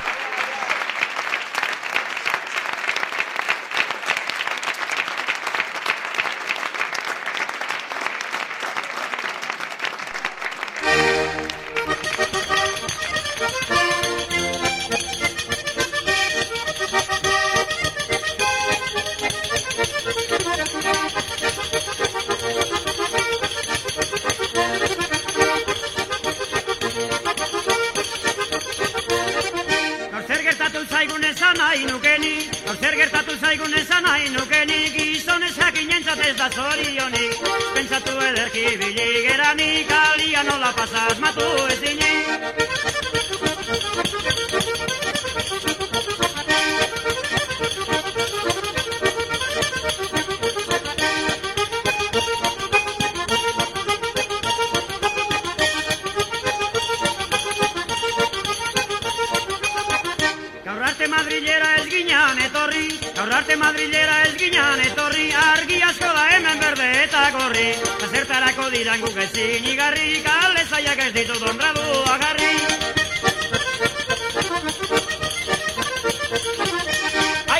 Madrilera 61.21 61.67
ez 61.77 61.85
ginean 61.89 62.39
etorri, 62.41 62.87
gaur 63.15 63.33
arte 63.37 63.55
madrilera 63.61 64.15
ez 64.25 64.31
ginean 64.39 64.79
etorri, 64.81 65.25
argi 65.41 65.77
asko 65.89 66.09
da 66.17 66.23
hemen 66.33 66.61
berde 66.63 66.87
eta 67.03 67.21
gorri, 67.35 67.67
zertarako 68.07 68.69
diran 68.73 69.03
guk 69.05 69.19
ezin 69.25 69.67
igarri, 69.73 70.07
kale 70.25 70.65
zaiak 70.65 71.03
ez 71.05 71.11
ditut 71.19 71.45
ondradu 71.51 71.85
agarri. 72.15 72.53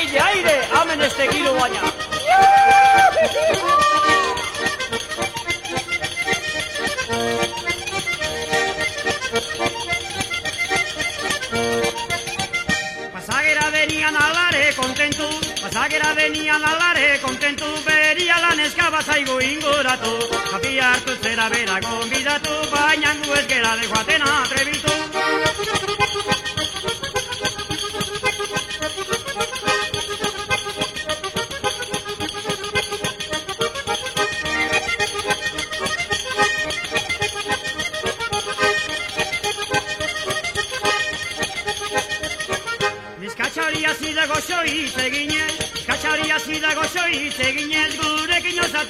Aire, 0.00 0.18
aire, 0.26 0.56
amen 0.82 1.06
este 1.10 1.30
kilo 1.36 1.54
baina. 1.60 1.82
Pasagera 15.82 16.14
denian 16.14 16.62
alare 16.62 17.18
kontentu, 17.22 17.66
beria 17.84 18.36
lan 18.44 18.60
eskaba 18.66 19.00
zaigu 19.02 19.40
inguratu, 19.42 20.12
kapia 20.50 20.92
hartu 20.92 21.16
zera 21.22 21.48
bera 21.50 21.80
gonbidatu, 21.80 22.54
baina 22.70 23.16
gu 23.24 23.34
ez 23.40 23.46
gera 23.48 23.74
de 23.80 23.90
joaten 23.90 24.22
atrebitu. 24.22 26.01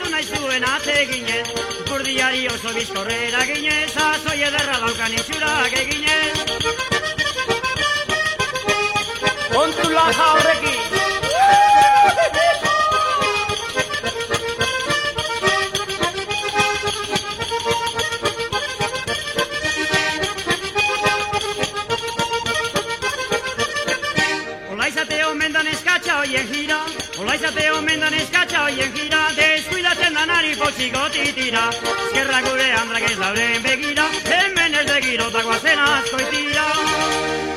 Osatu 0.03 0.11
nahi 0.11 0.25
zuen 0.25 0.65
ateginez, 0.65 1.49
kurdiari 1.89 2.49
oso 2.49 2.73
bizkorrera 2.75 3.45
ginez, 3.47 3.97
azoi 3.97 4.43
ederra 4.43 4.79
daukan 4.85 5.13
itxurak 5.13 5.73
eginez. 5.83 6.37
Kontu 9.53 9.91
laja 9.91 10.82
potxiko 30.83 31.11
titira, 31.13 31.71
eskerra 31.71 32.41
gure 32.43 32.67
handrak 32.73 33.07
ez 33.11 33.19
dauden 33.19 33.63
begira, 33.63 34.09
hemen 34.25 34.75
ez 34.75 34.87
begiro 34.91 35.31
dagoazen 35.31 35.79
asko 35.79 36.23
itira. 36.27 37.52